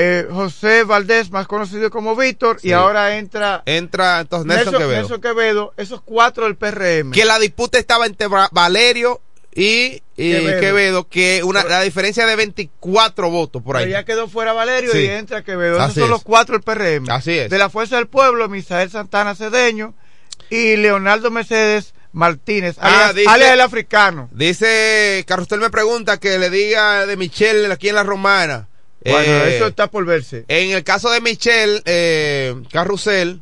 eh, 0.00 0.28
José 0.30 0.84
Valdés, 0.84 1.30
más 1.32 1.48
conocido 1.48 1.90
como 1.90 2.14
Víctor, 2.14 2.60
Sí. 2.60 2.68
y 2.68 2.72
ahora 2.72 3.16
entra 3.16 3.62
Entra 3.66 4.20
entonces 4.20 4.46
Nelson, 4.46 4.74
Quevedo. 4.74 4.90
Nelson 4.92 5.20
Quevedo, 5.20 5.74
esos 5.76 6.00
cuatro 6.02 6.44
del 6.44 6.54
PRM. 6.54 7.10
Que 7.10 7.24
la 7.24 7.38
disputa 7.40 7.78
estaba 7.80 8.06
entre 8.06 8.28
Va- 8.28 8.48
Valerio 8.52 9.20
y, 9.52 10.00
y 10.16 10.30
Quevedo. 10.32 10.60
Quevedo. 10.60 11.08
que 11.08 11.42
una, 11.42 11.64
la 11.64 11.80
diferencia 11.82 12.26
de 12.26 12.36
24 12.36 13.28
votos 13.28 13.60
por 13.60 13.74
Pero 13.74 13.86
ahí. 13.86 13.90
ya 13.90 14.04
quedó 14.04 14.28
fuera 14.28 14.52
Valerio 14.52 14.92
Sí. 14.92 14.98
y 14.98 15.06
entra 15.06 15.42
Quevedo. 15.42 15.78
Esos 15.78 15.86
Así 15.90 15.94
son 16.00 16.04
es. 16.04 16.10
los 16.10 16.22
cuatro 16.22 16.54
del 16.54 16.62
PRM. 16.62 17.10
Así 17.10 17.36
es. 17.36 17.50
De 17.50 17.58
la 17.58 17.68
Fuerza 17.68 17.96
del 17.96 18.06
Pueblo, 18.06 18.48
Misael 18.48 18.90
Santana 18.90 19.34
Cedeño 19.34 19.94
y 20.48 20.76
Leonardo 20.76 21.32
Mercedes 21.32 21.92
Martínez, 22.12 22.76
Ah, 22.78 22.86
alias, 23.10 23.14
dice- 23.16 23.28
alias 23.28 23.50
el 23.52 23.60
africano. 23.60 24.28
Dice, 24.32 25.24
Carrusel 25.26 25.58
me 25.60 25.70
pregunta 25.70 26.18
que 26.18 26.38
le 26.38 26.50
diga 26.50 27.04
de 27.06 27.16
Michelle 27.16 27.70
aquí 27.72 27.88
en 27.88 27.96
la 27.96 28.04
Romana. 28.04 28.68
Bueno, 29.10 29.32
Eh, 29.44 29.56
eso 29.56 29.66
está 29.68 29.88
por 29.90 30.04
verse. 30.04 30.44
En 30.48 30.70
el 30.72 30.84
caso 30.84 31.10
de 31.10 31.20
Michelle 31.20 31.82
eh, 31.84 32.54
Carrusel, 32.70 33.40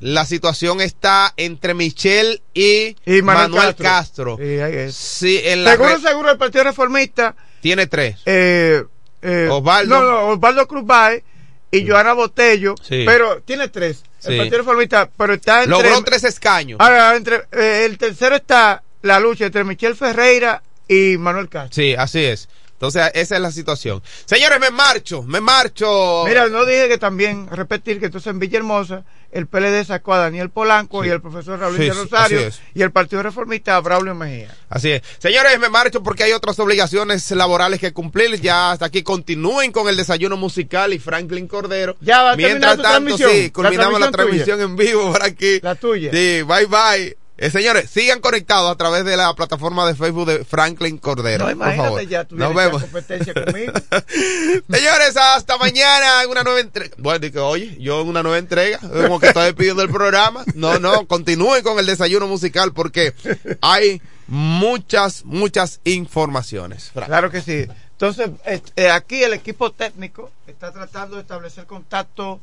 la 0.00 0.24
situación 0.26 0.80
está 0.80 1.32
entre 1.36 1.72
Michelle 1.74 2.42
y, 2.54 2.96
Y 3.06 3.22
Manuel 3.22 3.50
Manuel, 3.50 3.74
Castro. 3.76 4.36
Castro. 4.36 4.38
Sí, 4.38 4.60
ahí 4.60 4.74
es. 4.76 4.94
Sí, 4.94 5.40
en 5.44 5.64
la 5.64 5.72
Seguro, 5.72 5.98
seguro, 6.00 6.30
el 6.30 6.38
Partido 6.38 6.64
Reformista. 6.64 7.34
tiene 7.60 7.86
tres. 7.86 8.16
Eh, 8.26 8.82
eh, 9.22 9.48
Osvaldo. 9.50 9.94
No, 10.00 10.02
no, 10.10 10.28
Osvaldo 10.28 10.66
Cruz 10.68 10.84
Baez 10.86 11.22
y 11.70 11.86
Joana 11.88 12.12
Botello. 12.12 12.74
Sí. 12.82 13.04
Pero 13.06 13.40
tiene 13.42 13.68
tres. 13.68 14.02
El 14.24 14.32
Sí. 14.32 14.38
Partido 14.38 14.58
Reformista, 14.58 15.08
pero 15.16 15.34
está 15.34 15.62
entre. 15.64 15.70
Logró 15.82 16.02
tres 16.04 16.24
escaños. 16.24 16.78
Ahora, 16.80 17.14
entre, 17.16 17.42
eh, 17.52 17.84
el 17.86 17.96
tercero 17.96 18.36
está 18.36 18.82
la 19.02 19.18
lucha 19.20 19.46
entre 19.46 19.62
Michelle 19.64 19.94
Ferreira 19.94 20.62
y 20.88 21.16
Manuel 21.16 21.48
Castro. 21.48 21.74
Sí, 21.74 21.94
así 21.96 22.24
es. 22.24 22.48
Entonces, 22.76 23.10
esa 23.14 23.36
es 23.36 23.40
la 23.40 23.50
situación. 23.50 24.02
Señores, 24.26 24.60
me 24.60 24.70
marcho, 24.70 25.22
me 25.22 25.40
marcho. 25.40 26.24
Mira, 26.26 26.46
no 26.48 26.66
dije 26.66 26.88
que 26.88 26.98
también, 26.98 27.48
repetir 27.50 27.98
que 27.98 28.06
entonces 28.06 28.30
en 28.30 28.38
Villahermosa 28.38 29.02
el 29.32 29.46
PLD 29.46 29.84
sacó 29.84 30.12
a 30.14 30.18
Daniel 30.18 30.50
Polanco 30.50 31.02
Sí. 31.02 31.08
y 31.08 31.12
el 31.12 31.20
profesor 31.20 31.58
Raúl 31.58 31.76
Sí, 31.76 31.90
Rosario 31.90 32.50
y 32.74 32.82
el 32.82 32.90
Partido 32.92 33.22
Reformista 33.22 33.76
a 33.76 33.80
Braulio 33.80 34.14
Mejía. 34.14 34.54
Así 34.68 34.90
es. 34.92 35.02
Señores, 35.18 35.58
me 35.58 35.68
marcho 35.68 36.02
porque 36.02 36.24
hay 36.24 36.32
otras 36.32 36.58
obligaciones 36.58 37.30
laborales 37.30 37.80
que 37.80 37.92
cumplir. 37.92 38.40
Ya 38.40 38.72
hasta 38.72 38.86
aquí 38.86 39.02
continúen 39.02 39.72
con 39.72 39.88
el 39.88 39.96
desayuno 39.96 40.36
musical 40.36 40.92
y 40.92 40.98
Franklin 40.98 41.48
Cordero. 41.48 41.96
Ya 42.00 42.22
va 42.22 42.32
a 42.32 42.36
Mientras 42.36 42.76
tanto, 42.76 42.82
transmisión. 42.88 43.30
sí, 43.30 43.50
culminamos 43.50 43.98
la 44.00 44.06
La 44.06 44.12
transmisión 44.12 44.58
transmisión 44.58 44.70
en 44.70 44.76
vivo 44.76 45.12
por 45.12 45.22
aquí. 45.22 45.60
La 45.62 45.74
tuya. 45.74 46.10
Sí, 46.12 46.42
bye 46.42 46.66
bye. 46.66 47.16
Eh, 47.38 47.50
señores, 47.50 47.90
sigan 47.90 48.20
conectados 48.20 48.70
a 48.72 48.76
través 48.76 49.04
de 49.04 49.14
la 49.14 49.34
plataforma 49.34 49.86
de 49.86 49.94
Facebook 49.94 50.26
de 50.26 50.44
Franklin 50.44 50.96
Cordero. 50.96 51.40
No, 51.40 51.44
por 51.44 51.52
imagínate 51.52 51.88
favor. 51.88 52.08
ya, 52.08 52.24
tú 52.24 52.36
Nos 52.36 52.54
vemos. 52.54 52.82
competencia 52.82 53.34
conmigo. 53.34 53.72
Señores, 54.70 55.16
hasta 55.16 55.58
mañana 55.58 56.22
en 56.22 56.30
una 56.30 56.42
nueva 56.42 56.60
entrega. 56.60 56.94
Bueno, 56.98 57.18
dije, 57.18 57.38
oye, 57.38 57.76
yo 57.78 58.00
en 58.00 58.08
una 58.08 58.22
nueva 58.22 58.38
entrega, 58.38 58.78
como 58.78 59.20
que 59.20 59.26
estoy 59.26 59.44
despidiendo 59.44 59.82
el 59.82 59.90
programa. 59.90 60.44
No, 60.54 60.78
no, 60.78 61.06
continúen 61.06 61.62
con 61.62 61.78
el 61.78 61.84
desayuno 61.84 62.26
musical 62.26 62.72
porque 62.72 63.12
hay 63.60 64.00
muchas, 64.28 65.24
muchas 65.26 65.80
informaciones. 65.84 66.90
Frank. 66.92 67.06
Claro 67.06 67.30
que 67.30 67.42
sí. 67.42 67.66
Entonces, 67.92 68.30
este, 68.46 68.90
aquí 68.90 69.22
el 69.22 69.34
equipo 69.34 69.72
técnico 69.72 70.30
está 70.46 70.72
tratando 70.72 71.16
de 71.16 71.22
establecer 71.22 71.66
contacto 71.66 72.40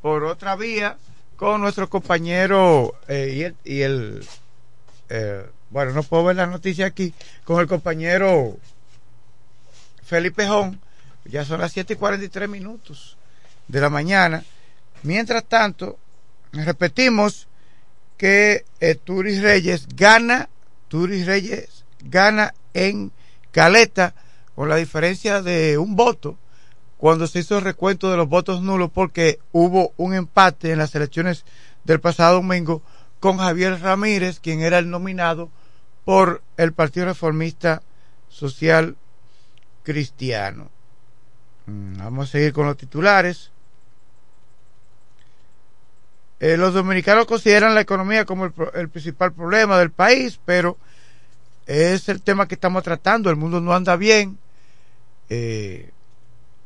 por 0.00 0.24
otra 0.24 0.56
vía 0.56 0.96
con 1.42 1.60
nuestro 1.60 1.90
compañero 1.90 2.94
eh, 3.08 3.32
y 3.34 3.42
el, 3.42 3.56
y 3.64 3.80
el, 3.80 4.24
eh, 5.08 5.44
bueno, 5.70 5.90
no 5.90 6.04
puedo 6.04 6.22
ver 6.22 6.36
la 6.36 6.46
noticia 6.46 6.86
aquí, 6.86 7.12
con 7.42 7.58
el 7.58 7.66
compañero 7.66 8.56
Felipe 10.04 10.46
Jón. 10.46 10.80
Ya 11.24 11.44
son 11.44 11.60
las 11.60 11.72
7 11.72 11.94
y 11.94 11.96
43 11.96 12.48
minutos 12.48 13.16
de 13.66 13.80
la 13.80 13.90
mañana. 13.90 14.44
Mientras 15.02 15.42
tanto, 15.42 15.98
repetimos 16.52 17.48
que 18.16 18.64
eh, 18.78 18.94
Turis 18.94 19.42
Reyes 19.42 19.88
gana, 19.96 20.48
Turis 20.86 21.26
Reyes 21.26 21.84
gana 22.04 22.54
en 22.72 23.10
Caleta 23.50 24.14
con 24.54 24.68
la 24.68 24.76
diferencia 24.76 25.42
de 25.42 25.76
un 25.76 25.96
voto 25.96 26.38
cuando 27.02 27.26
se 27.26 27.40
hizo 27.40 27.58
el 27.58 27.64
recuento 27.64 28.12
de 28.12 28.16
los 28.16 28.28
votos 28.28 28.62
nulos 28.62 28.88
porque 28.94 29.40
hubo 29.50 29.92
un 29.96 30.14
empate 30.14 30.70
en 30.70 30.78
las 30.78 30.94
elecciones 30.94 31.44
del 31.82 31.98
pasado 31.98 32.36
domingo 32.36 32.80
con 33.18 33.38
Javier 33.38 33.80
Ramírez, 33.80 34.38
quien 34.38 34.60
era 34.60 34.78
el 34.78 34.88
nominado 34.88 35.50
por 36.04 36.42
el 36.56 36.72
Partido 36.72 37.06
Reformista 37.06 37.82
Social 38.28 38.96
Cristiano. 39.82 40.70
Mm, 41.66 41.96
Vamos 41.98 42.28
a 42.28 42.32
seguir 42.32 42.52
con 42.52 42.66
los 42.66 42.76
titulares. 42.76 43.50
Eh, 46.38 46.56
los 46.56 46.72
dominicanos 46.72 47.26
consideran 47.26 47.74
la 47.74 47.80
economía 47.80 48.24
como 48.24 48.44
el, 48.44 48.52
el 48.74 48.88
principal 48.88 49.32
problema 49.32 49.76
del 49.76 49.90
país, 49.90 50.38
pero 50.44 50.78
es 51.66 52.08
el 52.08 52.22
tema 52.22 52.46
que 52.46 52.54
estamos 52.54 52.84
tratando. 52.84 53.28
El 53.28 53.34
mundo 53.34 53.60
no 53.60 53.74
anda 53.74 53.96
bien. 53.96 54.38
Eh, 55.28 55.91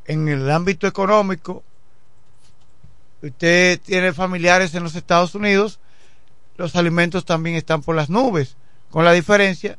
en 0.07 0.29
el 0.29 0.51
ámbito 0.51 0.87
económico, 0.87 1.63
usted 3.23 3.81
tiene 3.81 4.13
familiares 4.13 4.75
en 4.75 4.83
los 4.83 4.95
Estados 4.95 5.35
Unidos, 5.35 5.81
los 6.57 6.77
alimentos 6.77 7.25
también 7.25 7.57
están 7.57 7.83
por 7.83 7.97
las 7.97 8.09
nubes, 8.09 8.57
con 8.91 9.05
la 9.05 9.13
diferencia 9.13 9.79